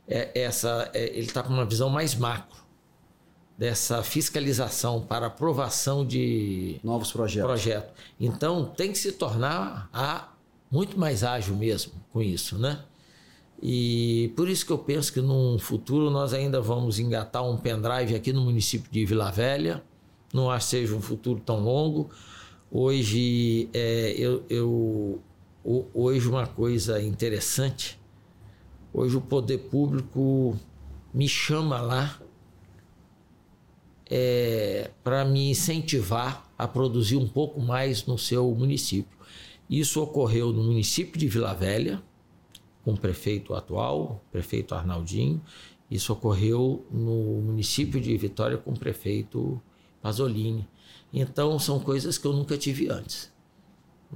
É, 0.09 0.43
essa, 0.43 0.91
é, 0.93 1.05
ele 1.09 1.27
está 1.27 1.43
com 1.43 1.53
uma 1.53 1.65
visão 1.65 1.89
mais 1.89 2.15
macro 2.15 2.57
dessa 3.57 4.03
fiscalização 4.03 5.01
para 5.01 5.27
aprovação 5.27 6.05
de 6.05 6.79
novos 6.85 7.11
projetos. 7.11 7.49
Projeto. 7.49 7.93
Então 8.21 8.67
tem 8.67 8.93
que 8.93 8.99
se 8.99 9.13
tornar 9.13 9.89
a, 9.93 10.29
muito 10.71 10.99
mais 10.99 11.23
ágil 11.23 11.57
mesmo 11.57 11.93
com 12.13 12.23
isso, 12.23 12.59
né? 12.59 12.85
E 13.63 14.33
por 14.37 14.49
isso 14.49 14.67
que 14.67 14.73
eu 14.73 14.79
penso 14.79 15.13
que 15.13 15.21
num 15.21 15.59
futuro 15.59 16.11
nós 16.11 16.35
ainda 16.35 16.61
vamos 16.61 16.99
engatar 16.99 17.49
um 17.49 17.57
pendrive 17.57 18.15
aqui 18.15 18.33
no 18.33 18.43
município 18.43 18.91
de 18.91 19.05
Vila 19.05 19.31
Velha. 19.31 19.83
Não 20.33 20.51
acho 20.51 20.67
que 20.67 20.71
seja 20.71 20.95
um 20.95 21.01
futuro 21.01 21.41
tão 21.41 21.61
longo. 21.61 22.11
Hoje, 22.71 23.71
é, 23.73 24.15
eu, 24.19 24.45
eu, 24.51 25.21
hoje 25.95 26.29
uma 26.29 26.47
coisa 26.47 27.01
interessante. 27.01 27.99
Hoje 28.93 29.17
o 29.17 29.21
poder 29.21 29.59
público 29.59 30.59
me 31.15 31.29
chama 31.29 31.81
lá 31.81 32.19
é, 34.11 34.91
para 35.03 35.25
me 35.25 35.51
incentivar 35.51 36.47
a 36.59 36.69
produzir 36.69 37.17
um 37.17 37.29
pouco 37.29 37.61
mais 37.61 38.05
no 38.07 38.19
seu 38.19 38.51
município. 38.55 39.16
Isso 39.69 40.03
ocorreu 40.03 40.53
no 40.53 40.63
município 40.63 41.19
de 41.19 41.27
Vila 41.29 41.53
Velha, 41.55 42.03
com 42.85 42.93
o 42.93 42.99
prefeito 42.99 43.55
atual, 43.55 44.23
prefeito 44.31 44.75
Arnaldinho. 44.75 45.43
Isso 45.91 46.13
ocorreu 46.13 46.87
no 46.91 47.41
município 47.43 48.01
de 48.01 48.17
Vitória 48.17 48.57
com 48.57 48.73
o 48.73 48.79
prefeito 48.79 49.61
Pasolini. 50.01 50.67
Então, 51.13 51.59
são 51.59 51.81
coisas 51.81 52.19
que 52.19 52.27
eu 52.27 52.33
nunca 52.33 52.57
tive 52.57 52.89
antes. 52.89 53.33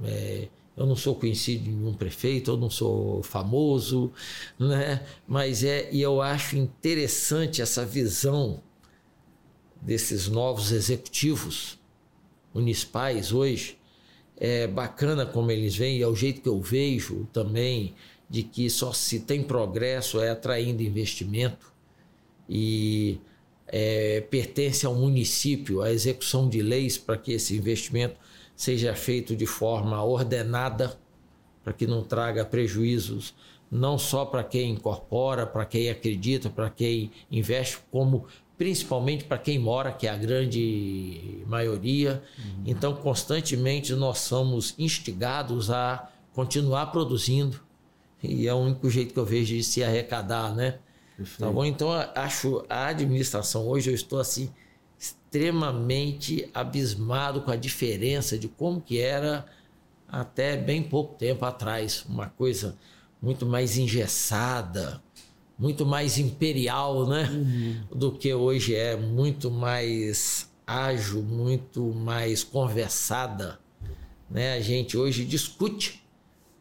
É, 0.03 0.47
eu 0.75 0.85
não 0.85 0.95
sou 0.95 1.15
conhecido 1.15 1.65
de 1.65 1.71
nenhum 1.71 1.93
prefeito, 1.93 2.51
eu 2.51 2.57
não 2.57 2.69
sou 2.69 3.21
famoso, 3.23 4.11
né? 4.57 5.05
mas 5.27 5.63
é, 5.63 5.89
e 5.91 6.01
eu 6.01 6.21
acho 6.21 6.57
interessante 6.57 7.61
essa 7.61 7.85
visão 7.85 8.61
desses 9.81 10.27
novos 10.27 10.71
executivos 10.71 11.79
municipais 12.53 13.33
hoje. 13.33 13.77
É 14.43 14.65
bacana 14.65 15.23
como 15.23 15.51
eles 15.51 15.75
vêm, 15.75 15.99
e 15.99 16.01
é 16.01 16.07
o 16.07 16.15
jeito 16.15 16.41
que 16.41 16.49
eu 16.49 16.59
vejo 16.59 17.27
também 17.31 17.93
de 18.27 18.41
que 18.41 18.69
só 18.71 18.91
se 18.91 19.19
tem 19.19 19.43
progresso 19.43 20.19
é 20.19 20.31
atraindo 20.31 20.81
investimento 20.81 21.71
e 22.49 23.19
é, 23.67 24.21
pertence 24.21 24.83
ao 24.83 24.95
município. 24.95 25.83
A 25.83 25.91
execução 25.91 26.49
de 26.49 26.61
leis 26.61 26.97
para 26.97 27.17
que 27.17 27.33
esse 27.33 27.55
investimento 27.55 28.15
seja 28.55 28.95
feito 28.95 29.35
de 29.35 29.45
forma 29.45 30.03
ordenada, 30.03 30.99
para 31.63 31.71
que 31.71 31.85
não 31.85 32.03
traga 32.03 32.43
prejuízos 32.43 33.35
não 33.71 33.97
só 33.97 34.25
para 34.25 34.43
quem 34.43 34.71
incorpora, 34.71 35.47
para 35.47 35.65
quem 35.65 35.89
acredita, 35.89 36.49
para 36.49 36.69
quem 36.69 37.09
investe, 37.31 37.79
como 37.89 38.27
principalmente 38.61 39.23
para 39.23 39.39
quem 39.39 39.57
mora, 39.57 39.91
que 39.91 40.05
é 40.05 40.11
a 40.11 40.15
grande 40.15 41.41
maioria. 41.47 42.21
Uhum. 42.37 42.63
Então, 42.67 42.93
constantemente 42.93 43.91
nós 43.95 44.19
somos 44.19 44.75
instigados 44.77 45.71
a 45.71 46.11
continuar 46.31 46.85
produzindo 46.91 47.59
e 48.21 48.47
é 48.47 48.53
o 48.53 48.57
único 48.57 48.87
jeito 48.87 49.15
que 49.15 49.19
eu 49.19 49.25
vejo 49.25 49.55
de 49.55 49.63
se 49.63 49.83
arrecadar, 49.83 50.53
né? 50.53 50.77
Tá 51.39 51.49
bom? 51.49 51.65
Então, 51.65 51.89
acho 52.13 52.63
a 52.69 52.85
administração 52.85 53.67
hoje 53.67 53.89
eu 53.89 53.95
estou 53.95 54.19
assim 54.19 54.51
extremamente 54.99 56.47
abismado 56.53 57.41
com 57.41 57.49
a 57.49 57.55
diferença 57.55 58.37
de 58.37 58.47
como 58.47 58.79
que 58.79 58.99
era 58.99 59.43
até 60.07 60.55
bem 60.55 60.83
pouco 60.83 61.15
tempo 61.15 61.43
atrás, 61.45 62.05
uma 62.07 62.27
coisa 62.27 62.77
muito 63.19 63.43
mais 63.43 63.75
engessada, 63.75 65.01
muito 65.61 65.85
mais 65.85 66.17
imperial, 66.17 67.05
né? 67.05 67.29
Uhum. 67.31 67.81
Do 67.95 68.11
que 68.11 68.33
hoje 68.33 68.73
é, 68.73 68.95
muito 68.97 69.51
mais 69.51 70.49
ágil, 70.65 71.21
muito 71.21 71.83
mais 71.93 72.43
conversada. 72.43 73.59
Né? 74.27 74.53
A 74.55 74.59
gente 74.59 74.97
hoje 74.97 75.23
discute 75.23 76.03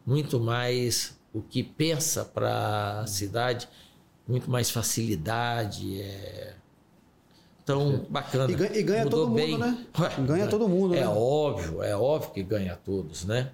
muito 0.05 0.39
mais 0.39 1.19
o 1.33 1.41
que 1.41 1.63
pensa 1.63 2.27
para 2.27 3.01
a 3.01 3.07
cidade, 3.07 3.67
muito 4.29 4.51
mais 4.51 4.71
facilidade. 4.71 6.03
É... 6.03 6.55
Então, 7.65 8.05
bacana. 8.11 8.53
E 8.53 8.55
ganha, 8.55 8.77
e 8.77 8.83
ganha 8.83 9.07
todo 9.07 9.31
bem. 9.31 9.53
mundo, 9.53 9.61
né? 9.65 9.87
Ganha 10.27 10.47
todo 10.47 10.69
mundo, 10.69 10.95
É 10.95 11.01
né? 11.01 11.09
óbvio, 11.09 11.83
é 11.83 11.97
óbvio 11.97 12.33
que 12.33 12.43
ganha 12.43 12.77
todos, 12.77 13.25
né? 13.25 13.51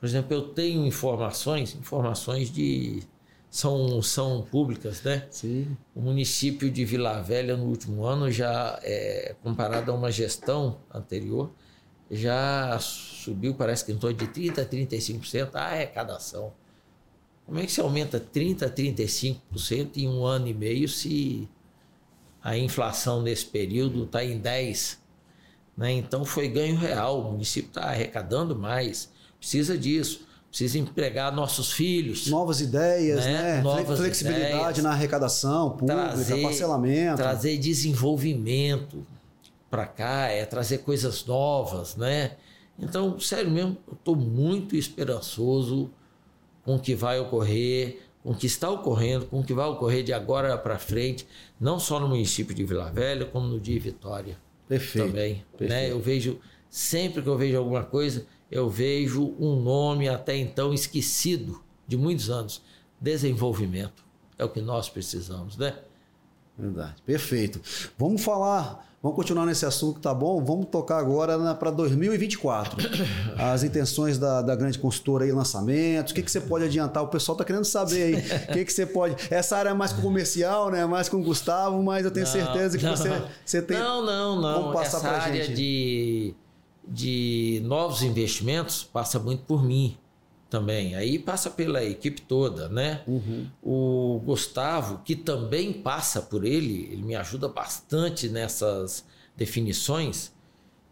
Por 0.00 0.06
exemplo, 0.06 0.34
eu 0.34 0.42
tenho 0.48 0.84
informações, 0.86 1.74
informações 1.76 2.50
de 2.50 3.02
são, 3.50 4.00
são 4.02 4.42
públicas, 4.42 5.02
né? 5.02 5.26
Sim. 5.30 5.76
O 5.94 6.00
município 6.00 6.70
de 6.70 6.84
Vila 6.84 7.20
Velha, 7.22 7.56
no 7.56 7.64
último 7.64 8.04
ano, 8.04 8.30
já, 8.30 8.78
é, 8.82 9.34
comparado 9.42 9.90
a 9.90 9.94
uma 9.94 10.10
gestão 10.10 10.78
anterior, 10.92 11.50
já 12.10 12.78
subiu, 12.78 13.54
parece 13.54 13.84
que 13.84 13.92
em 13.92 13.98
torno 13.98 14.16
de 14.16 14.26
30% 14.26 14.58
a 14.58 14.66
35% 14.66 15.50
a 15.54 15.60
arrecadação. 15.60 16.52
Como 17.46 17.58
é 17.58 17.64
que 17.64 17.72
se 17.72 17.80
aumenta 17.80 18.20
30% 18.20 18.62
a 18.62 18.70
35% 18.70 19.96
em 19.96 20.08
um 20.08 20.24
ano 20.24 20.48
e 20.48 20.54
meio 20.54 20.88
se 20.88 21.48
a 22.42 22.56
inflação 22.56 23.22
nesse 23.22 23.46
período 23.46 24.04
está 24.04 24.22
em 24.22 24.40
10%? 24.40 24.98
Né? 25.76 25.92
Então 25.92 26.24
foi 26.24 26.48
ganho 26.48 26.76
real, 26.76 27.20
o 27.20 27.32
município 27.32 27.68
está 27.68 27.84
arrecadando 27.84 28.56
mais, 28.56 29.10
precisa 29.38 29.78
disso 29.78 30.27
precisa 30.48 30.78
empregar 30.78 31.32
nossos 31.32 31.72
filhos. 31.72 32.26
Novas 32.28 32.60
ideias, 32.60 33.24
né? 33.24 33.32
né? 33.56 33.62
Novas 33.62 33.98
Flexibilidade 33.98 34.54
ideias, 34.54 34.78
na 34.78 34.90
arrecadação 34.90 35.70
pública, 35.70 36.08
trazer, 36.08 36.42
parcelamento. 36.42 37.16
Trazer 37.16 37.58
desenvolvimento 37.58 39.06
para 39.70 39.86
cá, 39.86 40.28
é 40.28 40.44
trazer 40.46 40.78
coisas 40.78 41.24
novas, 41.26 41.96
né? 41.96 42.32
Então, 42.78 43.18
sério 43.20 43.50
mesmo, 43.50 43.76
eu 43.86 43.94
estou 43.94 44.16
muito 44.16 44.76
esperançoso 44.76 45.90
com 46.64 46.76
o 46.76 46.78
que 46.78 46.94
vai 46.94 47.18
ocorrer, 47.18 48.00
com 48.22 48.30
o 48.30 48.34
que 48.34 48.46
está 48.46 48.70
ocorrendo, 48.70 49.26
com 49.26 49.40
o 49.40 49.44
que 49.44 49.52
vai 49.52 49.66
ocorrer 49.66 50.04
de 50.04 50.12
agora 50.12 50.56
para 50.56 50.78
frente, 50.78 51.26
não 51.60 51.78
só 51.78 51.98
no 51.98 52.08
município 52.08 52.54
de 52.54 52.64
Vila 52.64 52.90
Velha, 52.90 53.26
como 53.26 53.48
no 53.48 53.60
de 53.60 53.78
Vitória. 53.78 54.38
Perfeito. 54.68 55.08
Também. 55.08 55.34
Né? 55.34 55.44
Perfeito. 55.58 55.70
Né? 55.70 55.90
Eu 55.90 56.00
vejo, 56.00 56.38
sempre 56.70 57.22
que 57.22 57.28
eu 57.28 57.36
vejo 57.36 57.58
alguma 57.58 57.82
coisa, 57.82 58.26
eu 58.50 58.68
vejo 58.68 59.34
um 59.38 59.56
nome 59.56 60.08
até 60.08 60.36
então 60.36 60.72
esquecido 60.72 61.62
de 61.86 61.96
muitos 61.96 62.30
anos: 62.30 62.62
desenvolvimento. 63.00 64.04
É 64.38 64.44
o 64.44 64.48
que 64.48 64.60
nós 64.60 64.88
precisamos, 64.88 65.56
né? 65.56 65.76
Verdade. 66.56 66.96
Perfeito. 67.04 67.60
Vamos 67.96 68.22
falar 68.22 68.88
Vamos 69.00 69.14
continuar 69.14 69.46
nesse 69.46 69.64
assunto, 69.64 70.00
tá 70.00 70.12
bom? 70.12 70.44
Vamos 70.44 70.66
tocar 70.66 70.98
agora 70.98 71.54
para 71.54 71.70
2024. 71.70 72.76
As 73.38 73.62
intenções 73.62 74.18
da, 74.18 74.42
da 74.42 74.56
grande 74.56 74.76
consultora 74.76 75.24
aí, 75.24 75.30
lançamentos, 75.30 76.10
o 76.10 76.14
que, 76.16 76.20
que 76.20 76.30
você 76.30 76.40
pode 76.40 76.64
adiantar? 76.64 77.04
O 77.04 77.06
pessoal 77.06 77.34
está 77.34 77.44
querendo 77.44 77.64
saber 77.64 78.02
aí. 78.02 78.14
O 78.48 78.52
que, 78.54 78.64
que 78.64 78.72
você 78.72 78.84
pode. 78.84 79.14
Essa 79.30 79.56
área 79.56 79.70
é 79.70 79.72
mais 79.72 79.92
com 79.92 80.02
comercial, 80.02 80.68
né? 80.72 80.84
Mais 80.84 81.08
com 81.08 81.18
o 81.18 81.22
Gustavo, 81.22 81.80
mas 81.80 82.04
eu 82.04 82.10
tenho 82.10 82.26
não, 82.26 82.32
certeza 82.32 82.76
que 82.76 82.84
não, 82.84 82.96
você, 82.96 83.22
você 83.44 83.62
tem. 83.62 83.78
Não, 83.78 84.04
não, 84.04 84.40
não. 84.40 84.62
Como 84.62 84.72
passar 84.72 84.98
Essa 84.98 85.08
área 85.08 85.44
gente. 85.44 85.54
De, 85.54 86.34
de 86.90 87.60
novos 87.64 88.02
investimentos 88.02 88.82
passa 88.82 89.18
muito 89.18 89.44
por 89.44 89.64
mim 89.64 89.96
também. 90.48 90.94
Aí 90.94 91.18
passa 91.18 91.50
pela 91.50 91.84
equipe 91.84 92.22
toda, 92.22 92.68
né? 92.68 93.02
Uhum. 93.06 93.46
O 93.62 94.22
Gustavo, 94.24 95.02
que 95.04 95.14
também 95.14 95.72
passa 95.72 96.22
por 96.22 96.44
ele, 96.44 96.88
ele 96.90 97.02
me 97.02 97.14
ajuda 97.14 97.48
bastante 97.48 98.28
nessas 98.28 99.04
definições. 99.36 100.32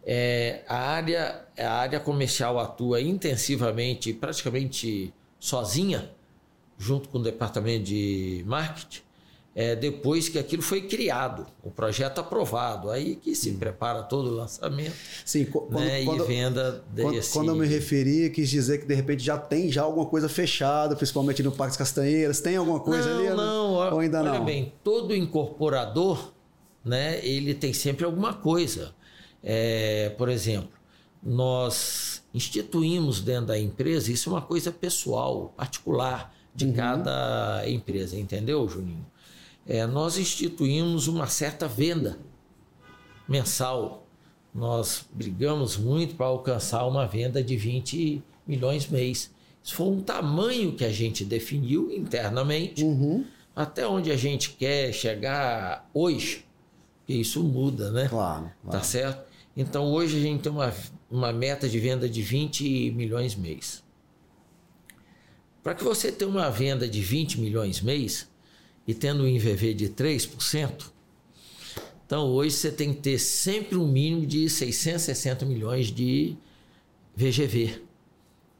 É, 0.05 0.63
a, 0.69 0.77
área, 0.77 1.47
a 1.59 1.73
área 1.73 1.99
comercial 1.99 2.59
atua 2.59 3.01
intensivamente, 3.01 4.13
praticamente 4.13 5.13
sozinha, 5.41 6.11
junto 6.79 7.09
com 7.09 7.19
o 7.19 7.23
departamento 7.23 7.85
de 7.85 8.45
marketing 8.47 9.06
é, 9.59 9.75
depois 9.75 10.29
que 10.29 10.39
aquilo 10.39 10.61
foi 10.61 10.83
criado, 10.83 11.47
o 11.63 11.71
projeto 11.71 12.19
aprovado, 12.19 12.91
aí 12.91 13.17
que 13.17 13.35
se 13.35 13.53
prepara 13.53 14.03
todo 14.03 14.29
o 14.29 14.35
lançamento 14.35 14.93
Sim, 15.25 15.47
quando, 15.47 15.81
né, 15.81 16.05
quando, 16.05 16.25
e 16.25 16.27
venda 16.27 16.85
desse... 16.91 17.33
Quando, 17.33 17.49
eu 17.49 17.55
me 17.55 17.67
referi, 17.67 18.29
quis 18.29 18.51
dizer 18.51 18.81
que 18.81 18.87
de 18.87 18.95
repente 18.95 19.25
já 19.25 19.39
tem 19.39 19.73
já 19.73 19.81
alguma 19.81 20.05
coisa 20.05 20.29
fechada, 20.29 20.95
principalmente 20.95 21.43
no 21.43 21.51
Parque 21.51 21.79
Castanheiras, 21.79 22.39
tem 22.39 22.57
alguma 22.57 22.81
coisa 22.81 23.09
não, 23.09 23.19
ali? 23.19 23.29
Não, 23.31 23.73
ou 23.95 23.99
ainda 23.99 24.21
olha 24.21 24.35
não? 24.35 24.45
bem, 24.45 24.75
todo 24.85 25.17
incorporador, 25.17 26.35
né, 26.85 27.25
ele 27.25 27.55
tem 27.55 27.73
sempre 27.73 28.05
alguma 28.05 28.35
coisa. 28.35 28.95
É, 29.43 30.11
por 30.19 30.29
exemplo, 30.29 30.69
nós 31.23 32.23
instituímos 32.35 33.23
dentro 33.23 33.47
da 33.47 33.59
empresa, 33.59 34.13
isso 34.13 34.29
é 34.29 34.33
uma 34.35 34.43
coisa 34.43 34.71
pessoal, 34.71 35.55
particular 35.57 36.37
de 36.55 36.67
uhum. 36.67 36.75
cada 36.75 37.63
empresa, 37.67 38.19
entendeu, 38.19 38.69
Juninho? 38.69 39.16
É, 39.67 39.87
nós 39.87 40.17
instituímos 40.17 41.09
uma 41.09 41.27
certa 41.27 41.67
venda 41.67 42.19
mensal. 43.29 44.07
Nós 44.55 45.05
brigamos 45.13 45.77
muito 45.77 46.15
para 46.15 46.27
alcançar 46.27 46.87
uma 46.87 47.07
venda 47.07 47.43
de 47.43 47.57
20 47.57 48.23
milhões 48.47 48.87
mês. 48.87 49.31
Isso 49.63 49.75
foi 49.75 49.89
um 49.89 50.01
tamanho 50.01 50.73
que 50.73 50.85
a 50.85 50.93
gente 50.93 51.25
definiu 51.25 51.91
internamente, 51.91 52.85
uhum. 52.85 53.25
até 53.55 53.87
onde 53.87 54.13
a 54.13 54.17
gente 54.17 54.51
quer 54.51 54.93
chegar 54.93 55.91
hoje, 55.93 56.45
porque 56.99 57.15
isso 57.15 57.43
muda, 57.43 57.91
né? 57.91 58.09
Claro. 58.09 58.51
claro. 58.63 58.79
Tá 58.79 58.81
certo? 58.81 59.27
Então 59.57 59.93
hoje 59.93 60.19
a 60.19 60.21
gente 60.21 60.43
tem 60.43 60.53
uma, 60.53 60.73
uma 61.11 61.33
meta 61.33 61.69
de 61.69 61.79
venda 61.81 62.09
de 62.09 62.23
20 62.23 62.93
milhões 62.93 63.35
mês. 63.35 63.83
Para 65.63 65.75
que 65.75 65.83
você 65.83 66.13
tenha 66.13 66.31
uma 66.31 66.49
venda 66.49 66.89
de 66.89 67.01
20 67.01 67.41
milhões 67.41 67.81
mês, 67.81 68.29
e 68.87 68.95
tendo 68.95 69.25
um 69.25 69.27
IVV 69.27 69.75
de 69.75 69.89
3%, 69.89 70.91
então 72.07 72.29
hoje 72.29 72.55
você 72.55 72.71
tem 72.71 72.95
que 72.95 73.01
ter 73.01 73.19
sempre 73.19 73.77
um 73.77 73.87
mínimo 73.87 74.25
de 74.25 74.49
660 74.49 75.45
milhões 75.45 75.89
de 75.89 76.37
VGV. 77.17 77.83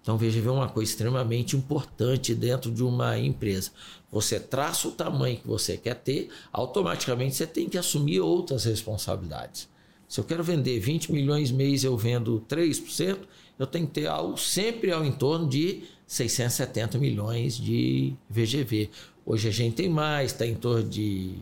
Então, 0.03 0.17
VGV 0.17 0.47
é 0.47 0.53
uma 0.53 0.69
coisa 0.69 0.89
extremamente 0.89 1.57
importante 1.57 2.33
dentro 2.33 2.71
de 2.71 2.85
uma 2.85 3.19
empresa. 3.19 3.73
Você 4.11 4.39
traça 4.39 4.87
o 4.87 4.93
tamanho 4.93 5.37
que 5.37 5.49
você 5.49 5.77
quer 5.77 5.97
ter, 5.97 6.29
automaticamente 6.53 7.35
você 7.35 7.45
tem 7.45 7.69
que 7.69 7.77
assumir 7.77 8.21
outras 8.21 8.65
responsabilidades. 8.65 9.69
Se 10.09 10.21
eu 10.21 10.25
quero 10.25 10.45
vender 10.45 10.79
20 10.79 11.11
milhões 11.11 11.51
mês 11.51 11.83
eu 11.83 11.97
vendo 11.97 12.41
3%, 12.49 13.19
eu 13.59 13.67
tenho 13.67 13.87
que 13.87 13.95
ter 13.95 14.07
algo 14.07 14.39
sempre 14.39 14.93
ao 14.93 15.05
entorno 15.05 15.49
de 15.49 15.83
670 16.07 16.99
milhões 16.99 17.57
de 17.57 18.15
VGV. 18.31 18.91
Hoje 19.27 19.49
a 19.49 19.51
gente 19.51 19.75
tem 19.75 19.89
mais, 19.89 20.31
está 20.31 20.47
em 20.47 20.55
torno 20.55 20.89
de 20.89 21.35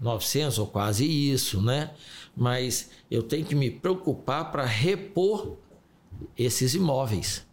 900 0.00 0.58
ou 0.58 0.66
quase 0.66 1.04
isso, 1.04 1.60
né? 1.60 1.90
Mas 2.34 2.88
eu 3.10 3.22
tenho 3.22 3.44
que 3.44 3.54
me 3.54 3.70
preocupar 3.70 4.50
para 4.50 4.64
repor 4.64 5.58
esses 6.38 6.74
imóveis 6.74 7.46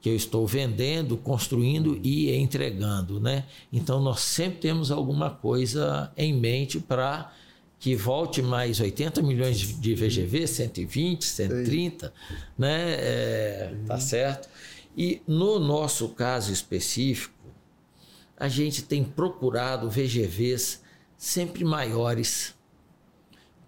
que 0.00 0.08
eu 0.08 0.16
estou 0.16 0.44
vendendo, 0.44 1.16
construindo 1.16 2.00
e 2.02 2.34
entregando, 2.34 3.20
né? 3.20 3.44
Então 3.72 4.00
nós 4.02 4.20
sempre 4.20 4.58
temos 4.58 4.90
alguma 4.90 5.30
coisa 5.30 6.12
em 6.16 6.32
mente 6.32 6.80
para 6.80 7.32
que 7.78 7.94
volte 7.94 8.42
mais 8.42 8.80
80 8.80 9.22
milhões 9.22 9.58
de 9.58 9.94
VGV, 9.94 10.48
120, 10.48 11.24
130, 11.24 12.06
Sim. 12.06 12.34
né? 12.58 12.94
É, 12.98 13.74
tá 13.86 14.00
certo? 14.00 14.48
E 14.96 15.22
no 15.28 15.60
nosso 15.60 16.08
caso 16.08 16.52
específico, 16.52 17.37
a 18.38 18.48
gente 18.48 18.82
tem 18.82 19.02
procurado 19.02 19.90
VGVs 19.90 20.80
sempre 21.16 21.64
maiores. 21.64 22.54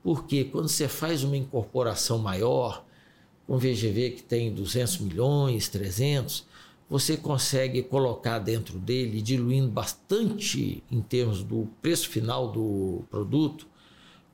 Porque 0.02 0.44
quando 0.44 0.68
você 0.68 0.86
faz 0.86 1.24
uma 1.24 1.36
incorporação 1.36 2.18
maior, 2.18 2.84
um 3.48 3.58
VGV 3.58 4.10
que 4.12 4.22
tem 4.22 4.54
200 4.54 4.98
milhões, 4.98 5.68
300, 5.68 6.46
você 6.88 7.16
consegue 7.16 7.82
colocar 7.82 8.38
dentro 8.38 8.78
dele, 8.78 9.20
diluindo 9.20 9.68
bastante 9.68 10.82
em 10.90 11.00
termos 11.00 11.42
do 11.42 11.68
preço 11.82 12.08
final 12.08 12.50
do 12.50 13.04
produto, 13.10 13.66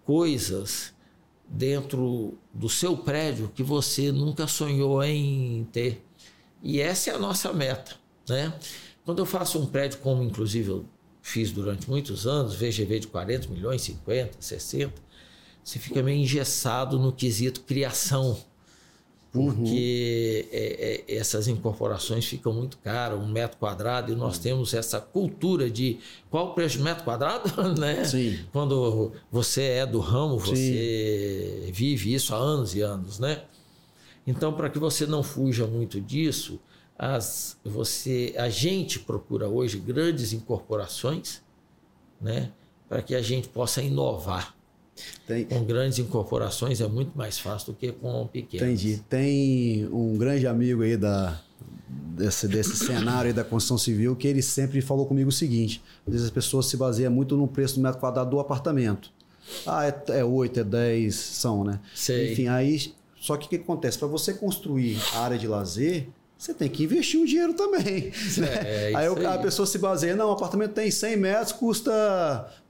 coisas 0.04 0.94
dentro 1.48 2.38
do 2.52 2.68
seu 2.68 2.96
prédio 2.96 3.50
que 3.54 3.62
você 3.62 4.12
nunca 4.12 4.46
sonhou 4.46 5.02
em 5.02 5.66
ter. 5.72 6.04
E 6.62 6.80
essa 6.80 7.10
é 7.10 7.14
a 7.14 7.18
nossa 7.18 7.52
meta, 7.52 7.96
né? 8.28 8.52
Quando 9.06 9.20
eu 9.20 9.26
faço 9.26 9.60
um 9.60 9.66
prédio, 9.66 10.00
como 10.00 10.20
inclusive 10.24 10.68
eu 10.68 10.84
fiz 11.22 11.52
durante 11.52 11.88
muitos 11.88 12.26
anos, 12.26 12.56
VGV 12.56 12.98
de 13.00 13.06
40 13.06 13.48
milhões, 13.48 13.80
50, 13.82 14.32
60, 14.40 14.92
você 15.62 15.78
fica 15.78 16.02
meio 16.02 16.20
engessado 16.20 16.98
no 16.98 17.12
quesito 17.12 17.60
criação. 17.60 18.36
Porque 19.30 20.48
uhum. 20.48 20.58
é, 20.58 21.04
é, 21.08 21.16
essas 21.16 21.46
incorporações 21.46 22.24
ficam 22.24 22.52
muito 22.52 22.78
caras, 22.78 23.20
um 23.20 23.28
metro 23.28 23.58
quadrado, 23.58 24.12
e 24.12 24.16
nós 24.16 24.36
uhum. 24.36 24.42
temos 24.42 24.74
essa 24.74 25.00
cultura 25.00 25.70
de 25.70 25.98
qual 26.28 26.48
o 26.48 26.54
preço 26.54 26.78
de 26.78 26.82
metro 26.82 27.04
quadrado, 27.04 27.48
né? 27.78 28.04
Sim. 28.04 28.38
Quando 28.52 29.12
você 29.30 29.62
é 29.62 29.86
do 29.86 30.00
ramo, 30.00 30.38
você 30.38 31.64
Sim. 31.66 31.72
vive 31.72 32.12
isso 32.12 32.34
há 32.34 32.38
anos 32.38 32.74
e 32.74 32.80
anos, 32.80 33.20
né? 33.20 33.44
Então, 34.26 34.52
para 34.52 34.68
que 34.68 34.80
você 34.80 35.06
não 35.06 35.22
fuja 35.22 35.66
muito 35.66 36.00
disso, 36.00 36.58
as, 36.98 37.56
você, 37.64 38.34
a 38.38 38.48
gente 38.48 38.98
procura 38.98 39.48
hoje 39.48 39.78
grandes 39.78 40.32
incorporações, 40.32 41.42
né, 42.20 42.52
para 42.88 43.02
que 43.02 43.14
a 43.14 43.22
gente 43.22 43.48
possa 43.48 43.82
inovar. 43.82 44.54
Tem... 45.26 45.44
Com 45.44 45.62
grandes 45.64 45.98
incorporações 45.98 46.80
é 46.80 46.88
muito 46.88 47.16
mais 47.16 47.38
fácil 47.38 47.72
do 47.72 47.78
que 47.78 47.92
com 47.92 48.26
pequenas. 48.26 48.66
Entendi. 48.66 49.02
Tem 49.08 49.86
um 49.92 50.16
grande 50.16 50.46
amigo 50.46 50.82
aí 50.82 50.96
da, 50.96 51.38
desse, 51.88 52.48
desse 52.48 52.76
cenário 52.84 53.28
aí 53.28 53.34
da 53.34 53.44
construção 53.44 53.76
civil 53.76 54.16
que 54.16 54.26
ele 54.26 54.40
sempre 54.40 54.80
falou 54.80 55.04
comigo 55.04 55.28
o 55.28 55.32
seguinte: 55.32 55.82
às 56.06 56.12
vezes 56.12 56.26
as 56.26 56.32
pessoas 56.32 56.66
se 56.66 56.78
baseiam 56.78 57.12
muito 57.12 57.36
no 57.36 57.46
preço 57.46 57.74
do 57.74 57.82
metro 57.82 58.00
quadrado 58.00 58.30
do 58.30 58.40
apartamento. 58.40 59.12
Ah, 59.66 59.86
é, 59.86 60.20
é 60.20 60.24
8, 60.24 60.60
é 60.60 60.64
10, 60.64 61.14
são, 61.14 61.62
né? 61.62 61.78
Sei. 61.94 62.32
Enfim, 62.32 62.48
aí. 62.48 62.94
Só 63.20 63.36
que 63.36 63.46
o 63.46 63.48
que 63.48 63.56
acontece? 63.56 63.98
Para 63.98 64.08
você 64.08 64.32
construir 64.34 64.98
a 65.14 65.20
área 65.20 65.38
de 65.38 65.48
lazer, 65.48 66.08
você 66.38 66.52
tem 66.52 66.68
que 66.68 66.84
investir 66.84 67.18
um 67.20 67.24
dinheiro 67.24 67.54
também. 67.54 68.12
Né? 68.36 68.48
É, 68.64 68.92
aí, 68.94 69.06
aí, 69.06 69.26
a 69.26 69.38
pessoa 69.38 69.66
se 69.66 69.78
baseia, 69.78 70.14
não, 70.14 70.28
o 70.28 70.32
apartamento 70.32 70.72
tem 70.72 70.90
100 70.90 71.16
metros, 71.16 71.52
custa, 71.52 71.92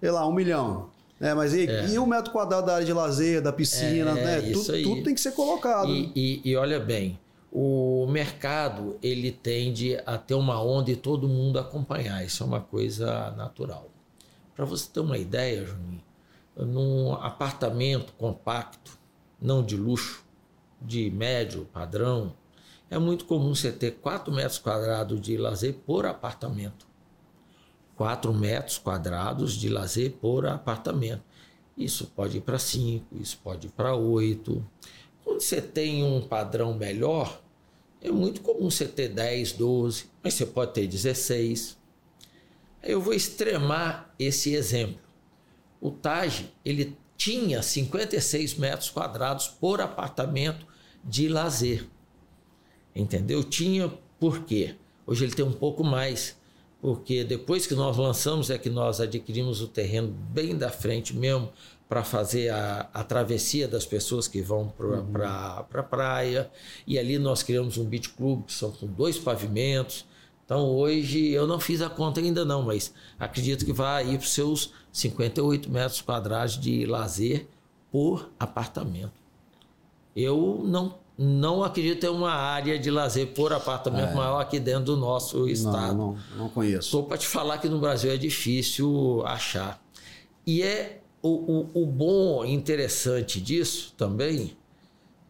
sei 0.01 0.11
lá, 0.11 0.27
um 0.27 0.33
milhão. 0.33 0.91
É, 1.21 1.33
mas 1.35 1.55
e, 1.55 1.67
é. 1.67 1.89
e 1.89 1.99
o 1.99 2.07
metro 2.07 2.31
quadrado 2.31 2.67
da 2.67 2.75
área 2.75 2.87
de 2.87 2.93
lazer, 2.93 3.41
da 3.41 3.53
piscina, 3.53 4.11
é, 4.19 4.41
né? 4.41 4.53
Tudo, 4.53 4.83
tudo, 4.83 5.03
tem 5.03 5.14
que 5.14 5.21
ser 5.21 5.33
colocado. 5.33 5.89
E, 5.89 6.12
e, 6.14 6.43
e, 6.45 6.57
olha 6.57 6.79
bem, 6.79 7.19
o 7.51 8.07
mercado 8.07 8.99
ele 9.03 9.33
tende 9.33 9.99
a 10.05 10.19
ter 10.19 10.35
uma 10.35 10.62
onda 10.62 10.91
e 10.91 10.97
todo 10.97 11.27
mundo 11.27 11.59
acompanhar. 11.59 12.25
Isso 12.25 12.43
é 12.43 12.47
uma 12.47 12.61
coisa 12.61 13.31
natural. 13.31 13.89
Para 14.55 14.64
você 14.67 14.89
ter 14.93 15.01
uma 15.01 15.17
ideia, 15.17 15.64
Juninho, 15.64 16.03
num 16.55 17.14
apartamento 17.14 18.12
compacto, 18.19 18.99
não 19.41 19.62
de 19.62 19.77
luxo, 19.77 20.25
de 20.81 21.11
médio 21.11 21.67
padrão, 21.73 22.35
é 22.89 22.99
muito 22.99 23.24
comum 23.24 23.55
você 23.55 23.72
ter 23.72 23.93
4 23.93 24.32
metros 24.32 24.59
quadrados 24.59 25.20
de 25.20 25.37
lazer 25.37 25.74
por 25.87 26.07
apartamento. 26.07 26.87
4 27.97 28.32
metros 28.32 28.78
quadrados 28.78 29.55
de 29.55 29.68
lazer 29.68 30.12
por 30.12 30.47
apartamento. 30.47 31.22
Isso 31.76 32.07
pode 32.14 32.39
ir 32.39 32.41
para 32.41 32.59
5, 32.59 33.16
isso 33.20 33.39
pode 33.43 33.66
ir 33.66 33.70
para 33.70 33.95
8. 33.95 34.64
Quando 35.24 35.41
você 35.41 35.61
tem 35.61 36.05
um 36.05 36.20
padrão 36.20 36.74
melhor, 36.74 37.43
é 38.01 38.11
muito 38.11 38.41
comum 38.41 38.70
você 38.70 38.87
ter 38.87 39.09
10, 39.09 39.53
12, 39.53 40.07
mas 40.22 40.34
você 40.34 40.47
pode 40.47 40.72
ter 40.72 40.87
16. 40.87 41.76
Eu 42.82 43.01
vou 43.01 43.12
extremar 43.12 44.14
esse 44.18 44.55
exemplo. 44.55 45.01
o 45.80 45.91
Taj 45.91 46.53
ele 46.64 46.97
tinha 47.16 47.62
56 47.62 48.55
metros 48.55 48.91
quadrados 48.91 49.49
por 49.49 49.80
apartamento 49.80 50.66
de 51.03 51.28
lazer. 51.28 51.89
Entendeu? 52.97 53.44
Tinha 53.44 53.92
por 54.18 54.44
quê? 54.44 54.74
Hoje 55.07 55.24
ele 55.24 55.34
tem 55.34 55.44
um 55.44 55.53
pouco 55.53 55.84
mais, 55.84 56.34
porque 56.80 57.22
depois 57.22 57.66
que 57.66 57.74
nós 57.74 57.99
lançamos 57.99 58.49
é 58.49 58.57
que 58.57 58.70
nós 58.70 59.01
adquirimos 59.01 59.61
o 59.61 59.68
terreno 59.68 60.09
bem 60.09 60.57
da 60.57 60.70
frente 60.70 61.14
mesmo 61.14 61.53
para 61.88 62.03
fazer 62.03 62.49
a, 62.49 62.88
a, 62.92 63.05
travessia 63.05 63.68
das 63.68 63.86
pessoas 63.86 64.26
que 64.26 64.40
vão 64.40 64.68
para 64.68 64.86
uhum. 64.86 65.16
a 65.22 65.62
pra 65.64 65.82
praia. 65.82 66.51
E 66.86 66.99
ali 66.99 67.18
nós 67.18 67.42
criamos 67.42 67.76
um 67.78 67.84
beach 67.84 68.09
club, 68.09 68.47
que 68.47 68.53
são 68.53 68.72
com 68.72 68.86
dois 68.86 69.18
pavimentos. 69.18 70.05
Então 70.44 70.64
hoje 70.70 71.28
eu 71.28 71.47
não 71.47 71.61
fiz 71.61 71.82
a 71.82 71.90
conta 71.90 72.20
ainda 72.20 72.44
não, 72.44 72.62
mas 72.62 72.92
acredito 73.18 73.64
que 73.64 73.72
vai 73.72 74.05
ir 74.09 74.18
para 74.18 74.24
os 74.24 74.32
seus 74.32 74.72
58 74.90 75.70
metros 75.70 76.01
quadrados 76.01 76.59
de 76.59 76.86
lazer 76.86 77.47
por 77.92 78.30
apartamento. 78.38 79.12
Eu 80.14 80.62
não 80.64 80.99
não 81.19 81.64
acredito 81.64 82.01
ter 82.01 82.11
uma 82.11 82.33
área 82.33 82.79
de 82.79 82.91
lazer 82.91 83.29
por 83.29 83.53
apartamento 83.53 84.11
é. 84.11 84.14
maior 84.14 84.41
aqui 84.41 84.61
dentro 84.61 84.85
do 84.85 84.97
nosso 84.97 85.49
estado. 85.49 85.97
Não, 85.97 86.12
não, 86.12 86.37
não 86.37 86.49
conheço. 86.49 86.89
Estou 86.89 87.05
para 87.05 87.17
te 87.17 87.27
falar 87.27 87.59
que 87.59 87.69
no 87.69 87.79
Brasil 87.79 88.11
é 88.12 88.17
difícil 88.17 89.23
achar. 89.25 89.83
E 90.47 90.62
é 90.62 91.01
o, 91.23 91.29
o, 91.75 91.83
o 91.83 91.87
bom, 91.87 92.45
interessante 92.45 93.41
disso 93.41 93.95
também 93.97 94.57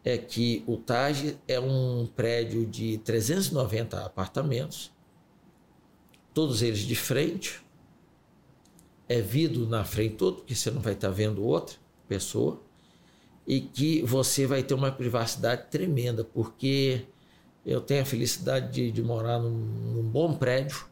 é 0.03 0.17
que 0.17 0.63
o 0.67 0.77
Taj 0.77 1.37
é 1.47 1.59
um 1.59 2.07
prédio 2.15 2.65
de 2.65 2.97
390 2.99 4.05
apartamentos, 4.05 4.91
todos 6.33 6.61
eles 6.61 6.79
de 6.79 6.95
frente, 6.95 7.61
é 9.09 9.21
vidro 9.21 9.67
na 9.67 9.83
frente 9.83 10.15
todo, 10.15 10.37
porque 10.37 10.55
você 10.55 10.69
não 10.69 10.81
vai 10.81 10.93
estar 10.93 11.09
vendo 11.09 11.43
outra 11.43 11.75
pessoa 12.07 12.61
e 13.47 13.61
que 13.61 14.01
você 14.01 14.45
vai 14.45 14.61
ter 14.61 14.73
uma 14.73 14.91
privacidade 14.91 15.67
tremenda, 15.71 16.23
porque 16.25 17.03
eu 17.65 17.79
tenho 17.79 18.01
a 18.01 18.05
felicidade 18.05 18.73
de, 18.73 18.91
de 18.91 19.01
morar 19.01 19.39
num, 19.39 19.49
num, 19.49 20.03
bom 20.03 20.33
prédio, 20.33 20.85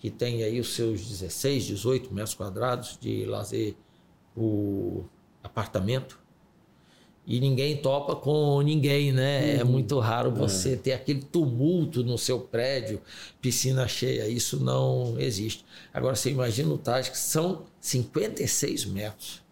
que 0.00 0.10
tem 0.10 0.42
aí 0.42 0.58
os 0.58 0.74
seus 0.74 1.06
16, 1.06 1.64
18 1.64 2.12
metros 2.12 2.34
quadrados 2.34 2.98
de 3.00 3.24
lazer 3.24 3.76
o 4.36 5.04
apartamento. 5.44 6.18
E 7.26 7.38
ninguém 7.38 7.76
topa 7.76 8.16
com 8.16 8.60
ninguém, 8.62 9.12
né? 9.12 9.52
É 9.52 9.54
uhum. 9.56 9.60
É 9.60 9.64
muito 9.64 9.98
raro 10.00 10.32
você 10.32 10.72
é. 10.72 10.76
ter 10.76 10.92
aquele 10.92 11.22
tumulto 11.22 12.02
no 12.02 12.18
seu 12.18 12.40
prédio, 12.40 13.00
piscina 13.40 13.86
cheia. 13.86 14.26
Isso 14.26 14.58
não 14.58 15.14
existe. 15.20 15.64
Agora, 15.94 16.16
você 16.16 16.30
imagina 16.30 16.72
o 16.72 16.78
Taj, 16.78 17.10
que 17.10 17.18
são 17.18 17.66
56 17.78 18.86
metros 18.86 19.42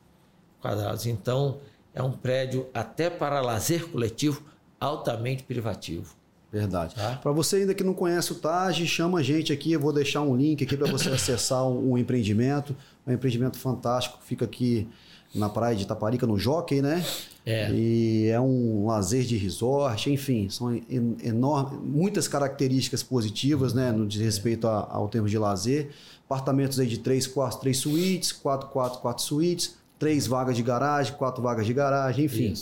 quadrados. 0.60 1.06
Então, 1.06 1.60
é 1.98 2.02
um 2.02 2.12
prédio 2.12 2.68
até 2.72 3.10
para 3.10 3.40
lazer 3.40 3.88
coletivo 3.88 4.42
altamente 4.80 5.42
privativo. 5.42 6.16
Verdade. 6.50 6.94
Tá? 6.94 7.18
Para 7.20 7.32
você 7.32 7.56
ainda 7.56 7.74
que 7.74 7.84
não 7.84 7.92
conhece 7.92 8.32
o 8.32 8.36
Taj, 8.36 8.86
chama 8.86 9.18
a 9.18 9.22
gente 9.22 9.52
aqui. 9.52 9.72
Eu 9.72 9.80
vou 9.80 9.92
deixar 9.92 10.22
um 10.22 10.34
link 10.34 10.62
aqui 10.62 10.76
para 10.76 10.90
você 10.90 11.10
acessar 11.10 11.66
um, 11.66 11.92
um, 11.92 11.98
empreendimento. 11.98 12.74
Um 13.06 13.12
empreendimento 13.12 13.58
fantástico. 13.58 14.18
Fica 14.24 14.44
aqui 14.44 14.88
na 15.34 15.48
praia 15.48 15.76
de 15.76 15.82
Itaparica, 15.82 16.26
no 16.26 16.38
Jockey, 16.38 16.80
né? 16.80 17.04
É. 17.44 17.70
E 17.70 18.28
é 18.28 18.40
um 18.40 18.86
lazer 18.86 19.24
de 19.24 19.36
resort, 19.36 20.10
enfim, 20.10 20.48
são 20.48 20.80
enormes, 21.22 21.80
muitas 21.82 22.28
características 22.28 23.02
positivas, 23.02 23.74
né? 23.74 23.90
No 23.92 24.06
de 24.06 24.22
respeito 24.22 24.66
a, 24.66 24.88
ao 24.90 25.08
termo 25.08 25.28
de 25.28 25.36
lazer. 25.36 25.90
Apartamentos 26.24 26.78
aí 26.78 26.86
de 26.86 26.98
3 26.98 27.26
quartos, 27.26 27.58
3 27.60 27.76
suítes, 27.76 28.32
4 28.32 28.68
quartos, 28.68 29.00
4 29.00 29.22
suítes 29.22 29.77
três 29.98 30.26
vagas 30.26 30.56
de 30.56 30.62
garagem, 30.62 31.14
quatro 31.14 31.42
vagas 31.42 31.66
de 31.66 31.74
garagem, 31.74 32.24
enfim. 32.24 32.54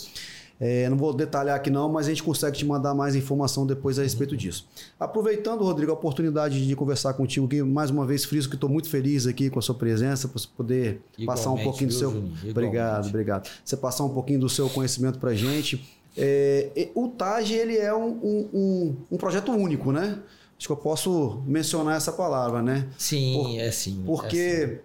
É, 0.59 0.89
não 0.89 0.97
vou 0.97 1.12
detalhar 1.12 1.55
aqui 1.55 1.68
não, 1.68 1.91
mas 1.91 2.07
a 2.07 2.09
gente 2.09 2.22
consegue 2.22 2.57
te 2.57 2.64
mandar 2.64 2.95
mais 2.95 3.14
informação 3.14 3.66
depois 3.66 3.99
a 3.99 4.03
respeito 4.03 4.34
disso. 4.34 4.66
Aproveitando, 4.99 5.62
Rodrigo, 5.62 5.91
a 5.93 5.95
oportunidade 5.95 6.66
de 6.66 6.76
conversar 6.76 7.12
contigo 7.12 7.45
aqui, 7.45 7.62
mais 7.62 7.91
uma 7.91 8.07
vez 8.07 8.24
friso 8.24 8.49
que 8.49 8.55
estou 8.55 8.70
muito 8.70 8.89
feliz 8.89 9.26
aqui 9.26 9.51
com 9.51 9.59
a 9.59 9.62
sua 9.62 9.74
presença, 9.74 10.28
para 10.28 10.39
você 10.39 10.49
poder 10.57 11.03
Igualmente, 11.18 11.26
passar 11.26 11.51
um 11.51 11.62
pouquinho 11.62 11.89
do 11.89 11.95
seu... 11.95 12.24
Obrigado, 12.49 13.09
obrigado. 13.09 13.51
Você 13.62 13.76
passar 13.76 14.05
um 14.05 14.09
pouquinho 14.09 14.41
do 14.41 14.49
seu 14.49 14.70
conhecimento 14.70 15.18
para 15.18 15.30
a 15.30 15.34
gente. 15.34 15.84
É, 16.16 16.89
o 16.95 17.09
TAG, 17.09 17.53
ele 17.53 17.76
é 17.76 17.95
um, 17.95 18.09
um, 18.09 18.97
um, 19.11 19.16
projeto 19.18 19.53
único, 19.53 19.93
né? 19.93 20.18
Acho 20.59 20.68
que 20.68 20.72
eu 20.72 20.76
posso 20.78 21.43
mencionar 21.47 21.99
essa 21.99 22.11
palavra, 22.11 22.62
né? 22.62 22.89
Sim, 22.97 23.34
Por, 23.34 23.59
é 23.59 23.70
sim. 23.70 24.03
Porque... 24.07 24.80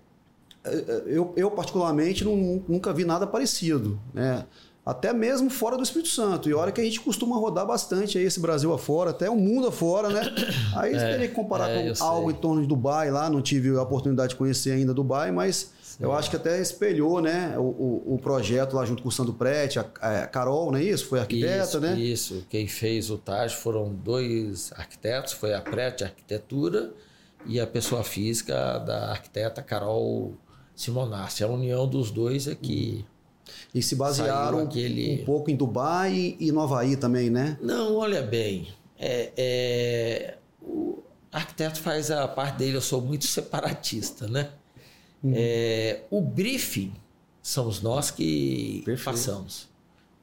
É 0.64 0.72
sim 0.72 0.82
eu, 1.08 1.34
eu 1.36 1.52
particularmente 1.52 2.24
não, 2.24 2.64
nunca 2.68 2.94
vi 2.94 3.06
nada 3.06 3.26
parecido, 3.26 4.00
né? 4.14 4.46
Até 4.84 5.14
mesmo 5.14 5.48
fora 5.50 5.78
do 5.78 5.84
Espírito 5.84 6.10
Santo. 6.10 6.50
E 6.50 6.54
olha 6.54 6.72
que 6.72 6.82
a 6.82 6.84
gente 6.84 7.00
costuma 7.00 7.38
rodar 7.38 7.68
bastante 7.68 8.18
aí 8.18 8.24
esse 8.24 8.40
Brasil 8.40 8.74
afora, 8.74 9.12
até 9.12 9.30
o 9.30 9.36
mundo 9.36 9.68
afora, 9.68 10.10
né? 10.10 10.22
Aí 10.76 10.96
é, 10.96 11.12
teria 11.12 11.28
que 11.28 11.36
comparar 11.36 11.70
é, 11.70 11.94
com 11.94 12.04
algo 12.04 12.30
sei. 12.30 12.38
em 12.38 12.42
torno 12.42 12.62
de 12.62 12.68
Dubai 12.68 13.12
lá, 13.12 13.30
não 13.30 13.42
tive 13.42 13.70
a 13.78 13.82
oportunidade 13.82 14.30
de 14.30 14.36
conhecer 14.38 14.72
ainda 14.72 14.92
Dubai, 14.92 15.32
mas 15.32 15.72
Sim. 15.84 16.04
eu 16.04 16.12
acho 16.12 16.32
que 16.32 16.36
até 16.36 16.60
espelhou, 16.60 17.22
né, 17.22 17.54
o, 17.58 17.62
o, 17.62 18.14
o, 18.16 18.18
projeto 18.18 18.76
lá 18.76 18.84
junto 18.84 19.04
com 19.04 19.10
o 19.10 19.12
Sandro 19.12 19.34
Prete, 19.34 19.78
a, 19.78 19.86
a 20.02 20.28
Carol, 20.28 20.72
não 20.72 20.80
é 20.80 20.84
isso? 20.84 21.06
Foi 21.06 21.20
arquiteta, 21.20 21.64
isso, 21.64 21.80
né? 21.80 22.00
Isso, 22.00 22.46
quem 22.50 22.68
fez 22.68 23.12
o 23.12 23.20
TAJ 23.20 23.54
foram 23.54 23.94
dois 23.94 24.74
arquitetos, 24.76 25.34
foi 25.34 25.54
a 25.54 25.62
Prete 25.62 26.04
Arquitetura 26.04 26.92
e 27.46 27.60
a 27.60 27.68
pessoa 27.68 28.04
física 28.04 28.80
da 28.80 29.12
arquiteta 29.12 29.62
Carol 29.62 30.34
Simonassi. 30.82 31.44
A 31.44 31.48
união 31.48 31.88
dos 31.88 32.12
dois 32.12 32.48
é 32.48 32.56
que. 32.56 33.06
E 33.74 33.82
se 33.82 33.96
basearam 33.96 34.60
aquele... 34.60 35.22
um 35.22 35.26
pouco 35.26 35.52
em 35.52 35.56
Dubai 35.56 36.36
e 36.40 36.52
no 36.52 36.62
Havaí 36.62 36.96
também, 36.96 37.30
né? 37.30 37.58
Não, 37.62 37.96
olha 37.96 38.22
bem. 38.22 38.68
É, 38.98 39.32
é, 39.38 40.38
o 40.62 41.00
arquiteto 41.32 41.80
faz 41.80 42.12
a 42.12 42.28
parte 42.28 42.58
dele, 42.58 42.78
eu 42.78 42.82
sou 42.82 43.02
muito 43.02 43.26
separatista, 43.26 44.28
né? 44.28 44.52
Uhum. 45.24 45.34
É, 45.36 46.04
o 46.10 46.22
briefing 46.22 46.94
somos 47.42 47.82
nós 47.82 48.12
que 48.12 48.82
Perfeito. 48.86 49.06
passamos. 49.06 49.70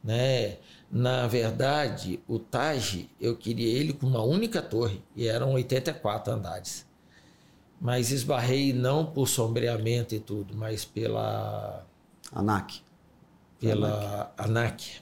Né? 0.02 0.56
Na 0.90 1.26
verdade, 1.26 2.20
o 2.26 2.38
Taj, 2.38 3.08
eu 3.20 3.36
queria 3.36 3.68
ele 3.68 3.92
com 3.92 4.06
uma 4.06 4.22
única 4.22 4.62
torre, 4.62 5.02
e 5.14 5.26
eram 5.26 5.52
84 5.52 6.32
andares 6.32 6.87
mas 7.80 8.10
esbarrei 8.10 8.72
não 8.72 9.06
por 9.06 9.28
sombreamento 9.28 10.14
e 10.14 10.20
tudo, 10.20 10.56
mas 10.56 10.84
pela 10.84 11.86
ANAC. 12.32 12.80
Pela 13.60 14.32
ANAC. 14.36 15.00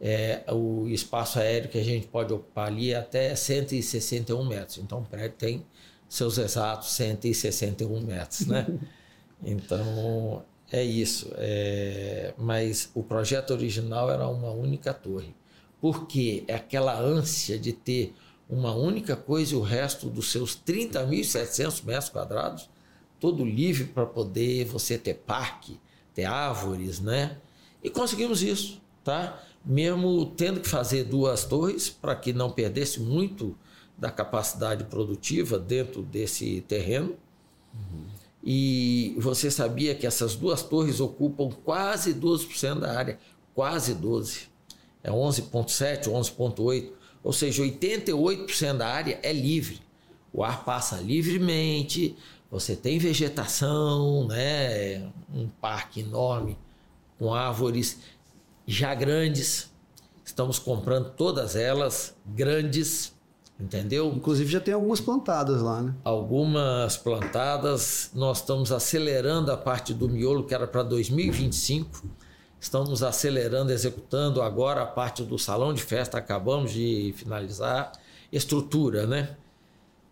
É, 0.00 0.44
o 0.50 0.88
espaço 0.88 1.38
aéreo 1.38 1.68
que 1.68 1.78
a 1.78 1.84
gente 1.84 2.06
pode 2.06 2.32
ocupar 2.32 2.68
ali 2.68 2.92
é 2.92 2.96
até 2.96 3.34
161 3.34 4.44
metros. 4.44 4.78
Então 4.78 5.00
o 5.00 5.04
prédio 5.04 5.36
tem 5.36 5.66
seus 6.08 6.38
exatos 6.38 6.90
161 6.92 8.00
metros, 8.00 8.46
né? 8.46 8.66
então 9.44 10.42
é 10.72 10.82
isso. 10.82 11.30
É, 11.36 12.32
mas 12.38 12.90
o 12.94 13.02
projeto 13.02 13.50
original 13.50 14.10
era 14.10 14.26
uma 14.28 14.50
única 14.50 14.94
torre. 14.94 15.34
Porque 15.80 16.44
é 16.48 16.54
aquela 16.54 16.98
ânsia 16.98 17.58
de 17.58 17.72
ter 17.72 18.14
uma 18.48 18.74
única 18.74 19.14
coisa 19.14 19.54
e 19.54 19.56
o 19.56 19.60
resto 19.60 20.08
dos 20.08 20.32
seus 20.32 20.56
30.700 20.56 21.84
metros 21.84 22.08
quadrados, 22.08 22.68
todo 23.20 23.44
livre 23.44 23.84
para 23.84 24.06
poder 24.06 24.64
você 24.64 24.96
ter 24.96 25.14
parque, 25.14 25.78
ter 26.14 26.24
árvores, 26.24 27.00
né? 27.00 27.36
E 27.82 27.90
conseguimos 27.90 28.42
isso, 28.42 28.80
tá? 29.04 29.42
Mesmo 29.64 30.26
tendo 30.26 30.60
que 30.60 30.68
fazer 30.68 31.04
duas 31.04 31.44
torres 31.44 31.90
para 31.90 32.16
que 32.16 32.32
não 32.32 32.50
perdesse 32.50 33.00
muito 33.00 33.56
da 33.98 34.10
capacidade 34.10 34.84
produtiva 34.84 35.58
dentro 35.58 36.02
desse 36.02 36.62
terreno. 36.62 37.16
Uhum. 37.74 38.04
E 38.42 39.14
você 39.18 39.50
sabia 39.50 39.94
que 39.94 40.06
essas 40.06 40.36
duas 40.36 40.62
torres 40.62 41.00
ocupam 41.00 41.50
quase 41.64 42.14
12% 42.14 42.80
da 42.80 42.96
área, 42.96 43.18
quase 43.52 43.94
12. 43.94 44.48
É 45.02 45.10
11.7, 45.10 46.04
11.8 46.04 46.97
ou 47.28 47.32
seja, 47.34 47.62
88% 47.62 48.78
da 48.78 48.88
área 48.88 49.20
é 49.22 49.34
livre. 49.34 49.82
O 50.32 50.42
ar 50.42 50.64
passa 50.64 50.96
livremente, 50.96 52.16
você 52.50 52.74
tem 52.74 52.98
vegetação, 52.98 54.26
né? 54.26 55.06
um 55.34 55.46
parque 55.60 56.00
enorme 56.00 56.56
com 57.18 57.34
árvores 57.34 57.98
já 58.66 58.94
grandes. 58.94 59.70
Estamos 60.24 60.58
comprando 60.58 61.10
todas 61.10 61.54
elas 61.54 62.16
grandes, 62.24 63.12
entendeu? 63.60 64.10
Inclusive 64.16 64.50
já 64.50 64.60
tem 64.60 64.72
algumas 64.72 64.98
plantadas 64.98 65.60
lá, 65.60 65.82
né? 65.82 65.94
Algumas 66.04 66.96
plantadas. 66.96 68.10
Nós 68.14 68.38
estamos 68.38 68.72
acelerando 68.72 69.52
a 69.52 69.56
parte 69.58 69.92
do 69.92 70.08
miolo 70.08 70.44
que 70.44 70.54
era 70.54 70.66
para 70.66 70.82
2025 70.82 72.08
Estamos 72.60 73.02
acelerando, 73.02 73.72
executando 73.72 74.42
agora 74.42 74.82
a 74.82 74.86
parte 74.86 75.22
do 75.22 75.38
salão 75.38 75.72
de 75.72 75.82
festa, 75.82 76.18
acabamos 76.18 76.72
de 76.72 77.14
finalizar. 77.16 77.92
Estrutura, 78.32 79.06
né? 79.06 79.36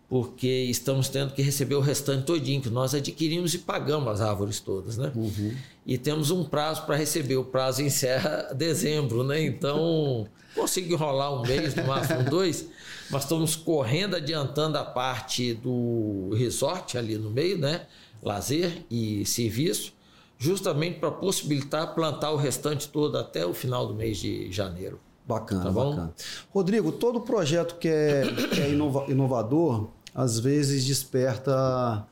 porque 0.09 0.47
estamos 0.47 1.09
tendo 1.09 1.33
que 1.33 1.41
receber 1.41 1.75
o 1.75 1.81
restante 1.81 2.25
todinho, 2.25 2.61
que 2.61 2.69
nós 2.69 2.93
adquirimos 2.93 3.53
e 3.53 3.59
pagamos 3.59 4.07
as 4.07 4.21
árvores 4.21 4.59
todas, 4.59 4.97
né? 4.97 5.11
Uhum. 5.13 5.53
E 5.85 5.97
temos 5.97 6.31
um 6.31 6.45
prazo 6.45 6.85
para 6.85 6.95
receber, 6.95 7.35
o 7.35 7.43
prazo 7.43 7.81
encerra 7.81 8.49
dezembro, 8.55 9.23
né? 9.23 9.43
Então, 9.43 10.27
consegui 10.55 10.93
enrolar 10.93 11.33
um 11.33 11.41
mês, 11.41 11.75
no 11.75 11.85
máximo 11.85 12.23
dois, 12.23 12.67
mas 13.09 13.23
estamos 13.23 13.55
correndo, 13.55 14.15
adiantando 14.15 14.77
a 14.77 14.83
parte 14.83 15.53
do 15.53 16.33
resort 16.37 16.97
ali 16.97 17.17
no 17.17 17.29
meio, 17.29 17.57
né? 17.57 17.85
Lazer 18.23 18.85
e 18.89 19.25
serviço, 19.25 19.93
justamente 20.37 20.99
para 20.99 21.11
possibilitar 21.11 21.93
plantar 21.95 22.31
o 22.31 22.35
restante 22.35 22.87
todo 22.87 23.17
até 23.17 23.45
o 23.45 23.53
final 23.53 23.87
do 23.87 23.93
mês 23.93 24.17
de 24.17 24.51
janeiro. 24.51 24.99
Bacana, 25.25 25.63
tá 25.63 25.71
bacana. 25.71 26.13
Rodrigo, 26.53 26.91
todo 26.91 27.19
projeto 27.19 27.75
que 27.75 27.87
é, 27.87 28.23
que 28.53 28.61
é 28.61 28.69
inova, 28.71 29.11
inovador, 29.11 29.89
às 30.15 30.39
vezes 30.39 30.85
desperta 30.85 32.05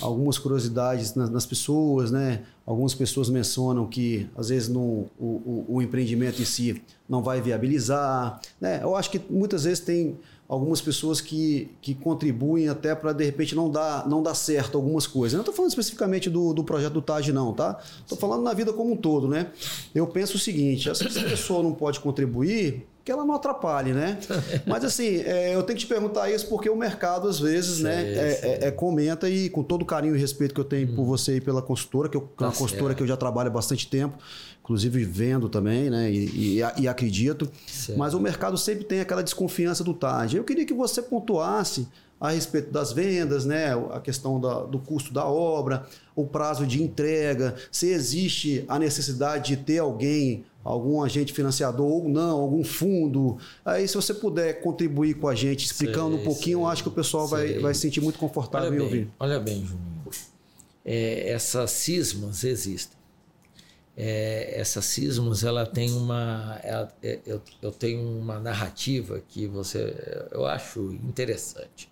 algumas 0.00 0.38
curiosidades 0.38 1.14
nas, 1.14 1.30
nas, 1.30 1.46
pessoas, 1.46 2.10
né? 2.10 2.42
Algumas 2.66 2.94
pessoas 2.94 3.28
mencionam 3.28 3.86
que 3.86 4.28
às 4.36 4.50
vezes 4.50 4.68
no, 4.68 4.80
o, 4.80 5.10
o, 5.18 5.66
o, 5.68 5.82
empreendimento 5.82 6.40
em 6.40 6.44
si 6.44 6.82
não 7.08 7.22
vai 7.22 7.40
viabilizar, 7.40 8.40
né? 8.60 8.80
Eu 8.82 8.94
acho 8.94 9.10
que 9.10 9.20
muitas 9.30 9.64
vezes 9.64 9.80
tem 9.80 10.18
algumas 10.50 10.80
pessoas 10.80 11.20
que, 11.20 11.70
que 11.80 11.94
contribuem 11.94 12.68
até 12.68 12.92
para 12.92 13.12
de 13.12 13.24
repente 13.24 13.54
não 13.54 13.70
dar, 13.70 14.08
não 14.08 14.20
dar 14.20 14.34
certo 14.34 14.76
algumas 14.76 15.06
coisas. 15.06 15.34
Eu 15.34 15.36
não 15.36 15.42
estou 15.42 15.54
falando 15.54 15.70
especificamente 15.70 16.28
do, 16.28 16.52
do 16.52 16.64
projeto 16.64 16.94
do 16.94 17.00
TAG, 17.00 17.30
não, 17.30 17.52
tá? 17.52 17.78
Estou 18.00 18.18
falando 18.18 18.42
na 18.42 18.52
vida 18.52 18.72
como 18.72 18.92
um 18.92 18.96
todo, 18.96 19.28
né? 19.28 19.46
Eu 19.94 20.08
penso 20.08 20.36
o 20.36 20.40
seguinte: 20.40 20.92
se 20.92 21.04
a 21.04 21.22
pessoa 21.22 21.62
não 21.62 21.72
pode 21.72 22.00
contribuir, 22.00 22.84
que 23.04 23.12
ela 23.12 23.24
não 23.24 23.34
atrapalhe, 23.34 23.92
né? 23.92 24.18
Mas 24.66 24.84
assim, 24.84 25.18
é, 25.18 25.54
eu 25.54 25.62
tenho 25.62 25.78
que 25.78 25.84
te 25.84 25.88
perguntar 25.88 26.28
isso 26.28 26.48
porque 26.48 26.68
o 26.68 26.74
mercado, 26.74 27.28
às 27.28 27.38
vezes, 27.38 27.76
sim, 27.76 27.84
né, 27.84 28.02
é, 28.02 28.40
é, 28.42 28.58
é, 28.66 28.70
comenta 28.72 29.30
e 29.30 29.48
com 29.48 29.62
todo 29.62 29.82
o 29.82 29.84
carinho 29.84 30.16
e 30.16 30.18
respeito 30.18 30.52
que 30.52 30.60
eu 30.60 30.64
tenho 30.64 30.90
hum. 30.90 30.96
por 30.96 31.04
você 31.04 31.36
e 31.36 31.40
pela 31.40 31.62
consultora, 31.62 32.08
que 32.08 32.16
eu, 32.16 32.28
tá 32.36 32.46
uma 32.46 32.52
consultora 32.52 32.92
que 32.92 33.02
eu 33.04 33.06
já 33.06 33.16
trabalho 33.16 33.48
há 33.48 33.52
bastante 33.52 33.86
tempo, 33.88 34.18
inclusive 34.70 35.04
vendo 35.04 35.48
também, 35.48 35.90
né? 35.90 36.08
E, 36.08 36.60
e, 36.60 36.62
e 36.78 36.86
acredito. 36.86 37.50
Certo. 37.66 37.98
Mas 37.98 38.14
o 38.14 38.20
mercado 38.20 38.56
sempre 38.56 38.84
tem 38.84 39.00
aquela 39.00 39.22
desconfiança 39.22 39.82
do 39.82 39.92
TAG. 39.92 40.36
Eu 40.36 40.44
queria 40.44 40.64
que 40.64 40.72
você 40.72 41.02
pontuasse 41.02 41.88
a 42.20 42.30
respeito 42.30 42.70
das 42.70 42.92
vendas, 42.92 43.44
né? 43.44 43.72
a 43.92 43.98
questão 43.98 44.38
da, 44.38 44.62
do 44.62 44.78
custo 44.78 45.12
da 45.12 45.24
obra, 45.24 45.86
o 46.14 46.24
prazo 46.26 46.66
de 46.66 46.82
entrega, 46.82 47.56
se 47.72 47.88
existe 47.88 48.64
a 48.68 48.78
necessidade 48.78 49.56
de 49.56 49.62
ter 49.62 49.78
alguém 49.78 50.44
algum 50.62 51.02
agente 51.02 51.32
financiador 51.32 51.86
ou 51.86 52.08
não, 52.08 52.38
algum 52.38 52.62
fundo. 52.62 53.38
Aí, 53.64 53.88
se 53.88 53.94
você 53.94 54.12
puder 54.12 54.60
contribuir 54.60 55.14
com 55.14 55.26
a 55.26 55.34
gente, 55.34 55.64
explicando 55.64 56.10
sei, 56.10 56.20
um 56.20 56.24
pouquinho, 56.24 56.58
sei, 56.58 56.64
eu 56.64 56.66
acho 56.66 56.82
que 56.82 56.90
o 56.90 56.92
pessoal 56.92 57.26
vai, 57.26 57.58
vai 57.58 57.72
se 57.72 57.80
sentir 57.80 58.02
muito 58.02 58.18
confortável 58.18 58.68
olha 58.68 58.74
em 58.74 58.78
bem, 58.78 58.86
ouvir. 58.86 59.10
Olha 59.18 59.40
bem, 59.40 59.64
Juninho. 59.64 59.90
É, 60.84 61.30
essas 61.32 61.70
cismas 61.70 62.44
existem. 62.44 62.99
É, 64.02 64.58
essas 64.58 64.86
cismas, 64.86 65.44
ela 65.44 65.66
tem 65.66 65.90
uma. 65.92 66.58
Ela, 66.62 66.90
é, 67.02 67.18
eu, 67.26 67.42
eu 67.60 67.70
tenho 67.70 68.00
uma 68.00 68.40
narrativa 68.40 69.20
que 69.28 69.46
você, 69.46 69.94
eu 70.30 70.46
acho 70.46 70.92
interessante. 71.04 71.90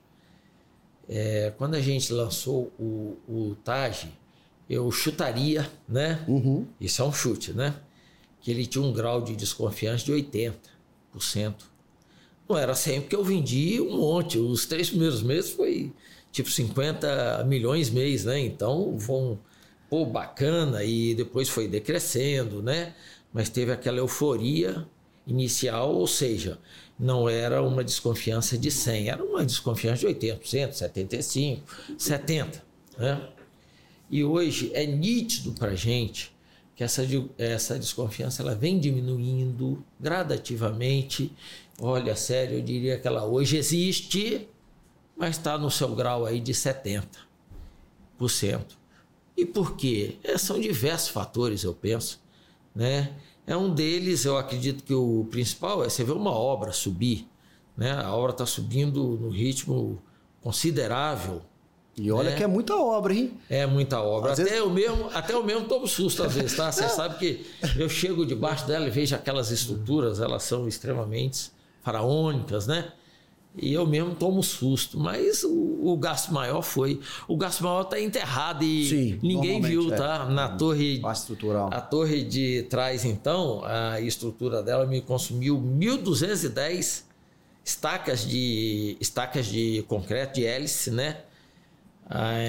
É, 1.09 1.53
quando 1.59 1.75
a 1.75 1.81
gente 1.81 2.13
lançou 2.13 2.73
o, 2.79 3.19
o 3.29 3.57
TAG, 3.65 4.09
eu 4.71 4.91
chutaria, 4.91 5.71
né? 5.87 6.25
Uhum. 6.27 6.67
Isso 6.81 7.03
é 7.03 7.05
um 7.05 7.13
chute, 7.13 7.53
né? 7.53 7.75
que 8.41 8.51
ele 8.51 8.67
tinha 8.67 8.83
um 8.83 8.93
grau 8.93 9.21
de 9.21 9.35
desconfiança 9.37 10.05
de 10.05 10.13
80%. 10.13 10.55
Não 12.49 12.57
era 12.57 12.75
sempre 12.75 13.11
que 13.11 13.17
eu 13.17 13.25
vendi 13.25 13.81
um 13.81 13.99
monte. 13.99 14.39
Os 14.39 14.65
três 14.65 14.89
primeiros 14.89 15.23
meses 15.23 15.51
foi 15.51 15.93
tipo 16.33 16.51
50 16.51 17.45
milhões 17.47 17.91
mês, 17.91 18.25
né? 18.25 18.41
Então 18.41 18.99
foi 18.99 19.17
um 19.17 19.39
pô, 19.89 20.05
bacana 20.05 20.85
e 20.85 21.15
depois 21.15 21.49
foi 21.49 21.69
decrescendo, 21.69 22.63
né? 22.63 22.95
Mas 23.33 23.49
teve 23.49 23.73
aquela 23.73 23.99
euforia 23.99 24.87
inicial, 25.27 25.95
ou 25.95 26.07
seja, 26.07 26.59
não 26.99 27.29
era 27.29 27.63
uma 27.63 27.85
desconfiança 27.85 28.57
de 28.57 28.71
100, 28.71 29.11
era 29.11 29.23
uma 29.25 29.45
desconfiança 29.45 30.01
de 30.01 30.15
80%, 30.15 30.71
75%, 30.71 31.61
70%. 31.99 32.63
Né? 32.97 33.29
E 34.11 34.25
hoje 34.25 34.71
é 34.75 34.87
nítido 34.87 35.53
para 35.53 35.73
a 35.73 35.75
gente 35.75 36.35
que 36.75 36.83
essa, 36.83 37.05
essa 37.37 37.79
desconfiança 37.79 38.43
ela 38.43 38.55
vem 38.55 38.79
diminuindo 38.79 39.85
gradativamente. 40.01 41.33
Olha, 41.81 42.17
sério, 42.17 42.59
eu 42.59 42.63
diria 42.63 42.99
que 42.99 43.07
ela 43.07 43.25
hoje 43.25 43.57
existe, 43.57 44.49
mas 45.17 45.37
está 45.37 45.59
no 45.59 45.71
seu 45.71 45.95
grau 45.95 46.25
aí 46.25 46.41
de 46.41 46.53
70%. 46.53 47.03
E 49.39 49.47
por 49.47 49.77
quê? 49.77 50.17
É, 50.25 50.37
são 50.37 50.59
diversos 50.59 51.11
fatores, 51.11 51.63
eu 51.63 51.73
penso. 51.73 52.21
Né? 52.75 53.13
É 53.47 53.57
um 53.57 53.73
deles, 53.73 54.25
eu 54.25 54.37
acredito 54.37 54.83
que 54.83 54.93
o 54.93 55.29
principal 55.31 55.85
é 55.85 55.89
você 55.89 56.03
ver 56.03 56.11
uma 56.11 56.33
obra 56.33 56.73
subir. 56.73 57.29
Né? 57.77 57.93
A 57.93 58.13
obra 58.13 58.33
está 58.33 58.45
subindo 58.45 59.01
no 59.01 59.29
ritmo 59.29 60.03
considerável 60.43 61.41
e 61.97 62.11
olha 62.11 62.31
é. 62.31 62.35
que 62.37 62.43
é 62.43 62.47
muita 62.49 62.77
obra, 62.77 63.15
hein? 63.15 63.33
É 63.49 63.65
muita 63.65 64.01
obra. 64.03 64.33
Às 64.33 64.41
até, 64.41 64.51
vezes... 64.51 64.65
eu 64.65 64.71
mesmo, 64.71 65.09
até 65.15 65.33
eu 65.33 65.45
mesmo 65.45 65.67
tomo 65.67 65.87
susto 65.87 66.25
às 66.25 66.35
vezes, 66.35 66.57
tá? 66.57 66.71
Você 66.71 66.89
sabe 66.89 67.17
que 67.19 67.47
eu 67.77 67.89
chego 67.89 68.27
debaixo 68.27 68.67
dela 68.67 68.87
e 68.87 68.91
vejo 68.91 69.15
aquelas 69.15 69.53
estruturas, 69.53 70.21
elas 70.21 70.43
são 70.43 70.67
extremamente 70.67 71.53
faraônicas, 71.83 72.67
né? 72.67 72.93
E 73.57 73.73
eu 73.73 73.87
mesmo 73.87 74.15
tomo 74.15 74.43
susto. 74.43 74.99
Mas 74.99 75.43
o, 75.43 75.81
o 75.83 75.97
gasto 75.97 76.33
maior 76.33 76.63
foi. 76.63 77.01
O 77.27 77.37
gasto 77.37 77.63
maior 77.63 77.83
está 77.83 78.01
enterrado 78.01 78.65
e 78.65 78.89
Sim, 78.89 79.19
ninguém 79.23 79.61
viu, 79.61 79.91
tá? 79.91 80.27
É. 80.29 80.33
Na 80.33 80.49
torre. 80.49 81.03
estrutural. 81.13 81.71
A 81.73 81.81
torre 81.81 82.23
de 82.23 82.63
trás, 82.65 83.05
então, 83.05 83.63
a 83.65 84.01
estrutura 84.01 84.63
dela 84.63 84.87
me 84.87 85.01
consumiu 85.01 85.57
1.210 85.59 87.05
estacas 87.65 88.27
de, 88.27 88.97
estacas 89.01 89.47
de 89.47 89.85
concreto, 89.89 90.35
de 90.35 90.45
hélice, 90.45 90.91
né? 90.91 91.19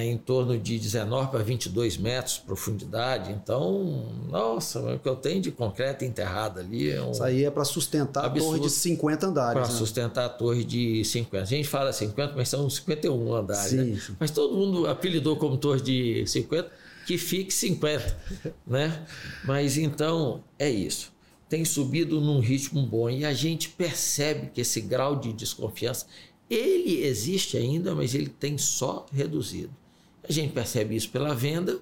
Em 0.05 0.17
torno 0.17 0.57
de 0.57 0.79
19 0.79 1.31
para 1.31 1.43
22 1.43 1.97
metros 1.97 2.35
de 2.35 2.41
profundidade. 2.41 3.31
Então, 3.31 4.05
nossa, 4.29 4.79
o 4.79 4.99
que 4.99 5.09
eu 5.09 5.17
tenho 5.17 5.41
de 5.41 5.51
concreto 5.51 6.05
enterrado 6.05 6.61
ali 6.61 6.89
é 6.89 7.01
um. 7.01 7.11
Isso 7.11 7.23
aí 7.23 7.43
é 7.43 7.51
para 7.51 7.65
sustentar 7.65 8.25
a 8.25 8.29
torre 8.29 8.59
de 8.61 8.69
50 8.69 9.27
andares. 9.27 9.61
Para 9.61 9.71
né? 9.71 9.77
sustentar 9.77 10.25
a 10.25 10.29
torre 10.29 10.63
de 10.63 11.03
50. 11.03 11.43
A 11.43 11.45
gente 11.45 11.67
fala 11.67 11.91
50, 11.91 12.33
mas 12.37 12.47
são 12.47 12.69
51 12.69 13.33
andares. 13.33 13.71
Sim, 13.71 13.77
né? 13.77 13.99
sim. 13.99 14.15
Mas 14.17 14.31
todo 14.31 14.55
mundo 14.55 14.87
apelidou 14.87 15.35
como 15.35 15.57
torre 15.57 15.81
de 15.81 16.25
50, 16.25 16.71
que 17.05 17.17
fique 17.17 17.53
50. 17.53 18.17
né? 18.65 19.05
Mas 19.43 19.77
então, 19.77 20.41
é 20.57 20.69
isso. 20.69 21.11
Tem 21.49 21.65
subido 21.65 22.21
num 22.21 22.39
ritmo 22.39 22.85
bom 22.85 23.09
e 23.09 23.25
a 23.25 23.33
gente 23.33 23.69
percebe 23.69 24.51
que 24.53 24.61
esse 24.61 24.79
grau 24.79 25.15
de 25.15 25.33
desconfiança 25.33 26.05
ele 26.49 27.03
existe 27.03 27.55
ainda, 27.57 27.93
mas 27.93 28.15
ele 28.15 28.29
tem 28.29 28.57
só 28.57 29.05
reduzido. 29.13 29.73
A 30.27 30.31
gente 30.31 30.51
percebe 30.51 30.95
isso 30.95 31.09
pela 31.09 31.35
venda, 31.35 31.79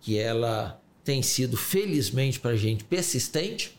que 0.00 0.18
ela 0.18 0.80
tem 1.04 1.22
sido, 1.22 1.56
felizmente 1.56 2.40
para 2.40 2.50
a 2.52 2.56
gente, 2.56 2.84
persistente. 2.84 3.78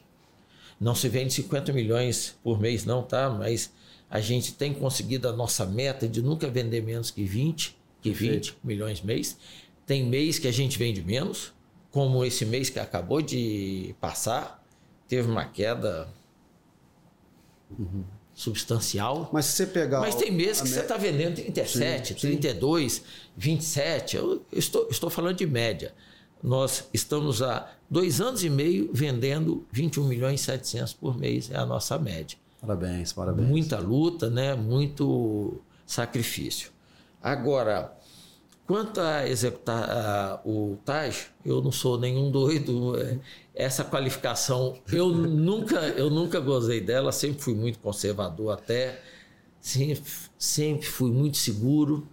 Não 0.80 0.96
se 0.96 1.10
vende 1.10 1.34
50 1.34 1.74
milhões 1.74 2.38
por 2.42 2.60
mês, 2.60 2.86
não, 2.86 3.04
tá? 3.04 3.30
Mas 3.30 3.72
a 4.10 4.22
gente 4.22 4.54
tem 4.54 4.74
conseguido 4.74 5.28
a 5.28 5.34
nossa 5.34 5.66
meta 5.66 6.08
de 6.08 6.22
nunca 6.22 6.48
vender 6.50 6.82
menos 6.82 7.12
que 7.12 7.26
20, 7.26 7.78
que 8.02 8.12
20 8.12 8.56
milhões 8.64 9.02
mês. 9.02 9.38
Tem 9.86 10.04
mês 10.04 10.40
que 10.40 10.48
a 10.48 10.52
gente 10.52 10.78
vende 10.78 11.02
menos, 11.02 11.54
como 11.92 12.24
esse 12.24 12.46
mês 12.46 12.70
que 12.70 12.80
acabou 12.80 13.22
de 13.22 13.94
passar, 14.00 14.64
teve 15.08 15.30
uma 15.30 15.46
queda. 15.46 16.08
Uhum 17.78 18.19
substancial. 18.40 19.30
Mas 19.34 19.46
se 19.48 19.52
você 19.52 19.68
pegar. 19.68 20.00
Mas 20.00 20.16
tem 20.16 20.32
meses 20.32 20.62
que 20.62 20.70
você 20.70 20.80
está 20.80 20.96
vendendo 20.96 21.36
37, 21.36 22.14
sim, 22.14 22.20
32, 22.20 22.94
sim. 22.94 23.02
27. 23.36 24.16
Eu 24.16 24.46
estou, 24.54 24.88
estou 24.90 25.10
falando 25.10 25.36
de 25.36 25.46
média. 25.46 25.94
Nós 26.42 26.86
estamos 26.94 27.42
há 27.42 27.70
dois 27.90 28.22
anos 28.22 28.42
e 28.46 28.50
meio 28.50 28.90
vendendo 28.94 29.68
21 29.74 30.06
milhões 30.06 30.40
e 30.40 30.44
700 30.46 30.94
por 30.94 31.18
mês, 31.18 31.52
é 31.52 31.58
a 31.58 31.66
nossa 31.66 32.00
média. 32.00 32.38
Parabéns, 32.62 33.12
parabéns. 33.12 33.46
Muita 33.46 33.78
luta, 33.78 34.30
né? 34.30 34.56
muito 34.56 35.62
sacrifício. 35.86 36.72
Agora, 37.22 37.94
Quanto 38.70 39.02
a 39.02 39.28
executar 39.28 40.44
o 40.46 40.78
TAG, 40.86 41.26
eu 41.44 41.60
não 41.60 41.72
sou 41.72 42.00
nenhum 42.00 42.30
doido. 42.30 42.96
É, 43.02 43.18
essa 43.56 43.84
qualificação, 43.84 44.78
eu 44.94 45.10
nunca, 45.10 45.80
eu 45.98 46.12
nunca 46.12 46.40
gozei 46.40 46.80
dela, 46.80 47.12
sempre 47.12 47.42
fui 47.42 47.56
muito 47.56 47.80
conservador 47.80 48.54
até, 48.54 49.02
sempre, 49.60 50.04
sempre 50.38 50.86
fui 50.86 51.10
muito 51.10 51.38
seguro, 51.38 52.08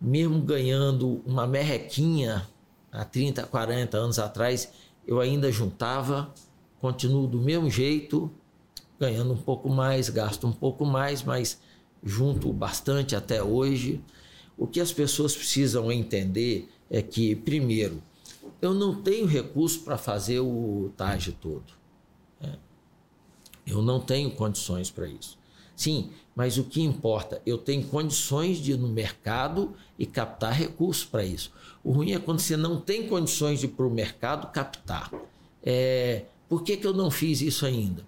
mesmo 0.00 0.40
ganhando 0.40 1.20
uma 1.26 1.46
merrequinha 1.46 2.48
há 2.90 3.04
30, 3.04 3.42
40 3.42 3.98
anos 3.98 4.18
atrás, 4.18 4.72
eu 5.06 5.20
ainda 5.20 5.52
juntava, 5.52 6.32
continuo 6.80 7.26
do 7.26 7.38
mesmo 7.38 7.68
jeito, 7.68 8.30
ganhando 8.98 9.34
um 9.34 9.42
pouco 9.42 9.68
mais, 9.68 10.08
gasto 10.08 10.46
um 10.46 10.52
pouco 10.52 10.86
mais, 10.86 11.22
mas 11.22 11.60
junto 12.02 12.50
bastante 12.50 13.14
até 13.14 13.42
hoje. 13.42 14.02
O 14.60 14.66
que 14.66 14.78
as 14.78 14.92
pessoas 14.92 15.34
precisam 15.34 15.90
entender 15.90 16.68
é 16.90 17.00
que, 17.00 17.34
primeiro, 17.34 18.02
eu 18.60 18.74
não 18.74 19.00
tenho 19.00 19.24
recurso 19.24 19.80
para 19.80 19.96
fazer 19.96 20.40
o 20.40 20.92
TAG 20.98 21.32
todo. 21.32 21.72
Né? 22.38 22.58
Eu 23.66 23.80
não 23.80 23.98
tenho 23.98 24.30
condições 24.32 24.90
para 24.90 25.08
isso. 25.08 25.38
Sim, 25.74 26.10
mas 26.36 26.58
o 26.58 26.64
que 26.64 26.82
importa, 26.82 27.40
eu 27.46 27.56
tenho 27.56 27.82
condições 27.84 28.58
de 28.58 28.72
ir 28.72 28.76
no 28.76 28.88
mercado 28.88 29.74
e 29.98 30.04
captar 30.04 30.52
recursos 30.52 31.06
para 31.06 31.24
isso. 31.24 31.50
O 31.82 31.90
ruim 31.90 32.12
é 32.12 32.18
quando 32.18 32.40
você 32.40 32.54
não 32.54 32.78
tem 32.78 33.08
condições 33.08 33.60
de 33.60 33.64
ir 33.64 33.70
para 33.70 33.86
o 33.86 33.90
mercado 33.90 34.52
captar. 34.52 35.10
É, 35.62 36.26
por 36.50 36.62
que, 36.62 36.76
que 36.76 36.86
eu 36.86 36.92
não 36.92 37.10
fiz 37.10 37.40
isso 37.40 37.64
ainda? 37.64 38.06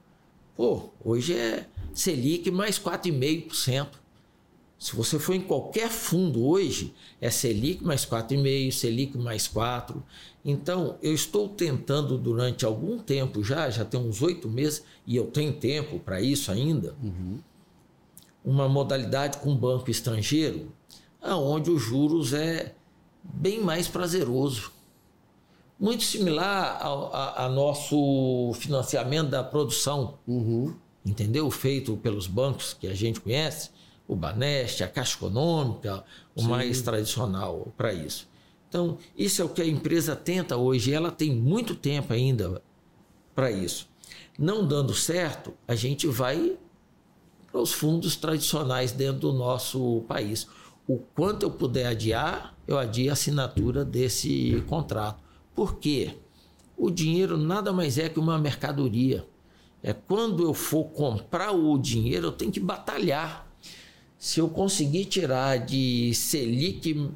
Pô, 0.55 0.90
hoje 1.03 1.32
é 1.32 1.66
Selic 1.94 2.50
mais 2.50 2.78
4,5%. 2.78 4.01
Se 4.83 4.97
você 4.97 5.16
for 5.16 5.33
em 5.33 5.41
qualquer 5.41 5.89
fundo 5.89 6.45
hoje, 6.45 6.93
é 7.20 7.30
Selic 7.30 7.85
mais 7.85 8.05
4,5%, 8.05 8.72
Selic 8.72 9.16
mais 9.16 9.47
4%. 9.47 10.03
Então, 10.45 10.99
eu 11.01 11.14
estou 11.14 11.49
tentando 11.49 12.18
durante 12.18 12.64
algum 12.64 12.99
tempo 12.99 13.45
já, 13.45 13.70
já 13.70 13.85
tem 13.85 14.01
uns 14.01 14.20
oito 14.22 14.49
meses, 14.49 14.83
e 15.07 15.14
eu 15.14 15.28
tenho 15.28 15.53
tempo 15.53 16.01
para 16.01 16.20
isso 16.20 16.51
ainda, 16.51 16.97
uhum. 17.01 17.39
uma 18.45 18.68
modalidade 18.68 19.39
com 19.39 19.55
banco 19.55 19.89
estrangeiro, 19.89 20.72
aonde 21.20 21.70
os 21.70 21.80
juros 21.80 22.33
é 22.33 22.74
bem 23.22 23.61
mais 23.61 23.87
prazeroso. 23.87 24.72
Muito 25.78 26.03
similar 26.03 26.85
ao 26.85 27.14
a, 27.14 27.45
a 27.45 27.49
nosso 27.49 28.53
financiamento 28.55 29.30
da 29.30 29.45
produção, 29.45 30.18
uhum. 30.26 30.74
entendeu? 31.07 31.49
Feito 31.53 31.97
pelos 31.99 32.26
bancos 32.26 32.74
que 32.74 32.89
a 32.89 32.95
gente 32.97 33.20
conhece, 33.20 33.70
o 34.07 34.16
Baneste, 34.16 34.84
a 34.84 34.88
Caixa 34.88 35.16
Econômica, 35.16 36.05
o 36.34 36.42
Sim. 36.42 36.48
mais 36.48 36.82
tradicional 36.82 37.72
para 37.76 37.92
isso. 37.92 38.28
Então, 38.68 38.96
isso 39.16 39.42
é 39.42 39.44
o 39.44 39.48
que 39.48 39.61
a 39.61 39.66
empresa 39.66 40.16
tenta 40.16 40.57
hoje, 40.57 40.92
ela 40.92 41.11
tem 41.11 41.30
muito 41.34 41.74
tempo 41.74 42.12
ainda 42.12 42.62
para 43.34 43.50
isso. 43.50 43.88
Não 44.38 44.66
dando 44.66 44.94
certo, 44.94 45.53
a 45.68 45.74
gente 45.74 46.07
vai 46.07 46.57
para 47.50 47.61
os 47.61 47.72
fundos 47.72 48.16
tradicionais 48.16 48.92
dentro 48.92 49.20
do 49.20 49.32
nosso 49.32 50.03
país. 50.09 50.48
O 50.88 50.98
quanto 51.14 51.44
eu 51.44 51.50
puder 51.50 51.86
adiar, 51.86 52.57
eu 52.66 52.78
adio 52.78 53.11
a 53.11 53.12
assinatura 53.12 53.84
desse 53.84 54.64
contrato. 54.66 55.22
Por 55.55 55.78
quê? 55.78 56.16
O 56.76 56.90
dinheiro 56.90 57.36
nada 57.36 57.72
mais 57.72 57.98
é 57.98 58.09
que 58.09 58.18
uma 58.18 58.38
mercadoria. 58.38 59.26
É 59.82 59.92
quando 59.92 60.42
eu 60.42 60.55
for 60.55 60.84
comprar 60.84 61.53
o 61.53 61.76
dinheiro, 61.76 62.28
eu 62.28 62.32
tenho 62.32 62.50
que 62.50 62.61
batalhar. 62.61 63.41
Se 64.23 64.39
eu 64.39 64.49
conseguir 64.49 65.07
tirar 65.07 65.59
de 65.59 66.14
Selic 66.14 67.11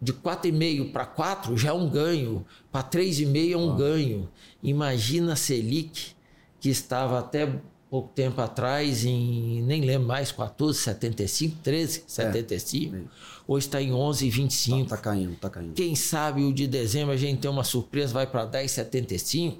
de 0.00 0.12
4,5 0.14 0.90
para 0.90 1.04
4 1.04 1.54
já 1.54 1.68
é 1.68 1.72
um 1.74 1.86
ganho, 1.86 2.46
para 2.72 2.82
3,5 2.82 3.52
é 3.52 3.56
um 3.58 3.72
ah. 3.74 3.76
ganho. 3.76 4.28
Imagina 4.62 5.34
a 5.34 5.36
Selic, 5.36 6.12
que 6.58 6.70
estava 6.70 7.18
até 7.18 7.60
pouco 7.90 8.08
tempo 8.14 8.40
atrás 8.40 9.04
em, 9.04 9.60
nem 9.64 9.82
lembro 9.82 10.08
mais, 10.08 10.32
14,75, 10.32 11.56
13,75. 11.62 12.94
É. 12.94 13.02
Hoje 13.46 13.66
está 13.66 13.82
em 13.82 13.90
11,25. 13.90 14.84
Está 14.84 14.96
tá 14.96 15.02
caindo, 15.02 15.32
está 15.34 15.50
caindo. 15.50 15.74
Quem 15.74 15.94
sabe 15.94 16.42
o 16.42 16.54
de 16.54 16.66
dezembro 16.66 17.12
a 17.12 17.18
gente 17.18 17.40
tem 17.40 17.50
uma 17.50 17.64
surpresa, 17.64 18.14
vai 18.14 18.26
para 18.26 18.46
10,75. 18.46 19.58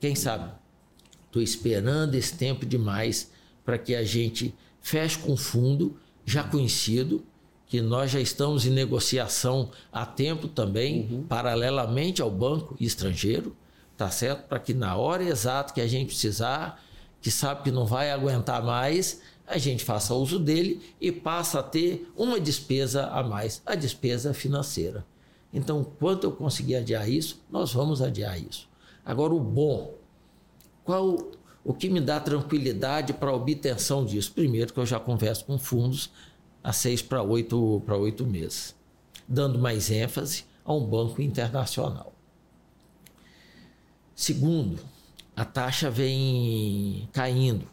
Quem 0.00 0.14
sabe? 0.14 0.50
Estou 1.26 1.42
esperando 1.42 2.14
esse 2.14 2.34
tempo 2.36 2.64
demais 2.64 3.30
para 3.62 3.76
que 3.76 3.94
a 3.94 4.02
gente 4.02 4.54
feche 4.82 5.18
com 5.18 5.36
fundo 5.36 5.96
já 6.26 6.42
conhecido, 6.42 7.24
que 7.66 7.80
nós 7.80 8.10
já 8.10 8.20
estamos 8.20 8.66
em 8.66 8.70
negociação 8.70 9.70
há 9.90 10.04
tempo 10.04 10.46
também, 10.46 11.08
uhum. 11.10 11.22
paralelamente 11.22 12.20
ao 12.20 12.30
banco 12.30 12.76
estrangeiro, 12.78 13.56
tá 13.96 14.10
certo? 14.10 14.46
Para 14.46 14.58
que 14.58 14.74
na 14.74 14.94
hora 14.96 15.22
exata 15.22 15.72
que 15.72 15.80
a 15.80 15.86
gente 15.86 16.08
precisar, 16.08 16.82
que 17.20 17.30
sabe 17.30 17.62
que 17.62 17.70
não 17.70 17.86
vai 17.86 18.10
aguentar 18.10 18.62
mais, 18.62 19.22
a 19.46 19.56
gente 19.56 19.84
faça 19.84 20.14
uso 20.14 20.38
dele 20.38 20.82
e 21.00 21.10
passa 21.10 21.60
a 21.60 21.62
ter 21.62 22.10
uma 22.16 22.38
despesa 22.38 23.06
a 23.06 23.22
mais, 23.22 23.62
a 23.64 23.74
despesa 23.74 24.34
financeira. 24.34 25.06
Então, 25.52 25.84
quanto 25.84 26.24
eu 26.24 26.32
conseguir 26.32 26.76
adiar 26.76 27.08
isso, 27.08 27.40
nós 27.50 27.72
vamos 27.72 28.00
adiar 28.00 28.38
isso. 28.38 28.68
Agora, 29.04 29.34
o 29.34 29.40
bom, 29.40 29.94
qual 30.84 31.30
o 31.64 31.72
que 31.72 31.88
me 31.88 32.00
dá 32.00 32.18
tranquilidade 32.18 33.12
para 33.12 33.30
a 33.30 33.34
obtenção 33.34 34.04
disso? 34.04 34.32
Primeiro, 34.32 34.72
que 34.72 34.80
eu 34.80 34.86
já 34.86 34.98
converso 34.98 35.44
com 35.44 35.58
fundos 35.58 36.10
a 36.62 36.72
seis 36.72 37.00
para 37.02 37.22
oito 37.22 37.82
para 37.86 37.96
oito 37.96 38.26
meses, 38.26 38.74
dando 39.28 39.58
mais 39.58 39.90
ênfase 39.90 40.44
a 40.64 40.72
um 40.72 40.84
banco 40.84 41.22
internacional. 41.22 42.12
Segundo, 44.14 44.78
a 45.34 45.44
taxa 45.44 45.90
vem 45.90 47.08
caindo. 47.12 47.66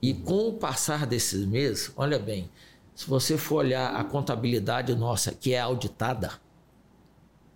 E 0.00 0.14
com 0.14 0.48
o 0.48 0.52
passar 0.54 1.06
desses 1.06 1.44
meses, 1.46 1.92
olha 1.96 2.18
bem, 2.18 2.48
se 2.94 3.08
você 3.08 3.36
for 3.36 3.56
olhar 3.56 3.94
a 3.94 4.04
contabilidade 4.04 4.94
nossa, 4.94 5.32
que 5.32 5.52
é 5.52 5.60
auditada, 5.60 6.32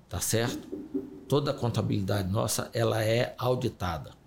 tá 0.09 0.21
certo? 0.21 0.69
Toda 1.29 1.53
a 1.53 1.55
contabilidade 1.55 2.29
nossa, 2.29 2.71
ela 2.75 3.03
é 3.05 3.35
auditada. 3.39 4.20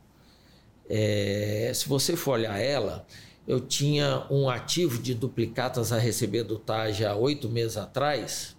É, 0.89 1.71
se 1.73 1.87
você 1.87 2.15
for 2.15 2.31
olhar 2.33 2.57
ela, 2.59 3.05
eu 3.47 3.59
tinha 3.59 4.25
um 4.29 4.49
ativo 4.49 5.01
de 5.01 5.13
duplicatas 5.13 5.91
a 5.91 5.97
receber 5.97 6.43
do 6.43 6.57
TAG 6.57 7.05
há 7.05 7.15
oito 7.15 7.49
meses 7.49 7.77
atrás, 7.77 8.55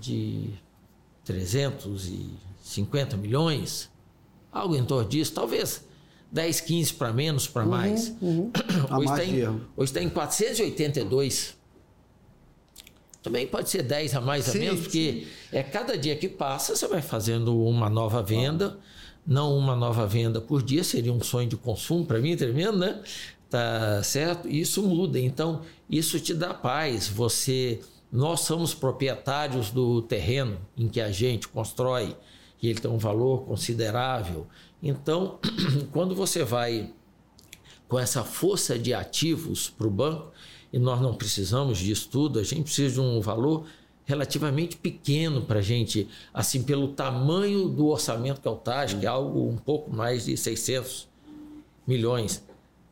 de 0.00 0.50
350 1.24 3.16
milhões, 3.16 3.90
algo 4.52 4.76
em 4.76 4.84
torno 4.84 5.08
disso, 5.08 5.32
talvez 5.32 5.84
10, 6.30 6.60
15 6.60 6.94
para 6.94 7.12
menos, 7.12 7.46
para 7.46 7.62
uhum, 7.62 7.70
mais. 7.70 8.14
Uhum. 8.20 8.50
Hoje 8.98 9.10
está 9.10 9.24
em, 9.24 9.60
hoje 9.76 9.92
tá 9.92 10.02
em 10.02 10.08
482. 10.10 11.56
Também 13.22 13.46
pode 13.46 13.68
ser 13.68 13.82
10 13.82 14.14
a 14.14 14.20
mais, 14.20 14.48
a 14.48 14.52
sim, 14.52 14.58
menos, 14.60 14.80
porque 14.80 15.26
sim. 15.50 15.56
é 15.56 15.62
cada 15.62 15.98
dia 15.98 16.16
que 16.16 16.28
passa, 16.28 16.76
você 16.76 16.86
vai 16.86 17.02
fazendo 17.02 17.58
uma 17.62 17.90
nova 17.90 18.22
venda. 18.22 18.78
Não 19.28 19.54
uma 19.56 19.76
nova 19.76 20.06
venda 20.06 20.40
por 20.40 20.62
dia, 20.62 20.82
seria 20.82 21.12
um 21.12 21.22
sonho 21.22 21.48
de 21.48 21.56
consumo 21.56 22.06
para 22.06 22.18
mim, 22.18 22.34
tremendo, 22.34 22.78
né? 22.78 23.02
tá 23.50 24.02
certo? 24.02 24.48
Isso 24.48 24.82
muda. 24.82 25.18
Então, 25.18 25.62
isso 25.88 26.18
te 26.20 26.34
dá 26.34 26.52
paz. 26.54 27.08
Você, 27.08 27.80
nós 28.10 28.40
somos 28.40 28.74
proprietários 28.74 29.70
do 29.70 30.02
terreno 30.02 30.58
em 30.76 30.88
que 30.88 31.00
a 31.00 31.10
gente 31.10 31.48
constrói 31.48 32.16
e 32.60 32.68
ele 32.68 32.80
tem 32.80 32.90
um 32.90 32.98
valor 32.98 33.44
considerável. 33.44 34.46
Então, 34.82 35.38
quando 35.92 36.14
você 36.14 36.44
vai 36.44 36.92
com 37.88 37.98
essa 37.98 38.22
força 38.22 38.78
de 38.78 38.92
ativos 38.92 39.70
para 39.70 39.86
o 39.86 39.90
banco, 39.90 40.32
e 40.70 40.78
nós 40.78 41.00
não 41.00 41.14
precisamos 41.14 41.78
disso 41.78 42.08
tudo, 42.10 42.38
a 42.38 42.42
gente 42.42 42.64
precisa 42.64 42.94
de 42.94 43.00
um 43.00 43.20
valor 43.20 43.64
relativamente 44.08 44.76
pequeno 44.76 45.42
para 45.42 45.60
a 45.60 45.62
gente, 45.62 46.08
assim, 46.34 46.64
pelo 46.64 46.88
tamanho 46.88 47.68
do 47.68 47.86
orçamento 47.86 48.40
que 48.40 48.48
é 48.48 48.50
o 48.50 48.56
TAG, 48.56 48.96
que 48.96 49.06
é 49.06 49.08
algo 49.08 49.48
um 49.48 49.56
pouco 49.56 49.94
mais 49.94 50.24
de 50.24 50.36
600 50.36 51.06
milhões 51.86 52.42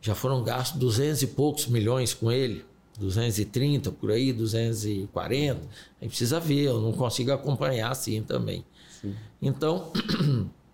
já 0.07 0.15
foram 0.15 0.45
gastos 0.45 0.79
200 0.79 1.23
e 1.23 1.27
poucos 1.27 1.67
milhões 1.67 2.15
com 2.15 2.31
ele, 2.31 2.65
230 2.97 3.91
por 3.91 4.13
aí, 4.13 4.33
240. 4.33 5.61
Aí 6.01 6.09
precisa 6.09 6.39
ver, 6.39 6.67
eu 6.67 6.81
não 6.81 6.93
consigo 6.93 7.33
acompanhar 7.33 7.91
assim 7.91 8.23
também. 8.23 8.65
Sim. 9.01 9.17
Então, 9.43 9.91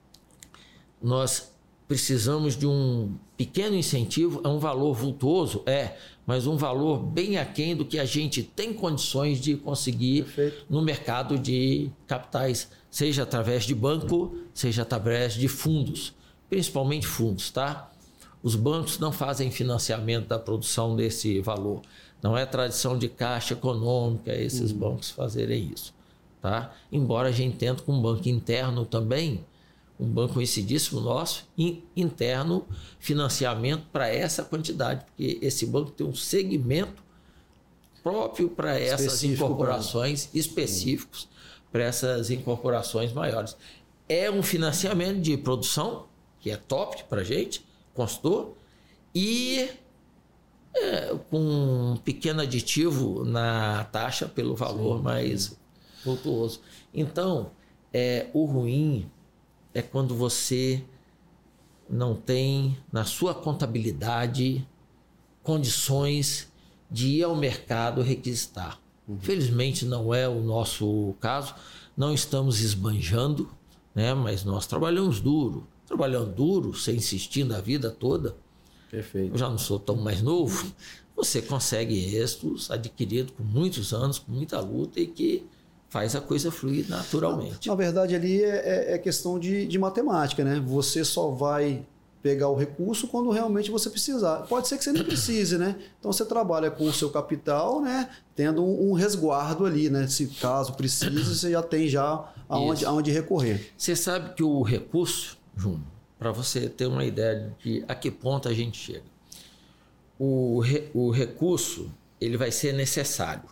nós 1.03 1.51
precisamos 1.89 2.55
de 2.55 2.67
um 2.67 3.15
pequeno 3.35 3.75
incentivo, 3.75 4.43
é 4.45 4.49
um 4.49 4.59
valor 4.59 4.93
vultuoso, 4.95 5.63
é, 5.65 5.97
mas 6.27 6.47
um 6.47 6.57
valor 6.57 6.99
bem 6.99 7.37
aquém 7.37 7.75
do 7.75 7.85
que 7.85 7.99
a 7.99 8.05
gente 8.05 8.43
tem 8.43 8.73
condições 8.73 9.41
de 9.41 9.57
conseguir 9.57 10.25
Perfeito. 10.25 10.67
no 10.71 10.81
mercado 10.83 11.39
de 11.39 11.91
capitais, 12.07 12.71
seja 12.91 13.25
através 13.25 13.65
de 13.65 13.75
banco, 13.75 14.37
seja 14.55 14.83
através 14.83 15.35
de 15.35 15.49
fundos, 15.49 16.15
principalmente 16.49 17.07
fundos, 17.07 17.51
tá? 17.51 17.91
Os 18.43 18.57
bancos 18.57 18.99
não 18.99 19.13
fazem 19.13 19.51
financiamento 19.51 20.27
da 20.27 20.39
produção 20.39 20.97
desse 20.97 21.41
valor. 21.41 21.81
Não 22.21 22.37
é 22.37 22.45
tradição 22.45 22.99
de 22.99 23.09
caixa 23.09 23.55
econômica 23.55 24.35
esses 24.35 24.73
uhum. 24.73 24.79
bancos 24.79 25.11
fazerem 25.11 25.71
isso. 25.73 25.95
Tá? 26.41 26.73
Embora 26.91 27.29
a 27.29 27.33
gente 27.33 27.57
tente 27.57 27.83
com 27.83 27.93
um 27.93 28.03
banco 28.03 28.29
interno 28.29 28.85
também, 28.85 29.45
um 30.03 30.09
banco 30.09 30.35
conhecidíssimo 30.35 31.01
nosso, 31.01 31.49
interno, 31.97 32.67
financiamento 32.99 33.87
para 33.93 34.09
essa 34.09 34.43
quantidade, 34.43 35.05
porque 35.05 35.39
esse 35.41 35.65
banco 35.65 35.93
tem 35.93 36.05
um 36.05 36.15
segmento 36.15 37.03
próprio 38.03 38.49
para 38.49 38.79
essas 38.79 39.07
Específico 39.07 39.45
incorporações 39.45 40.27
pra... 40.27 40.41
específicos, 40.41 41.29
para 41.71 41.85
essas 41.85 42.31
incorporações 42.31 43.13
maiores. 43.13 43.57
É 44.09 44.29
um 44.29 44.43
financiamento 44.43 45.21
de 45.21 45.37
produção, 45.37 46.07
que 46.41 46.51
é 46.51 46.57
top 46.57 47.05
para 47.05 47.21
a 47.21 47.25
gente, 47.25 47.65
consultor, 47.95 48.57
e 49.15 49.71
é, 50.75 51.15
com 51.31 51.39
um 51.93 51.97
pequeno 51.97 52.43
aditivo 52.43 53.25
na 53.25 53.85
taxa 53.85 54.27
pelo 54.27 54.57
valor 54.57 54.97
sim, 54.97 55.05
mais 55.05 55.43
sim. 55.43 55.57
vultuoso. 56.05 56.61
Então, 56.93 57.53
é, 57.93 58.27
o 58.33 58.45
ruim 58.47 59.09
é 59.75 59.83
quando 59.83 60.15
você 60.15 60.83
não 61.89 62.15
tem 62.15 62.79
na 62.93 63.05
sua 63.05 63.35
contabilidade 63.35 64.67
condições 65.43 66.51
de 66.91 67.09
ir 67.09 67.23
ao 67.23 67.35
mercado 67.35 68.03
requisitar. 68.03 68.81
Uhum. 69.07 69.19
Felizmente 69.21 69.85
não 69.85 70.15
é 70.15 70.29
o 70.29 70.41
nosso 70.41 71.15
caso, 71.21 71.55
não 71.97 72.15
estamos 72.15 72.61
esbanjando, 72.61 73.51
né? 73.95 74.15
mas 74.15 74.45
nós 74.45 74.67
trabalhamos 74.67 75.21
duro. 75.21 75.67
Trabalhando 75.87 76.33
duro, 76.33 76.75
sem 76.75 76.97
insistir 76.97 77.45
na 77.45 77.61
vida 77.61 77.91
toda. 77.91 78.37
Perfeito. 78.91 79.35
Eu 79.35 79.39
já 79.39 79.49
não 79.49 79.59
sou 79.59 79.79
tão 79.79 79.97
mais 79.97 80.23
novo. 80.23 80.73
Você 81.17 81.43
consegue 81.43 82.15
êxitos 82.17 82.71
adquiridos 82.71 83.35
com 83.37 83.43
muitos 83.43 83.93
anos, 83.93 84.19
com 84.19 84.33
muita 84.33 84.61
luta 84.61 85.01
e 85.01 85.07
que 85.07 85.45
faz 85.93 86.17
a 86.17 86.23
coisa 86.23 86.51
fluir 86.51 86.89
naturalmente. 86.89 87.69
Na, 87.69 87.75
verdade, 87.75 88.15
ali 88.15 88.43
é, 88.43 88.93
é, 88.93 88.95
é 88.95 88.99
questão 88.99 89.39
de, 89.39 89.67
de 89.67 89.79
matemática, 89.79 90.43
né? 90.43 90.59
Você 90.65 91.05
só 91.05 91.29
vai 91.29 91.85
pegar 92.23 92.49
o 92.49 92.57
recurso 92.57 93.07
quando 93.07 93.29
realmente 93.29 93.71
você 93.71 93.91
precisar. 93.91 94.47
Pode 94.49 94.69
ser 94.69 94.79
que 94.79 94.85
você 94.85 94.93
não 94.93 95.05
precise, 95.05 95.59
né? 95.59 95.77
Então 96.01 96.11
você 96.11 96.25
trabalha 96.25 96.71
com 96.71 96.85
o 96.85 96.93
seu 96.95 97.11
capital, 97.11 97.83
né? 97.83 98.09
Tendo 98.35 98.65
um, 98.65 98.95
resguardo 98.95 99.67
ali, 99.67 99.91
né? 99.91 100.09
Se 100.09 100.29
caso 100.29 100.73
precise, 100.73 101.25
você 101.25 101.51
já 101.51 101.63
tem 101.63 101.87
já 101.87 102.27
aonde, 102.49 102.87
aonde 102.87 103.11
recorrer. 103.11 103.71
Você 103.77 103.95
sabe 103.95 104.33
que 104.35 104.43
o 104.43 104.63
recurso, 104.63 105.37
Júnior, 105.55 105.83
para 106.19 106.33
você 106.33 106.71
ter 106.71 106.87
uma 106.87 107.05
ideia 107.05 107.55
de 107.63 107.85
a 107.87 107.95
que 107.95 108.11
ponto 108.11 108.49
a 108.49 108.55
gente 108.55 108.79
chega. 108.79 109.13
O, 110.19 110.59
re, 110.61 110.89
o 110.95 111.11
recurso 111.11 111.93
ele 112.19 112.39
vai 112.39 112.51
ser 112.51 112.73
necessário. 112.73 113.43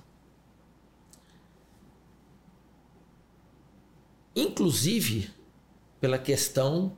Inclusive 4.34 5.30
pela 6.00 6.18
questão 6.18 6.96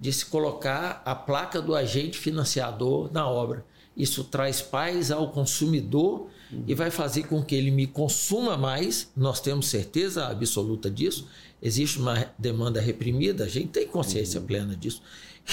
de 0.00 0.12
se 0.12 0.24
colocar 0.24 1.02
a 1.04 1.14
placa 1.14 1.60
do 1.60 1.74
agente 1.74 2.16
financiador 2.16 3.12
na 3.12 3.28
obra. 3.28 3.64
Isso 3.94 4.24
traz 4.24 4.62
paz 4.62 5.10
ao 5.10 5.30
consumidor 5.30 6.28
uhum. 6.50 6.64
e 6.66 6.74
vai 6.74 6.90
fazer 6.90 7.24
com 7.24 7.42
que 7.44 7.54
ele 7.54 7.70
me 7.70 7.86
consuma 7.86 8.56
mais. 8.56 9.10
Nós 9.14 9.40
temos 9.40 9.66
certeza 9.66 10.26
absoluta 10.26 10.90
disso. 10.90 11.28
Existe 11.60 11.98
uma 11.98 12.32
demanda 12.38 12.80
reprimida, 12.80 13.44
a 13.44 13.48
gente 13.48 13.68
tem 13.68 13.86
consciência 13.86 14.40
uhum. 14.40 14.46
plena 14.46 14.74
disso. 14.74 15.02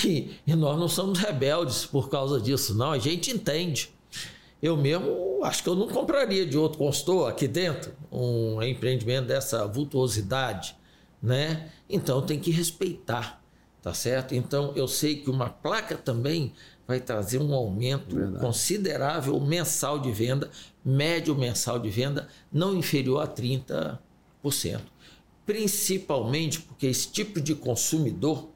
E, 0.05 0.31
e, 0.45 0.55
nós 0.55 0.79
não 0.79 0.87
somos 0.87 1.19
rebeldes 1.19 1.85
por 1.85 2.09
causa 2.09 2.39
disso, 2.39 2.73
não. 2.73 2.91
A 2.91 2.99
gente 2.99 3.31
entende. 3.31 3.89
Eu 4.61 4.77
mesmo 4.77 5.43
acho 5.43 5.61
que 5.61 5.69
eu 5.69 5.75
não 5.75 5.87
compraria 5.87 6.45
de 6.45 6.57
outro 6.57 6.77
consultor 6.77 7.29
aqui 7.29 7.47
dentro 7.47 7.93
um 8.11 8.61
empreendimento 8.61 9.27
dessa 9.27 9.67
vultuosidade, 9.67 10.75
né? 11.21 11.69
Então 11.89 12.21
tem 12.21 12.39
que 12.39 12.51
respeitar 12.51 13.41
tá 13.87 13.93
certo? 13.93 14.35
Então 14.35 14.73
eu 14.75 14.85
sei 14.85 15.15
que 15.15 15.29
uma 15.29 15.49
placa 15.49 15.95
também 15.95 16.51
vai 16.85 16.99
trazer 16.99 17.39
um 17.39 17.53
aumento 17.53 18.17
Verdade. 18.17 18.39
considerável 18.43 19.39
mensal 19.39 19.97
de 19.97 20.11
venda, 20.11 20.51
médio 20.83 21.33
mensal 21.33 21.79
de 21.79 21.89
venda, 21.89 22.27
não 22.51 22.75
inferior 22.75 23.21
a 23.21 23.27
30%. 23.27 23.97
Principalmente 25.45 26.59
porque 26.59 26.87
esse 26.87 27.09
tipo 27.09 27.39
de 27.39 27.55
consumidor, 27.55 28.49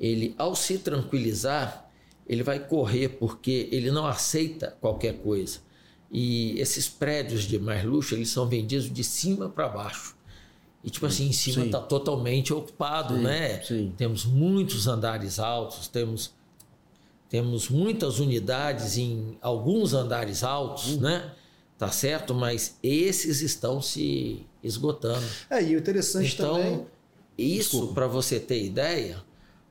ele 0.00 0.34
ao 0.36 0.56
se 0.56 0.78
tranquilizar, 0.78 1.88
ele 2.26 2.42
vai 2.42 2.58
correr 2.58 3.10
porque 3.10 3.68
ele 3.70 3.92
não 3.92 4.04
aceita 4.04 4.76
qualquer 4.80 5.18
coisa. 5.18 5.60
E 6.10 6.58
esses 6.58 6.88
prédios 6.88 7.44
de 7.44 7.58
mais 7.60 7.84
luxo, 7.84 8.16
eles 8.16 8.30
são 8.30 8.48
vendidos 8.48 8.92
de 8.92 9.04
cima 9.04 9.48
para 9.48 9.68
baixo. 9.68 10.13
E, 10.84 10.90
tipo 10.90 11.06
assim, 11.06 11.28
em 11.28 11.32
cima 11.32 11.64
está 11.64 11.80
totalmente 11.80 12.52
ocupado, 12.52 13.14
sim, 13.16 13.22
né? 13.22 13.62
Sim. 13.62 13.92
Temos 13.96 14.26
muitos 14.26 14.86
andares 14.86 15.38
altos, 15.38 15.88
temos, 15.88 16.34
temos 17.30 17.70
muitas 17.70 18.18
unidades 18.18 18.98
em 18.98 19.38
alguns 19.40 19.94
andares 19.94 20.44
altos, 20.44 20.92
uhum. 20.92 21.00
né? 21.00 21.32
Tá 21.78 21.90
certo? 21.90 22.34
Mas 22.34 22.76
esses 22.82 23.40
estão 23.40 23.80
se 23.80 24.46
esgotando. 24.62 25.24
É, 25.48 25.62
e 25.62 25.74
o 25.74 25.78
interessante 25.78 26.34
então, 26.34 26.56
também... 26.56 26.86
isso, 27.38 27.88
para 27.88 28.06
você 28.06 28.38
ter 28.38 28.62
ideia, 28.62 29.24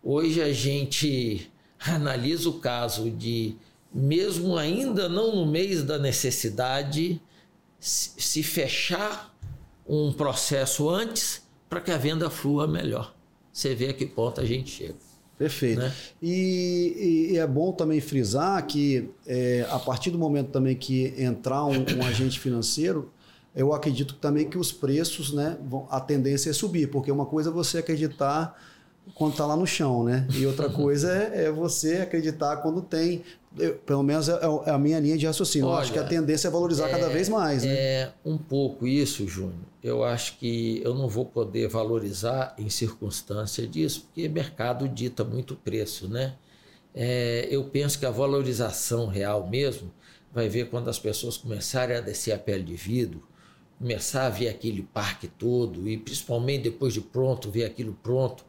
hoje 0.04 0.42
a 0.42 0.52
gente 0.52 1.48
analisa 1.80 2.50
o 2.50 2.54
caso 2.54 3.12
de, 3.12 3.56
mesmo 3.94 4.58
ainda 4.58 5.08
não 5.08 5.36
no 5.36 5.46
mês 5.46 5.84
da 5.84 6.00
necessidade, 6.00 7.22
se 7.80 8.42
fechar 8.42 9.33
um 9.88 10.12
processo 10.12 10.90
antes 10.90 11.42
para 11.70 11.82
que 11.82 11.92
a 11.92 11.98
venda 11.98 12.30
flua 12.30 12.68
melhor. 12.68 13.14
Você 13.52 13.76
vê 13.76 13.90
a 13.90 13.94
que 13.94 14.06
ponto 14.06 14.42
a 14.42 14.46
gente 14.46 14.70
chega. 14.70 14.96
Perfeito. 15.38 15.82
Né? 15.82 15.92
E, 16.22 17.30
e, 17.32 17.38
é 17.38 17.46
bom 17.46 17.72
também 17.72 18.00
frisar 18.00 18.66
que 18.66 19.10
é, 19.26 19.66
a 19.70 19.80
partir 19.80 20.12
do 20.12 20.18
momento 20.18 20.52
também 20.52 20.76
que 20.76 21.14
entrar 21.18 21.66
um, 21.66 21.86
um 21.98 22.06
agente 22.06 22.40
financeiro, 22.40 23.12
eu 23.56 23.74
acredito 23.74 24.16
também 24.16 24.50
que 24.50 24.58
os 24.58 24.72
preços, 24.72 25.34
né, 25.34 25.58
vão, 25.64 25.88
a 25.90 26.00
tendência 26.00 26.50
é 26.50 26.54
subir, 26.54 26.90
porque 26.90 27.12
uma 27.12 27.26
coisa 27.26 27.50
é 27.50 27.54
você 27.54 27.80
acreditar 27.80 28.60
quando 29.14 29.32
está 29.32 29.46
lá 29.46 29.56
no 29.56 29.68
chão, 29.68 30.04
né? 30.04 30.28
E 30.34 30.46
outra 30.46 30.70
coisa 30.72 31.12
é, 31.12 31.46
é 31.46 31.52
você 31.52 31.98
acreditar 31.98 32.58
quando 32.58 32.82
tem. 32.82 33.24
Eu, 33.58 33.76
pelo 33.76 34.02
menos 34.02 34.28
é, 34.30 34.40
é, 34.66 34.72
a 34.72 34.78
minha 34.80 35.00
linha 35.00 35.18
de 35.18 35.26
raciocínio. 35.28 35.68
Olha, 35.68 35.76
eu 35.76 35.82
acho 35.82 35.94
que 35.94 36.00
a 36.00 36.04
tendência 36.04 36.48
é 36.48 36.52
valorizar 36.52 36.88
é, 36.88 36.92
cada 36.92 37.10
vez 37.10 37.30
mais, 37.30 37.64
né? 37.64 37.74
É 37.74 38.14
um 38.26 38.38
pouco 38.38 38.88
isso, 38.88 39.28
Júnior. 39.28 39.54
Eu 39.84 40.04
acho 40.04 40.38
que 40.38 40.82
eu 40.84 40.96
não 40.96 41.08
vou 41.08 41.26
poder 41.26 41.68
valorizar 41.68 42.56
em 42.58 42.70
circunstância 42.70 43.68
disso, 43.68 44.06
porque 44.06 44.28
mercado 44.28 44.88
dita 44.88 45.24
muito 45.24 45.56
preço, 45.56 46.08
né? 46.08 46.34
É, 46.96 47.48
eu 47.50 47.66
penso 47.66 48.00
que 48.00 48.06
a 48.06 48.12
valorização 48.12 49.08
real 49.08 49.48
mesmo 49.48 49.92
vai 50.32 50.48
ver 50.48 50.70
quando 50.70 50.90
as 50.90 50.98
pessoas 50.98 51.38
começarem 51.38 51.98
a 51.98 52.02
descer 52.02 52.32
a 52.32 52.40
pele 52.40 52.64
de 52.64 52.76
vidro, 52.76 53.24
começar 53.78 54.26
a 54.26 54.30
ver 54.30 54.48
aquele 54.48 54.84
parque 54.84 55.28
todo 55.28 55.88
e 55.88 55.98
principalmente 55.98 56.64
depois 56.64 56.94
de 56.94 57.02
pronto, 57.02 57.52
ver 57.52 57.66
aquilo 57.66 57.98
pronto 58.02 58.44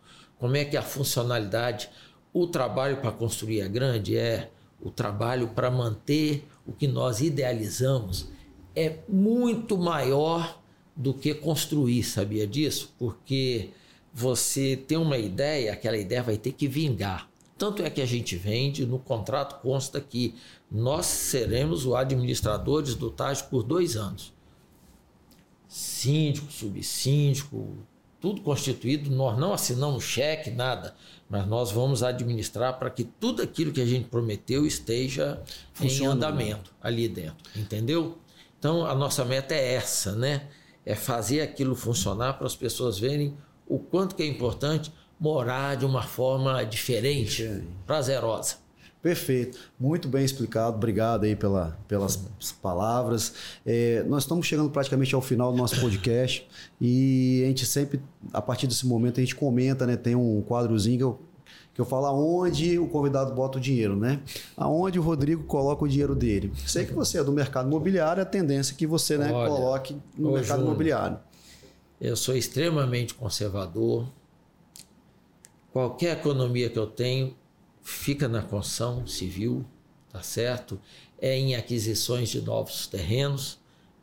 como 0.44 0.58
é 0.58 0.64
que 0.66 0.76
é 0.76 0.78
a 0.78 0.82
funcionalidade? 0.82 1.88
O 2.30 2.46
trabalho 2.46 2.98
para 2.98 3.10
construir 3.10 3.62
é 3.62 3.66
grande? 3.66 4.14
É. 4.14 4.50
O 4.78 4.90
trabalho 4.90 5.48
para 5.48 5.70
manter 5.70 6.46
o 6.66 6.72
que 6.74 6.86
nós 6.86 7.22
idealizamos 7.22 8.28
é 8.76 8.98
muito 9.08 9.78
maior 9.78 10.60
do 10.94 11.14
que 11.14 11.32
construir, 11.32 12.02
sabia 12.02 12.46
disso? 12.46 12.94
Porque 12.98 13.70
você 14.12 14.76
tem 14.76 14.98
uma 14.98 15.16
ideia, 15.16 15.72
aquela 15.72 15.96
ideia 15.96 16.22
vai 16.22 16.36
ter 16.36 16.52
que 16.52 16.68
vingar. 16.68 17.26
Tanto 17.56 17.82
é 17.82 17.88
que 17.88 18.02
a 18.02 18.06
gente 18.06 18.36
vende, 18.36 18.84
no 18.84 18.98
contrato 18.98 19.62
consta 19.62 19.98
que 19.98 20.34
nós 20.70 21.06
seremos 21.06 21.86
os 21.86 21.94
administradores 21.94 22.94
do 22.94 23.10
TAG 23.10 23.44
por 23.48 23.62
dois 23.62 23.96
anos. 23.96 24.30
Síndico, 25.66 26.52
subsíndico, 26.52 27.78
tudo 28.24 28.40
constituído, 28.40 29.10
nós 29.10 29.38
não 29.38 29.52
assinamos 29.52 30.02
cheque, 30.02 30.50
nada, 30.50 30.94
mas 31.28 31.46
nós 31.46 31.70
vamos 31.70 32.02
administrar 32.02 32.78
para 32.78 32.88
que 32.88 33.04
tudo 33.04 33.42
aquilo 33.42 33.70
que 33.70 33.82
a 33.82 33.84
gente 33.84 34.08
prometeu 34.08 34.64
esteja 34.64 35.42
em 35.78 36.06
andamento 36.06 36.72
ali 36.80 37.06
dentro, 37.06 37.36
entendeu? 37.54 38.16
Então 38.58 38.86
a 38.86 38.94
nossa 38.94 39.26
meta 39.26 39.54
é 39.54 39.74
essa, 39.74 40.12
né? 40.12 40.48
É 40.86 40.94
fazer 40.94 41.42
aquilo 41.42 41.76
funcionar 41.76 42.38
para 42.38 42.46
as 42.46 42.56
pessoas 42.56 42.98
verem 42.98 43.36
o 43.66 43.78
quanto 43.78 44.14
que 44.14 44.22
é 44.22 44.26
importante 44.26 44.90
morar 45.20 45.76
de 45.76 45.84
uma 45.84 46.02
forma 46.02 46.64
diferente, 46.64 47.62
prazerosa. 47.84 48.56
Perfeito, 49.04 49.58
muito 49.78 50.08
bem 50.08 50.24
explicado. 50.24 50.78
Obrigado 50.78 51.24
aí 51.24 51.36
pela, 51.36 51.78
pelas 51.86 52.16
palavras. 52.62 53.34
É, 53.66 54.02
nós 54.04 54.22
estamos 54.22 54.46
chegando 54.46 54.70
praticamente 54.70 55.14
ao 55.14 55.20
final 55.20 55.52
do 55.52 55.58
nosso 55.58 55.78
podcast 55.78 56.48
e 56.80 57.42
a 57.44 57.48
gente 57.48 57.66
sempre, 57.66 58.00
a 58.32 58.40
partir 58.40 58.66
desse 58.66 58.86
momento, 58.86 59.20
a 59.20 59.22
gente 59.22 59.36
comenta, 59.36 59.86
né? 59.86 59.94
Tem 59.94 60.14
um 60.14 60.40
quadrozinho 60.40 60.96
que 60.96 61.04
eu, 61.04 61.20
que 61.74 61.80
eu 61.82 61.84
falo 61.84 62.06
aonde 62.06 62.78
o 62.78 62.88
convidado 62.88 63.34
bota 63.34 63.58
o 63.58 63.60
dinheiro, 63.60 63.94
né? 63.94 64.22
Aonde 64.56 64.98
o 64.98 65.02
Rodrigo 65.02 65.44
coloca 65.44 65.84
o 65.84 65.88
dinheiro 65.88 66.14
dele. 66.14 66.50
Sei 66.66 66.86
que 66.86 66.94
você 66.94 67.18
é 67.18 67.22
do 67.22 67.30
mercado 67.30 67.68
imobiliário, 67.68 68.22
a 68.22 68.26
tendência 68.26 68.72
é 68.72 68.74
que 68.74 68.86
você 68.86 69.18
né, 69.18 69.30
Olha, 69.30 69.50
coloque 69.50 69.98
no 70.16 70.32
mercado 70.32 70.62
imobiliário. 70.62 71.18
Eu 72.00 72.16
sou 72.16 72.34
extremamente 72.34 73.12
conservador. 73.12 74.08
Qualquer 75.74 76.16
economia 76.16 76.70
que 76.70 76.78
eu 76.78 76.86
tenho, 76.86 77.36
fica 77.84 78.26
na 78.26 78.42
construção 78.42 79.06
civil, 79.06 79.64
tá 80.10 80.22
certo? 80.22 80.80
É 81.20 81.38
em 81.38 81.54
aquisições 81.54 82.30
de 82.30 82.40
novos 82.40 82.86
terrenos, 82.86 83.58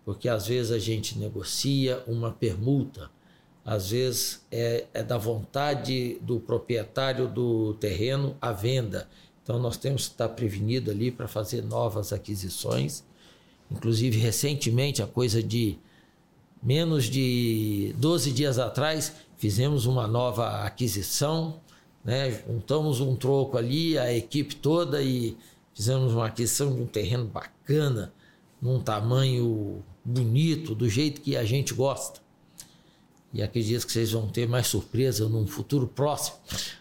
porque 0.05 0.29
às 0.29 0.47
vezes 0.47 0.71
a 0.71 0.79
gente 0.79 1.17
negocia 1.17 2.01
uma 2.07 2.32
permuta, 2.32 3.09
às 3.65 3.89
vezes 3.89 4.45
é, 4.51 4.86
é 4.93 5.03
da 5.03 5.17
vontade 5.17 6.17
do 6.21 6.39
proprietário 6.39 7.27
do 7.27 7.73
terreno 7.75 8.38
a 8.39 8.51
venda. 8.51 9.09
Então 9.43 9.59
nós 9.59 9.77
temos 9.77 10.07
que 10.07 10.13
estar 10.13 10.29
prevenido 10.29 10.91
ali 10.91 11.11
para 11.11 11.27
fazer 11.27 11.63
novas 11.63 12.13
aquisições. 12.13 13.03
Inclusive, 13.69 14.17
recentemente, 14.17 15.01
a 15.01 15.07
coisa 15.07 15.41
de 15.41 15.77
menos 16.61 17.05
de 17.05 17.95
12 17.97 18.32
dias 18.32 18.59
atrás, 18.59 19.13
fizemos 19.38 19.86
uma 19.86 20.07
nova 20.07 20.63
aquisição, 20.63 21.59
né? 22.04 22.32
juntamos 22.47 22.99
um 22.99 23.16
troco 23.16 23.58
ali, 23.58 23.97
a 23.97 24.14
equipe 24.14 24.56
toda, 24.56 25.02
e 25.02 25.38
fizemos 25.74 26.14
uma 26.14 26.28
aquisição 26.28 26.74
de 26.74 26.82
um 26.82 26.86
terreno 26.86 27.26
bacana, 27.26 28.14
num 28.62 28.80
tamanho 28.80 29.84
bonito, 30.04 30.76
do 30.76 30.89
jeito 30.89 31.22
que 31.22 31.36
a 31.36 31.43
gente 31.43 31.74
gosta. 31.74 32.20
E 33.34 33.41
acredito 33.41 33.86
que 33.86 33.93
vocês 33.93 34.11
vão 34.11 34.27
ter 34.27 34.47
mais 34.47 34.67
surpresa 34.67 35.27
num 35.29 35.47
futuro 35.47 35.88
próximo. 35.88 36.36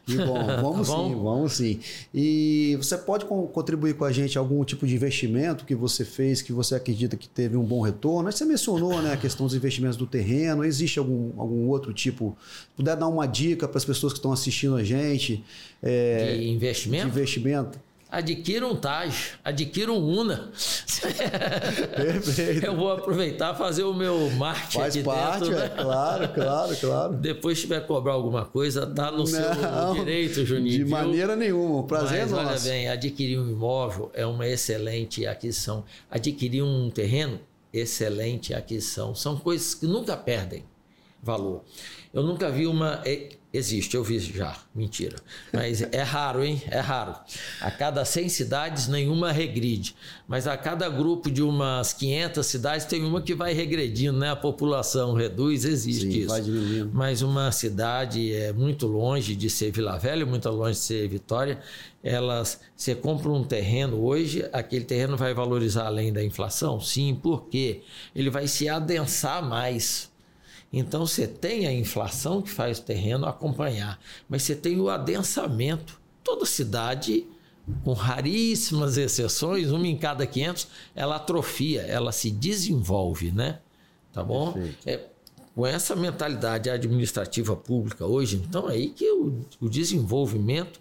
E 0.09 0.17
bom, 0.17 0.47
vamos 0.61 0.89
tá 0.89 0.95
bom? 0.97 1.09
sim, 1.09 1.15
vamos 1.15 1.53
sim. 1.53 1.81
E 2.13 2.77
você 2.77 2.99
pode 2.99 3.25
contribuir 3.25 3.95
com 3.95 4.05
a 4.05 4.11
gente 4.11 4.37
algum 4.37 4.65
tipo 4.65 4.85
de 4.85 4.95
investimento 4.97 5.65
que 5.65 5.77
você 5.77 6.05
fez, 6.05 6.43
que 6.43 6.53
você 6.53 6.75
acredita 6.75 7.17
que 7.17 7.29
teve 7.29 7.57
um 7.57 7.63
bom 7.63 7.81
retorno? 7.81 8.31
Você 8.33 8.45
mencionou 8.45 9.01
né, 9.01 9.13
a 9.13 9.17
questão 9.17 9.47
dos 9.47 9.55
investimentos 9.55 9.97
do 9.97 10.07
terreno. 10.07 10.65
Existe 10.65 10.99
algum, 10.99 11.31
algum 11.41 11.69
outro 11.69 11.93
tipo? 11.93 12.37
Puder 12.77 12.97
dar 12.97 13.07
uma 13.07 13.27
dica 13.27 13.69
para 13.69 13.79
as 13.79 13.85
pessoas 13.85 14.13
que 14.13 14.19
estão 14.19 14.33
assistindo 14.33 14.75
a 14.75 14.83
gente? 14.83 15.45
É, 15.81 16.37
de 16.37 16.49
investimento? 16.49 17.05
De 17.05 17.11
investimento 17.11 17.79
adquira 18.11 18.67
um 18.67 18.75
Taj, 18.77 19.33
adquira 19.45 19.93
um 19.93 20.19
Una. 20.21 20.51
Perfeito. 21.95 22.67
Eu 22.67 22.77
vou 22.77 22.93
aproveitar 22.93 23.55
fazer 23.55 23.85
o 23.85 23.95
meu 23.95 24.31
marketing 24.33 24.79
Faz 24.79 24.97
aqui 24.97 25.05
parte, 25.05 25.41
dentro. 25.49 25.59
É, 25.59 25.69
claro, 25.69 26.29
claro, 26.29 26.77
claro. 26.77 27.13
Depois 27.15 27.59
se 27.59 27.63
tiver 27.65 27.81
que 27.81 27.87
cobrar 27.87 28.13
alguma 28.13 28.45
coisa, 28.45 28.87
tá 28.87 29.11
no 29.11 29.19
Não, 29.19 29.27
seu 29.27 29.95
direito, 29.95 30.45
Juninho. 30.45 30.71
De 30.71 30.85
viu? 30.85 30.89
maneira 30.91 31.37
nenhuma, 31.37 31.81
o 31.81 31.85
prazer 31.85 32.21
Mas, 32.23 32.33
é 32.33 32.35
nosso. 32.35 32.49
olha 32.49 32.61
bem, 32.61 32.89
adquirir 32.89 33.39
um 33.39 33.49
imóvel 33.51 34.11
é 34.15 34.27
uma 34.27 34.47
excelente 34.47 35.27
aquisição. 35.27 35.85
Adquirir 36.11 36.63
um 36.63 36.91
terreno, 36.91 37.41
excelente 37.73 38.55
aquisição. 38.55 39.15
São 39.15 39.37
coisas 39.37 39.75
que 39.75 39.87
nunca 39.87 40.17
perdem 40.17 40.65
valor. 41.23 41.63
Eu 42.13 42.23
nunca 42.23 42.51
vi 42.51 42.67
uma 42.67 43.01
Existe, 43.53 43.97
eu 43.97 44.05
vi 44.05 44.21
já. 44.21 44.57
Mentira. 44.73 45.17
Mas 45.53 45.83
é 45.83 46.03
raro, 46.03 46.45
hein? 46.45 46.63
É 46.71 46.79
raro. 46.79 47.17
A 47.61 47.69
cada 47.69 48.05
100 48.05 48.29
cidades, 48.29 48.87
nenhuma 48.87 49.33
regride. 49.33 49.97
Mas 50.29 50.47
a 50.47 50.57
cada 50.57 50.89
grupo 50.89 51.29
de 51.29 51.43
umas 51.43 51.93
500 51.93 52.47
cidades, 52.47 52.87
tem 52.87 53.03
uma 53.03 53.21
que 53.21 53.35
vai 53.35 53.53
regredindo, 53.53 54.17
né? 54.17 54.31
A 54.31 54.37
população 54.37 55.15
reduz, 55.15 55.65
existe 55.65 56.13
Sim, 56.13 56.19
isso. 56.21 56.29
Vai 56.29 56.43
diminuindo. 56.43 56.91
Mas 56.95 57.23
uma 57.23 57.51
cidade 57.51 58.33
é 58.33 58.53
muito 58.53 58.87
longe 58.87 59.35
de 59.35 59.51
ser 59.51 59.73
Vila 59.73 59.99
Velha, 59.99 60.25
muito 60.25 60.49
longe 60.49 60.79
de 60.79 60.85
ser 60.85 61.09
Vitória. 61.09 61.59
Elas, 62.05 62.61
você 62.77 62.95
compra 62.95 63.31
um 63.31 63.43
terreno 63.43 64.01
hoje, 64.01 64.49
aquele 64.53 64.85
terreno 64.85 65.17
vai 65.17 65.35
valorizar 65.35 65.87
além 65.87 66.13
da 66.13 66.23
inflação? 66.23 66.81
Sim, 66.81 67.19
porque 67.21 67.83
ele 68.15 68.31
vai 68.31 68.47
se 68.47 68.69
adensar 68.69 69.45
mais 69.45 70.10
então 70.73 71.05
você 71.05 71.27
tem 71.27 71.67
a 71.67 71.73
inflação 71.73 72.41
que 72.41 72.51
faz 72.51 72.79
o 72.79 72.83
terreno 72.83 73.27
acompanhar, 73.27 73.99
mas 74.29 74.43
você 74.43 74.55
tem 74.55 74.81
o 74.81 74.89
adensamento. 74.89 76.01
Toda 76.23 76.47
cidade, 76.47 77.27
com 77.83 77.93
raríssimas 77.93 78.97
exceções, 78.97 79.71
uma 79.73 79.87
em 79.87 79.97
cada 79.97 80.25
500, 80.27 80.69
ela 80.95 81.17
atrofia, 81.17 81.83
ela 81.83 82.13
se 82.13 82.31
desenvolve, 82.31 83.33
né? 83.33 83.59
Tá 84.13 84.23
bom? 84.23 84.57
É, 84.87 85.01
com 85.55 85.67
essa 85.67 85.97
mentalidade 85.97 86.71
administrativa 86.71 87.57
pública 87.57 88.07
hoje, 88.07 88.37
então 88.37 88.71
é 88.71 88.75
aí 88.75 88.91
que 88.91 89.11
o, 89.11 89.41
o 89.61 89.69
desenvolvimento 89.69 90.81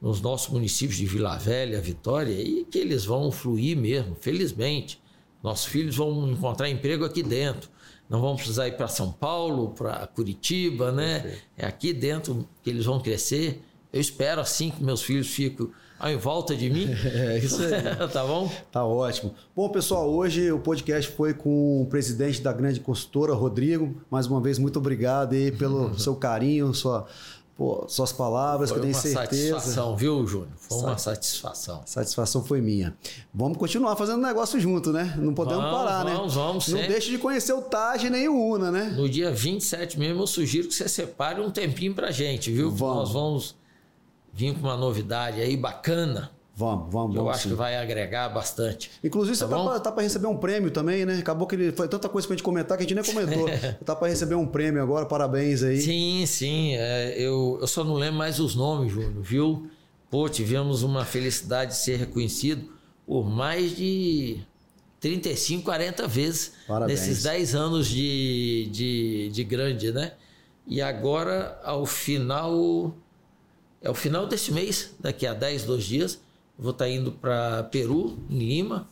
nos 0.00 0.20
nossos 0.20 0.48
municípios 0.48 0.96
de 0.96 1.06
Vila 1.06 1.36
Velha, 1.36 1.80
Vitória, 1.80 2.32
é 2.32 2.38
aí 2.38 2.66
que 2.70 2.78
eles 2.78 3.04
vão 3.04 3.30
fluir 3.30 3.76
mesmo, 3.76 4.16
felizmente. 4.20 5.00
Nossos 5.42 5.66
filhos 5.66 5.96
vão 5.96 6.30
encontrar 6.30 6.70
emprego 6.70 7.04
aqui 7.04 7.22
dentro 7.22 7.68
não 8.08 8.20
vão 8.20 8.36
precisar 8.36 8.66
ir 8.68 8.76
para 8.76 8.88
São 8.88 9.12
Paulo, 9.12 9.70
para 9.70 10.06
Curitiba, 10.06 10.90
né? 10.90 11.38
É 11.56 11.66
aqui 11.66 11.92
dentro 11.92 12.48
que 12.62 12.70
eles 12.70 12.84
vão 12.84 13.00
crescer. 13.00 13.62
Eu 13.92 14.00
espero 14.00 14.40
assim 14.40 14.70
que 14.70 14.82
meus 14.82 15.02
filhos 15.02 15.28
fiquem 15.28 15.68
em 16.06 16.16
volta 16.16 16.54
de 16.54 16.70
mim. 16.70 16.88
É 17.04 17.38
isso 17.38 17.62
aí. 17.62 17.72
tá 18.12 18.24
bom? 18.24 18.50
Tá 18.70 18.84
ótimo. 18.84 19.34
Bom, 19.54 19.68
pessoal, 19.68 20.08
hoje 20.08 20.50
o 20.52 20.58
podcast 20.58 21.10
foi 21.12 21.34
com 21.34 21.82
o 21.82 21.86
presidente 21.86 22.40
da 22.40 22.52
grande 22.52 22.80
consultora, 22.80 23.34
Rodrigo. 23.34 24.00
Mais 24.10 24.26
uma 24.26 24.40
vez, 24.40 24.58
muito 24.58 24.78
obrigado 24.78 25.34
aí 25.34 25.50
pelo 25.50 25.96
seu 25.98 26.14
carinho, 26.14 26.72
sua 26.72 27.06
Pô, 27.58 27.86
suas 27.88 28.12
palavras, 28.12 28.70
foi 28.70 28.78
que 28.78 28.86
eu 28.86 28.92
tenho 28.92 29.02
certeza. 29.02 29.26
Foi 29.26 29.50
uma 29.50 29.58
satisfação, 29.58 29.96
viu, 29.96 30.24
Júnior? 30.28 30.48
Foi 30.56 30.78
uma 30.78 30.96
satisfação. 30.96 31.82
Satisfação 31.84 32.44
foi 32.44 32.60
minha. 32.60 32.96
Vamos 33.34 33.58
continuar 33.58 33.96
fazendo 33.96 34.22
negócio 34.22 34.60
junto, 34.60 34.92
né? 34.92 35.12
Não 35.18 35.34
podemos 35.34 35.64
vamos, 35.64 35.76
parar, 35.76 36.04
vamos, 36.04 36.12
né? 36.12 36.16
Vamos, 36.18 36.34
vamos. 36.34 36.68
Não 36.68 36.86
deixe 36.86 37.10
de 37.10 37.18
conhecer 37.18 37.52
o 37.52 37.60
Taj 37.60 38.08
nem 38.08 38.28
o 38.28 38.40
Una, 38.40 38.70
né? 38.70 38.94
No 38.96 39.08
dia 39.08 39.32
27 39.32 39.98
mesmo, 39.98 40.22
eu 40.22 40.26
sugiro 40.28 40.68
que 40.68 40.74
você 40.74 40.88
separe 40.88 41.40
um 41.40 41.50
tempinho 41.50 41.92
pra 41.94 42.12
gente, 42.12 42.52
viu? 42.52 42.70
Vamos. 42.70 42.96
Nós 42.96 43.10
vamos 43.10 43.56
vir 44.32 44.54
com 44.54 44.60
uma 44.60 44.76
novidade 44.76 45.40
aí 45.40 45.56
bacana. 45.56 46.30
Vamos, 46.58 46.92
vamos, 46.92 47.14
Eu 47.14 47.22
vamos 47.22 47.36
acho 47.36 47.44
sim. 47.44 47.48
que 47.50 47.54
vai 47.54 47.76
agregar 47.76 48.28
bastante. 48.30 48.90
Inclusive, 49.04 49.38
Tá 49.38 49.46
você 49.46 49.50
tá 49.50 49.56
bom? 49.56 49.78
tá 49.78 49.92
pra 49.92 50.02
receber 50.02 50.26
um 50.26 50.36
prêmio 50.36 50.72
também, 50.72 51.06
né? 51.06 51.16
Acabou 51.18 51.46
que 51.46 51.54
ele 51.54 51.70
foi 51.70 51.86
tanta 51.86 52.08
coisa 52.08 52.26
pra 52.26 52.34
gente 52.34 52.42
comentar 52.42 52.76
que 52.76 52.82
a 52.82 52.86
gente 52.88 52.96
nem 52.96 53.04
comentou. 53.04 53.46
tá 53.86 53.94
pra 53.94 54.08
receber 54.08 54.34
um 54.34 54.44
prêmio 54.44 54.82
agora, 54.82 55.06
parabéns 55.06 55.62
aí. 55.62 55.80
Sim, 55.80 56.24
sim. 56.26 56.74
é, 56.74 57.14
eu, 57.16 57.58
eu 57.60 57.66
só 57.68 57.84
não 57.84 57.94
lembro 57.94 58.16
mais 58.18 58.40
os 58.40 58.56
nomes, 58.56 58.90
Júnior, 58.92 59.22
viu? 59.22 59.70
Pô, 60.10 60.28
tivemos 60.28 60.82
uma 60.82 61.04
felicidade 61.04 61.70
de 61.72 61.76
ser 61.76 61.96
reconhecido 61.96 62.68
por 63.06 63.24
mais 63.30 63.76
de 63.76 64.40
35, 65.00 65.62
40 65.64 66.08
vezes 66.08 66.52
Parabéns. 66.66 66.98
nesses 67.00 67.22
10 67.22 67.54
anos 67.54 67.86
de, 67.86 68.68
de, 68.72 69.30
de 69.32 69.44
grande, 69.44 69.92
né? 69.92 70.12
E 70.66 70.82
agora, 70.82 71.60
ao 71.62 71.86
final. 71.86 72.92
É 73.80 73.88
o 73.88 73.94
final 73.94 74.26
desse 74.26 74.50
mês, 74.52 74.92
daqui 74.98 75.24
a 75.24 75.32
10, 75.32 75.62
2 75.64 75.84
dias, 75.84 76.20
vou 76.58 76.72
estar 76.72 76.88
indo 76.88 77.12
para 77.12 77.62
Peru, 77.64 78.18
em 78.28 78.38
Lima, 78.38 78.88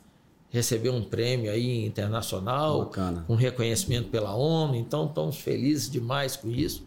receber 0.50 0.90
um 0.90 1.02
prêmio 1.02 1.50
aí 1.50 1.84
internacional, 1.84 2.84
Bacana. 2.86 3.24
com 3.26 3.34
reconhecimento 3.34 4.08
pela 4.08 4.34
ONU. 4.34 4.74
Então, 4.76 5.06
estamos 5.06 5.36
felizes 5.36 5.90
demais 5.90 6.36
com 6.36 6.48
isso. 6.50 6.86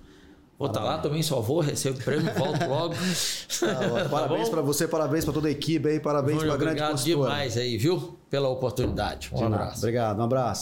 Vou 0.58 0.68
estar 0.68 0.84
lá 0.84 0.98
também, 0.98 1.24
só 1.24 1.40
vou, 1.40 1.62
recebo 1.62 2.00
o 2.00 2.04
prêmio, 2.04 2.34
volto 2.34 2.68
logo. 2.68 2.94
Tá 3.60 3.80
ótimo. 3.94 4.10
parabéns 4.10 4.50
para 4.50 4.62
você, 4.62 4.88
parabéns 4.88 5.24
para 5.24 5.34
toda 5.34 5.48
a 5.48 5.52
equipe 5.52 5.88
aí, 5.88 6.00
parabéns 6.00 6.40
para 6.40 6.54
a 6.54 6.58
grande 6.58 6.64
Obrigado 6.82 6.92
consultora. 6.92 7.30
demais 7.32 7.58
aí, 7.58 7.78
viu? 7.78 8.18
Pela 8.30 8.50
oportunidade. 8.50 9.30
Um 9.32 9.38
De 9.38 9.44
nada. 9.44 9.56
abraço. 9.56 9.78
Obrigado, 9.78 10.20
um 10.20 10.24
abraço. 10.24 10.58